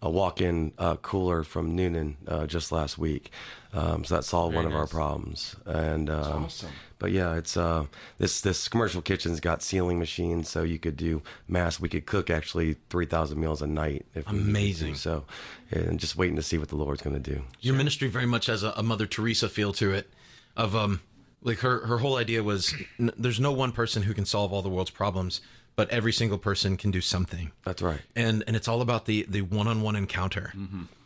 a 0.00 0.10
walk-in 0.10 0.72
uh, 0.78 0.96
cooler 0.96 1.42
from 1.42 1.76
Newnan 1.76 2.14
uh, 2.26 2.46
just 2.46 2.70
last 2.70 2.98
week, 2.98 3.32
um, 3.72 4.04
so 4.04 4.14
that 4.14 4.24
solved 4.24 4.52
Very 4.52 4.64
one 4.64 4.72
of 4.72 4.78
our 4.78 4.86
problems. 4.86 5.56
And 5.66 6.08
um, 6.08 6.44
awesome. 6.44 6.70
but 6.98 7.10
yeah, 7.10 7.34
it's 7.34 7.56
uh, 7.56 7.86
this 8.18 8.40
this 8.40 8.68
commercial 8.68 9.02
kitchen's 9.02 9.40
got 9.40 9.62
sealing 9.62 9.98
machines, 9.98 10.48
so 10.48 10.62
you 10.62 10.78
could 10.78 10.96
do 10.96 11.22
mass. 11.48 11.80
We 11.80 11.88
could 11.88 12.06
cook 12.06 12.30
actually 12.30 12.76
three 12.90 13.06
thousand 13.06 13.40
meals 13.40 13.60
a 13.60 13.66
night. 13.66 14.06
Amazing. 14.26 14.94
So, 14.94 15.24
and 15.70 15.98
just 15.98 16.16
waiting 16.16 16.36
to 16.36 16.42
see 16.42 16.58
what 16.58 16.68
the 16.68 16.76
Lord's 16.76 17.02
going 17.02 17.20
to 17.20 17.34
do. 17.34 17.42
Your 17.60 17.74
ministry 17.74 18.08
very 18.08 18.26
much 18.26 18.46
has 18.46 18.62
a, 18.62 18.72
a 18.76 18.82
Mother 18.82 19.06
Teresa 19.06 19.48
feel 19.48 19.72
to 19.74 19.92
it. 19.92 20.08
Of 20.56 20.74
um, 20.76 21.00
like 21.42 21.58
her 21.58 21.86
her 21.86 21.98
whole 21.98 22.16
idea 22.16 22.42
was 22.42 22.74
n- 22.98 23.12
there's 23.16 23.40
no 23.40 23.52
one 23.52 23.72
person 23.72 24.02
who 24.04 24.14
can 24.14 24.24
solve 24.24 24.52
all 24.52 24.62
the 24.62 24.68
world's 24.68 24.90
problems, 24.90 25.40
but 25.78 25.88
every 25.90 26.12
single 26.12 26.38
person 26.38 26.76
can 26.76 26.90
do 26.90 27.00
something. 27.00 27.52
That's 27.62 27.80
right. 27.80 28.00
And 28.16 28.42
and 28.48 28.56
it's 28.56 28.66
all 28.66 28.82
about 28.82 29.06
the 29.06 29.24
the 29.28 29.42
one 29.42 29.68
on 29.68 29.80
one 29.80 29.94
encounter. 29.94 30.52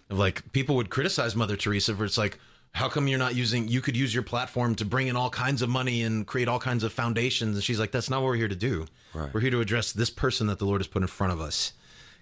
Of 0.09 0.19
like 0.19 0.51
people 0.53 0.77
would 0.77 0.89
criticize 0.89 1.37
Mother 1.37 1.57
Teresa 1.57 1.95
for 1.95 2.05
it's 2.05 2.19
like. 2.19 2.39
How 2.75 2.89
come 2.89 3.07
you're 3.07 3.19
not 3.19 3.35
using? 3.35 3.69
You 3.69 3.83
could 3.83 3.99
use 3.99 4.15
your 4.15 4.23
platform 4.23 4.75
to 4.77 4.87
bring 4.87 5.09
in 5.09 5.15
all 5.15 5.29
kinds 5.29 5.61
of 5.61 5.69
money 5.69 6.03
and 6.05 6.27
create 6.27 6.49
all 6.49 6.59
kinds 6.59 6.85
of 6.85 6.91
foundations. 6.91 7.55
And 7.55 7.63
she's 7.63 7.79
like, 7.79 7.91
"That's 7.91 8.09
not 8.09 8.23
what 8.23 8.29
we're 8.29 8.37
here 8.37 8.49
to 8.49 8.57
do. 8.57 8.87
Right. 9.13 9.29
We're 9.35 9.41
here 9.41 9.51
to 9.51 9.61
address 9.61 9.93
this 9.93 10.09
person 10.09 10.47
that 10.47 10.59
the 10.59 10.65
Lord 10.65 10.81
has 10.81 10.87
put 10.87 11.03
in 11.03 11.09
front 11.09 11.35
of 11.35 11.41
us. 11.43 11.75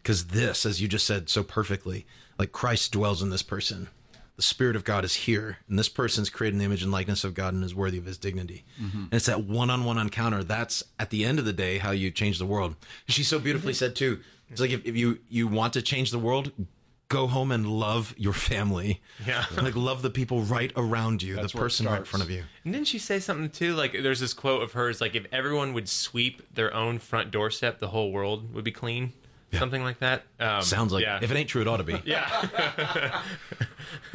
Because 0.03 0.27
this, 0.27 0.67
as 0.67 0.83
you 0.83 0.89
just 0.89 1.07
said 1.07 1.29
so 1.29 1.45
perfectly, 1.45 2.05
like 2.37 2.51
Christ 2.51 2.91
dwells 2.91 3.23
in 3.23 3.31
this 3.31 3.45
person. 3.45 3.91
The 4.41 4.45
Spirit 4.45 4.75
of 4.75 4.85
God 4.85 5.05
is 5.05 5.13
here, 5.13 5.59
and 5.69 5.79
this 5.79 5.91
person's 5.91 6.31
created 6.31 6.55
in 6.55 6.61
the 6.61 6.65
image 6.65 6.83
and 6.83 6.91
likeness 6.91 7.25
of 7.25 7.35
God 7.35 7.53
and 7.53 7.63
is 7.63 7.75
worthy 7.75 7.99
of 7.99 8.07
his 8.07 8.17
dignity. 8.17 8.65
Mm-hmm. 8.81 8.99
And 9.03 9.13
it's 9.13 9.27
that 9.27 9.45
one 9.45 9.69
on 9.69 9.85
one 9.85 9.99
encounter. 9.99 10.43
That's 10.43 10.83
at 10.99 11.11
the 11.11 11.27
end 11.27 11.39
of 11.39 11.45
the 11.45 11.53
day 11.53 11.77
how 11.77 11.91
you 11.91 12.11
change 12.11 12.39
the 12.39 12.47
world. 12.47 12.75
She 13.07 13.23
so 13.23 13.39
beautifully 13.39 13.75
said, 13.75 13.95
too. 13.95 14.21
It's 14.51 14.59
like 14.59 14.71
if, 14.71 14.87
if 14.87 14.97
you, 14.97 15.19
you 15.29 15.47
want 15.47 15.75
to 15.75 15.83
change 15.83 16.11
the 16.11 16.19
world, 16.19 16.53
go 17.11 17.27
home 17.27 17.53
and 17.53 17.67
love 17.67 18.15
your 18.17 18.33
family. 18.33 19.03
Yeah. 19.27 19.45
like 19.61 19.77
love 19.77 20.01
the 20.01 20.09
people 20.09 20.41
right 20.41 20.73
around 20.75 21.23
you, 21.23 21.37
That's 21.37 21.53
the 21.53 21.59
person 21.59 21.85
right 21.85 21.99
in 21.99 22.05
front 22.07 22.25
of 22.25 22.31
you. 22.31 22.45
And 22.65 22.73
didn't 22.73 22.87
she 22.87 22.99
say 22.99 23.21
something 23.21 23.51
too? 23.51 23.75
Like, 23.75 23.93
there's 23.93 24.21
this 24.21 24.33
quote 24.33 24.63
of 24.63 24.73
hers, 24.73 25.03
like, 25.03 25.15
if 25.15 25.27
everyone 25.33 25.75
would 25.75 25.87
sweep 25.87 26.43
their 26.55 26.73
own 26.73 26.99
front 26.99 27.31
doorstep, 27.31 27.79
the 27.79 27.89
whole 27.89 28.11
world 28.11 28.55
would 28.55 28.65
be 28.65 28.73
clean. 28.73 29.13
Something 29.59 29.83
like 29.83 29.99
that. 30.01 30.23
Um, 30.39 30.63
Sounds 30.63 30.93
like 30.93 31.03
yeah. 31.03 31.19
if 31.23 31.31
it 31.31 31.37
ain't 31.37 31.49
true, 31.49 31.61
it 31.63 31.69
ought 31.69 31.79
to 31.79 31.85
be. 31.85 32.01
Yeah. 32.05 32.49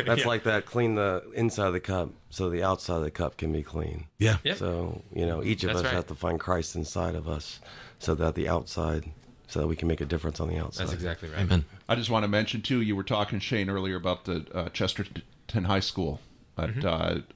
That's 0.06 0.22
Yeah. 0.22 0.28
like 0.28 0.44
that. 0.44 0.66
Clean 0.66 0.96
the 0.96 1.24
inside 1.34 1.68
of 1.68 1.74
the 1.74 1.80
cup 1.80 2.10
so 2.30 2.50
the 2.50 2.64
outside 2.64 2.98
of 2.98 3.04
the 3.04 3.12
cup 3.12 3.38
can 3.38 3.52
be 3.52 3.64
clean. 3.64 4.06
Yeah. 4.18 4.38
Yep. 4.44 4.58
So 4.58 5.02
you 5.14 5.26
know, 5.26 5.44
each 5.44 5.64
of 5.64 5.68
That's 5.70 5.80
us 5.80 5.86
right. 5.86 5.94
have 5.94 6.08
to 6.08 6.16
find 6.16 6.40
Christ 6.40 6.76
inside 6.76 7.16
of 7.16 7.28
us, 7.28 7.60
so 8.00 8.16
that 8.16 8.36
the 8.36 8.48
outside, 8.48 9.12
so 9.48 9.60
that 9.62 9.68
we 9.68 9.76
can 9.76 9.88
make 9.88 10.02
a 10.02 10.06
difference 10.06 10.40
on 10.40 10.48
the 10.50 10.58
outside. 10.58 10.84
That's 10.84 10.94
exactly 10.94 11.30
right. 11.30 11.42
Amen. 11.42 11.66
I 11.90 11.96
just 11.96 12.10
want 12.10 12.24
to 12.24 12.28
mention 12.30 12.62
too. 12.62 12.82
You 12.82 12.96
were 12.96 13.04
talking 13.04 13.40
Shane 13.40 13.70
earlier 13.70 13.96
about 13.96 14.26
the 14.26 14.46
uh, 14.54 14.70
Chesterton 14.70 15.24
High 15.66 15.80
School 15.82 16.20
at 16.58 16.70
Mm-hmm. 16.70 16.88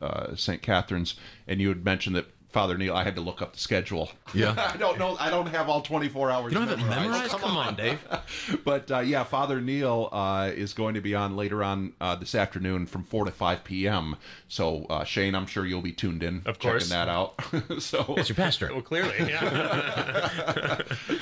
uh, 0.02 0.06
uh, 0.06 0.36
St. 0.36 0.62
Catherine's, 0.62 1.16
and 1.48 1.60
you 1.60 1.68
had 1.70 1.84
mentioned 1.84 2.16
that 2.16 2.28
Father 2.50 2.78
Neil. 2.78 2.96
I 2.96 3.04
had 3.04 3.16
to 3.16 3.22
look 3.22 3.42
up 3.42 3.54
the 3.54 3.60
schedule. 3.60 4.10
Yeah. 4.34 4.56
I 4.74 4.78
don't 4.78 4.98
know. 4.98 5.16
I 5.20 5.30
don't 5.30 5.48
have 5.48 5.70
all 5.70 5.82
24 5.82 6.32
hours. 6.32 6.52
You 6.52 6.60
don't 6.60 6.68
have 6.68 6.80
it 6.80 6.86
memorized? 6.86 7.34
Oh, 7.36 7.38
Come 7.38 7.58
on, 7.58 7.76
Dave. 7.76 8.00
but 8.66 8.90
uh, 8.92 9.00
yeah, 9.00 9.24
Father 9.24 9.62
Neil 9.62 10.10
uh, 10.12 10.50
is 10.54 10.74
going 10.74 10.96
to 10.96 11.02
be 11.02 11.14
on 11.14 11.36
later 11.36 11.64
on 11.64 11.94
uh, 12.02 12.16
this 12.16 12.34
afternoon 12.34 12.88
from 12.88 13.04
4 13.04 13.26
to 13.26 13.32
5 13.32 13.64
p.m. 13.64 14.16
So 14.48 14.86
uh, 14.90 15.04
Shane, 15.04 15.36
I'm 15.36 15.46
sure 15.46 15.66
you'll 15.66 15.82
be 15.82 15.92
tuned 15.92 16.24
in, 16.24 16.42
Of 16.46 16.58
course. 16.60 16.90
checking 16.90 16.98
that 16.98 17.08
out. 17.10 17.36
so 17.80 18.16
It's 18.18 18.30
your 18.30 18.36
pastor. 18.36 18.70
Well, 18.72 18.82
clearly, 18.82 19.16
yeah. 19.30 20.82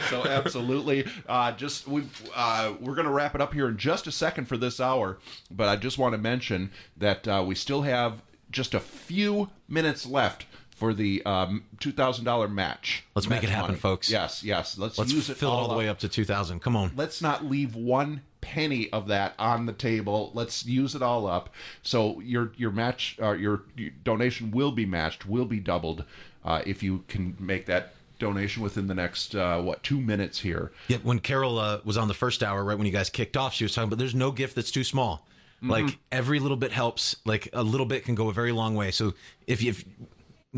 so 0.09 0.25
absolutely 0.25 1.05
uh, 1.27 1.51
just 1.53 1.87
we 1.87 2.03
uh, 2.35 2.73
we're 2.79 2.95
going 2.95 3.05
to 3.07 3.11
wrap 3.11 3.35
it 3.35 3.41
up 3.41 3.53
here 3.53 3.67
in 3.67 3.77
just 3.77 4.07
a 4.07 4.11
second 4.11 4.45
for 4.45 4.57
this 4.57 4.79
hour 4.79 5.17
but 5.51 5.67
i 5.67 5.75
just 5.75 5.97
want 5.97 6.13
to 6.13 6.17
mention 6.17 6.71
that 6.95 7.27
uh, 7.27 7.43
we 7.45 7.55
still 7.55 7.81
have 7.83 8.21
just 8.51 8.73
a 8.73 8.79
few 8.79 9.49
minutes 9.67 10.05
left 10.05 10.45
for 10.77 10.93
the 10.93 11.23
um, 11.25 11.63
$2000 11.79 12.51
match 12.51 13.03
Let's 13.15 13.27
make 13.27 13.43
it 13.43 13.49
happen, 13.49 13.69
money. 13.71 13.79
folks. 13.79 14.09
yes 14.09 14.43
yes 14.43 14.77
let's, 14.77 14.97
Let's 14.97 15.11
use 15.11 15.29
it 15.29 15.37
fill 15.37 15.49
it 15.51 15.53
all 15.53 15.67
the 15.67 15.73
up. 15.73 15.77
way 15.79 15.89
up 15.89 15.99
to 15.99 16.07
2,000. 16.07 16.59
Come 16.61 16.75
on. 16.75 16.91
let's 16.95 17.21
not 17.21 17.45
leave 17.45 17.75
one 17.75 18.21
penny 18.41 18.89
of 18.93 19.07
that 19.07 19.33
on 19.39 19.65
the 19.65 19.73
table 19.73 20.31
let's 20.35 20.65
use 20.65 20.93
it 20.95 21.01
all 21.01 21.25
up 21.27 21.49
so 21.81 22.19
your 22.21 22.53
your 22.55 22.71
match 22.71 23.17
uh, 23.21 23.31
your, 23.31 23.63
your 23.75 23.89
donation 24.03 24.51
will 24.51 24.71
be 24.71 24.85
matched 24.85 25.25
will 25.25 25.43
be 25.45 25.59
doubled 25.59 26.05
uh, 26.45 26.61
if 26.65 26.81
you 26.83 27.03
can 27.07 27.35
make 27.39 27.65
that 27.65 27.93
donation 28.19 28.61
within 28.63 28.87
the 28.87 28.93
next 28.93 29.35
uh, 29.35 29.59
what 29.59 29.81
two 29.83 29.99
minutes 29.99 30.39
here 30.39 30.71
Yeah, 30.87 30.97
when 31.03 31.19
Carol 31.19 31.57
uh, 31.59 31.79
was 31.83 31.97
on 31.97 32.07
the 32.07 32.13
first 32.13 32.41
hour, 32.43 32.63
right 32.63 32.77
when 32.77 32.85
you 32.87 32.93
guys 32.93 33.09
kicked 33.09 33.35
off, 33.35 33.53
she 33.53 33.63
was 33.65 33.73
talking 33.75 33.87
about 33.89 33.97
there's 33.99 34.15
no 34.15 34.31
gift 34.31 34.55
that's 34.55 34.71
too 34.71 34.83
small. 34.83 35.27
Mm-hmm. 35.57 35.69
Like 35.71 35.97
every 36.11 36.39
little 36.39 36.57
bit 36.57 36.71
helps. 36.71 37.15
Like 37.25 37.49
a 37.53 37.63
little 37.63 37.85
bit 37.85 38.05
can 38.05 38.15
go 38.15 38.29
a 38.29 38.33
very 38.33 38.51
long 38.51 38.75
way. 38.75 38.91
So 38.91 39.13
if 39.47 39.61
you, 39.61 39.69
if 39.71 39.85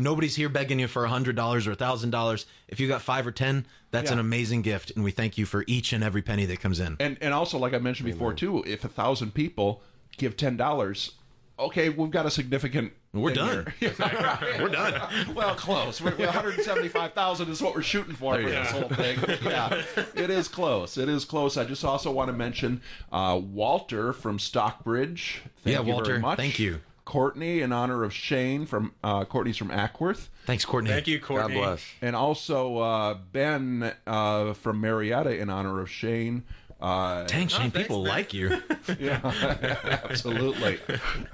nobody's 0.00 0.36
here 0.36 0.48
begging 0.48 0.78
you 0.80 0.88
for 0.88 1.04
a 1.04 1.08
hundred 1.08 1.36
dollars 1.36 1.66
or 1.66 1.72
a 1.72 1.76
thousand 1.76 2.10
dollars, 2.10 2.46
if 2.68 2.80
you 2.80 2.88
got 2.88 3.02
five 3.02 3.26
or 3.26 3.32
ten, 3.32 3.66
that's 3.90 4.08
Yeah. 4.10 4.14
an 4.14 4.18
amazing 4.18 4.62
gift, 4.62 4.90
and 4.94 5.04
we 5.04 5.10
thank 5.10 5.38
you 5.38 5.46
for 5.46 5.64
each 5.66 5.92
and 5.92 6.02
every 6.02 6.22
penny 6.22 6.44
that 6.46 6.60
comes 6.60 6.80
in. 6.80 6.96
And 7.00 7.16
and 7.20 7.32
also, 7.34 7.58
like 7.58 7.74
I 7.74 7.78
mentioned 7.78 8.10
before 8.10 8.32
too, 8.34 8.62
if 8.66 8.84
a 8.84 8.88
thousand 8.88 9.34
people 9.34 9.82
give 10.16 10.36
ten 10.36 10.56
dollars, 10.56 11.12
okay, 11.58 11.88
we've 11.88 12.10
got 12.10 12.26
a 12.26 12.30
significant. 12.30 12.92
We're 13.12 13.34
done. 13.34 13.72
here. 13.80 13.92
We're 14.60 14.68
done. 14.68 15.34
well, 15.34 15.56
close. 15.56 16.00
We're, 16.00 16.12
175,000 16.14 17.48
is 17.50 17.60
what 17.60 17.74
we're 17.74 17.82
shooting 17.82 18.14
for 18.14 18.34
There 18.36 18.44
for 18.44 18.50
this 18.50 18.70
go. 18.72 18.78
whole 18.80 18.88
thing. 18.88 19.18
Yeah, 19.50 19.82
it 20.14 20.30
is 20.30 20.46
close. 20.46 20.96
It 20.96 21.08
is 21.08 21.24
close. 21.24 21.56
I 21.56 21.64
just 21.64 21.84
also 21.84 22.12
want 22.12 22.28
to 22.28 22.32
mention 22.32 22.80
uh, 23.10 23.40
Walter 23.42 24.12
from 24.12 24.38
Stockbridge. 24.38 25.42
Thank 25.64 25.74
Yeah, 25.76 25.82
you 25.82 25.92
Walter, 25.92 26.10
Very 26.12 26.20
much. 26.20 26.36
thank 26.36 26.60
you. 26.60 26.80
Courtney, 27.10 27.60
in 27.60 27.72
honor 27.72 28.04
of 28.04 28.14
Shane 28.14 28.66
from 28.66 28.92
uh, 29.02 29.24
Courtney's 29.24 29.56
from 29.56 29.70
Acworth. 29.70 30.28
Thanks, 30.46 30.64
Courtney. 30.64 30.90
Thank 30.90 31.08
you, 31.08 31.18
Courtney. 31.18 31.56
God 31.56 31.60
bless. 31.60 31.84
And 32.00 32.14
also 32.14 32.78
uh, 32.78 33.18
Ben 33.32 33.92
uh, 34.06 34.52
from 34.52 34.80
Marietta 34.80 35.36
in 35.36 35.50
honor 35.50 35.80
of 35.80 35.90
Shane. 35.90 36.44
Uh, 36.80 37.24
Dang, 37.24 37.48
Shane, 37.48 37.72
people 37.72 38.04
like 38.04 38.32
you. 38.32 38.62
yeah, 39.00 39.18
absolutely. 40.04 40.78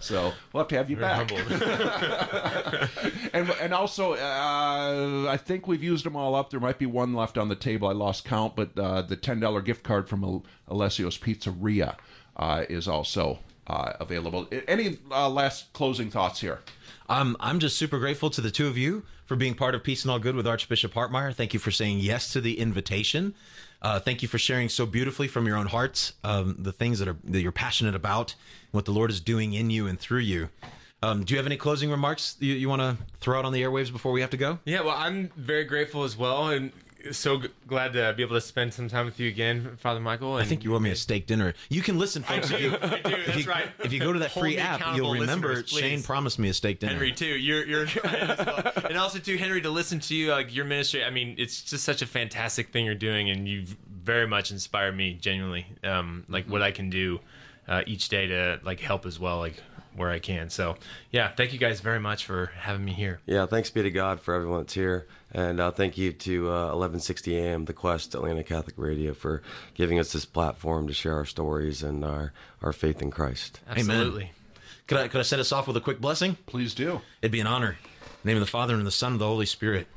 So 0.01 0.33
we'll 0.55 0.62
have 0.62 0.68
to 0.68 0.77
have 0.77 0.89
you 0.89 0.97
Very 0.97 1.27
back. 1.27 1.31
and 3.35 3.51
and 3.61 3.74
also, 3.74 4.14
uh, 4.14 5.27
I 5.29 5.37
think 5.37 5.68
we've 5.68 5.85
used 5.85 6.07
them 6.07 6.16
all 6.16 6.35
up. 6.35 6.49
There 6.49 6.59
might 6.59 6.79
be 6.79 6.87
one 6.87 7.12
left 7.12 7.37
on 7.37 7.51
the 7.51 7.55
table. 7.55 7.87
I 7.87 7.93
lost 7.93 8.24
count, 8.24 8.57
but 8.57 8.79
uh, 8.79 9.03
the 9.03 9.14
ten 9.14 9.41
dollar 9.41 9.61
gift 9.61 9.83
card 9.83 10.09
from 10.09 10.43
Alessio's 10.70 11.18
Pizzeria 11.18 11.97
uh, 12.35 12.64
is 12.70 12.89
also 12.89 13.41
uh, 13.67 13.93
available. 14.01 14.49
Any 14.69 14.99
uh, 15.11 15.29
last 15.29 15.73
closing 15.73 16.11
thoughts 16.11 16.41
here? 16.41 16.61
Um, 17.09 17.37
I'm 17.41 17.61
just 17.61 17.77
super 17.77 17.99
grateful 17.99 18.31
to 18.31 18.41
the 18.41 18.51
two 18.51 18.67
of 18.67 18.77
you 18.77 19.05
for 19.27 19.37
being 19.37 19.55
part 19.55 19.75
of 19.75 19.83
Peace 19.83 20.05
and 20.05 20.11
All 20.11 20.19
Good 20.19 20.35
with 20.35 20.47
Archbishop 20.47 20.95
Hartmayer. 20.95 21.35
Thank 21.35 21.55
you 21.55 21.61
for 21.61 21.71
saying 21.71 21.99
yes 21.99 22.33
to 22.33 22.41
the 22.41 22.59
invitation. 22.59 23.35
Uh, 23.83 24.01
thank 24.01 24.23
you 24.23 24.29
for 24.29 24.39
sharing 24.39 24.69
so 24.69 24.87
beautifully 24.87 25.29
from 25.29 25.47
your 25.47 25.57
own 25.57 25.67
hearts 25.67 26.14
um, 26.25 26.57
the 26.59 26.73
things 26.73 26.99
that 26.99 27.09
are 27.09 27.17
that 27.25 27.41
you're 27.43 27.53
passionate 27.53 27.95
about, 27.95 28.35
what 28.71 28.85
the 28.85 28.91
Lord 28.91 29.11
is 29.11 29.21
doing 29.21 29.53
in 29.53 29.71
you 29.71 29.87
and 29.87 29.99
through 29.99 30.21
you. 30.21 30.49
Um, 31.03 31.25
do 31.25 31.35
you 31.35 31.39
have 31.39 31.47
any 31.47 31.59
closing 31.59 31.91
remarks 31.91 32.37
you, 32.41 32.55
you 32.55 32.69
want 32.69 32.81
to 32.81 32.97
throw 33.21 33.39
out 33.39 33.45
on 33.45 33.53
the 33.53 33.62
airwaves 33.62 33.93
before 33.93 34.12
we 34.12 34.23
have 34.23 34.31
to 34.31 34.37
go? 34.37 34.59
Yeah, 34.64 34.81
well, 34.81 34.97
I'm 34.97 35.31
very 35.37 35.64
grateful 35.64 36.05
as 36.05 36.17
well, 36.17 36.49
and 36.49 36.73
so 37.13 37.41
g- 37.41 37.49
glad 37.67 37.93
to 37.95 38.13
be 38.17 38.23
able 38.23 38.35
to 38.37 38.41
spend 38.41 38.73
some 38.75 38.89
time 38.89 39.07
with 39.07 39.19
you 39.21 39.29
again, 39.29 39.77
Father 39.79 40.01
Michael. 40.01 40.35
I 40.35 40.45
think 40.45 40.65
you 40.65 40.75
owe 40.75 40.79
me 40.79 40.91
a 40.91 40.97
steak 40.97 41.27
dinner. 41.27 41.55
You 41.69 41.83
can 41.83 41.99
listen, 41.99 42.25
I 42.29 42.37
folks. 42.41 42.49
do, 42.49 42.55
if 42.57 42.61
you, 42.63 42.69
I 42.71 42.79
do, 43.01 43.15
if 43.17 43.27
that's 43.27 43.45
you- 43.45 43.51
right. 43.51 43.69
If 43.85 43.93
you 43.93 44.01
go 44.01 44.13
to 44.13 44.19
that 44.21 44.31
Hold 44.33 44.45
free 44.45 44.59
app, 44.59 44.97
you'll 44.97 45.13
remember. 45.15 45.63
Shane 45.67 46.03
promised 46.03 46.39
me 46.39 46.49
a 46.49 46.55
steak 46.55 46.81
dinner. 46.81 46.93
Henry 46.95 47.13
too. 47.13 47.27
You're 47.27 47.65
you're 47.67 47.83
as 48.05 48.47
well. 48.47 48.73
and 48.89 48.99
also 48.99 49.19
too 49.19 49.37
Henry 49.37 49.61
to 49.63 49.71
listen 49.71 50.01
to 50.01 50.15
you 50.15 50.31
like 50.31 50.55
your 50.55 50.65
ministry. 50.65 51.05
I 51.05 51.11
mean, 51.11 51.35
it's 51.39 51.63
just 51.63 51.85
such 51.85 52.03
a 52.03 52.07
fantastic 52.07 52.71
thing 52.73 52.85
you're 52.87 52.95
doing, 52.95 53.31
and 53.31 53.47
you've 53.49 53.77
very 54.03 54.27
much 54.27 54.51
inspired 54.51 54.97
me 54.97 55.15
genuinely. 55.15 55.67
Um, 55.85 56.25
like 56.29 56.47
what 56.49 56.63
I 56.63 56.71
can 56.71 56.91
do 56.91 57.21
uh, 57.69 57.83
each 57.87 58.09
day 58.09 58.27
to 58.29 58.61
like 58.63 58.81
help 58.81 59.07
as 59.07 59.19
well, 59.19 59.39
like 59.39 59.57
where 59.97 60.11
I 60.11 60.19
can. 60.19 60.51
So 60.51 60.77
yeah, 61.11 61.33
thank 61.35 61.53
you 61.53 61.59
guys 61.59 61.81
very 61.81 61.99
much 61.99 62.27
for 62.27 62.53
having 62.59 62.85
me 62.85 62.93
here. 62.93 63.19
Yeah, 63.27 63.47
thanks 63.47 63.71
be 63.71 63.83
to 63.83 63.91
God 63.91 64.21
for 64.21 64.35
everyone 64.35 64.61
that's 64.61 64.75
here. 64.75 65.07
And 65.33 65.61
uh, 65.61 65.70
thank 65.70 65.99
you 65.99 66.12
to 66.12 66.49
uh, 66.49 66.74
1160 66.74 67.37
AM, 67.37 67.64
The 67.64 67.72
Quest, 67.72 68.14
Atlanta 68.14 68.45
Catholic 68.45 68.77
Radio, 68.79 69.12
for 69.12 69.43
giving 69.74 69.99
us 69.99 70.12
this 70.12 70.24
platform 70.24 70.87
to 70.87 70.95
share 70.95 71.14
our 71.14 71.24
stories 71.24 71.83
and 71.83 72.05
our, 72.05 72.33
our 72.62 72.72
faith 72.72 73.03
in 73.03 73.11
Christ. 73.11 73.61
Amen. 73.70 74.29
Could 74.87 74.99
I 74.99 75.09
could 75.09 75.18
I 75.18 75.24
set 75.24 75.41
us 75.41 75.51
off 75.51 75.66
with 75.66 75.77
a 75.77 75.81
quick 75.81 76.01
blessing? 76.01 76.37
Please 76.47 76.72
do. 76.72 77.01
It'd 77.20 77.33
be 77.33 77.41
an 77.41 77.49
honor. 77.49 77.70
In 77.70 78.09
the 78.22 78.29
name 78.29 78.37
of 78.37 78.41
the 78.41 78.51
Father 78.51 78.74
and 78.74 78.87
the 78.87 78.93
Son 78.93 79.12
and 79.12 79.20
the 79.20 79.27
Holy 79.27 79.47
Spirit. 79.47 79.89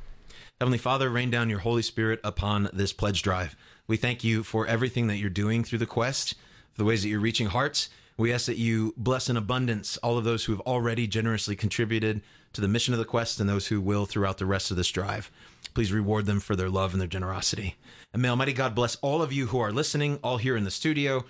Heavenly 0.60 0.78
Father, 0.78 1.08
rain 1.08 1.30
down 1.30 1.48
your 1.48 1.60
Holy 1.60 1.82
Spirit 1.82 2.20
upon 2.24 2.68
this 2.72 2.92
pledge 2.92 3.22
drive. 3.22 3.56
We 3.86 3.96
thank 3.96 4.24
you 4.24 4.42
for 4.42 4.66
everything 4.66 5.06
that 5.06 5.16
you're 5.16 5.30
doing 5.30 5.64
through 5.64 5.78
the 5.78 5.86
quest, 5.86 6.34
for 6.72 6.78
the 6.78 6.84
ways 6.84 7.02
that 7.02 7.08
you're 7.08 7.20
reaching 7.20 7.46
hearts. 7.46 7.88
We 8.16 8.32
ask 8.32 8.46
that 8.46 8.58
you 8.58 8.92
bless 8.96 9.30
in 9.30 9.36
abundance 9.36 9.96
all 9.98 10.18
of 10.18 10.24
those 10.24 10.44
who 10.44 10.52
have 10.52 10.60
already 10.62 11.06
generously 11.06 11.56
contributed 11.56 12.20
to 12.52 12.60
the 12.60 12.68
mission 12.68 12.94
of 12.94 12.98
the 12.98 13.04
quest 13.04 13.40
and 13.40 13.48
those 13.48 13.68
who 13.68 13.80
will 13.80 14.06
throughout 14.06 14.38
the 14.38 14.46
rest 14.46 14.70
of 14.70 14.76
this 14.76 14.90
drive. 14.90 15.30
Please 15.74 15.92
reward 15.92 16.26
them 16.26 16.40
for 16.40 16.56
their 16.56 16.68
love 16.68 16.92
and 16.92 17.00
their 17.00 17.08
generosity. 17.08 17.76
And 18.12 18.22
may 18.22 18.28
Almighty 18.28 18.52
God 18.52 18.74
bless 18.74 18.96
all 18.96 19.22
of 19.22 19.32
you 19.32 19.46
who 19.46 19.60
are 19.60 19.72
listening, 19.72 20.18
all 20.22 20.38
here 20.38 20.56
in 20.56 20.64
the 20.64 20.70
studio, 20.70 21.24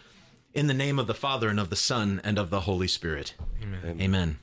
in 0.54 0.66
the 0.66 0.74
name 0.74 0.98
of 0.98 1.06
the 1.06 1.14
Father 1.14 1.48
and 1.48 1.60
of 1.60 1.70
the 1.70 1.76
Son 1.76 2.20
and 2.24 2.38
of 2.38 2.50
the 2.50 2.60
Holy 2.60 2.88
Spirit. 2.88 3.34
Amen. 3.62 4.00
Amen. 4.00 4.38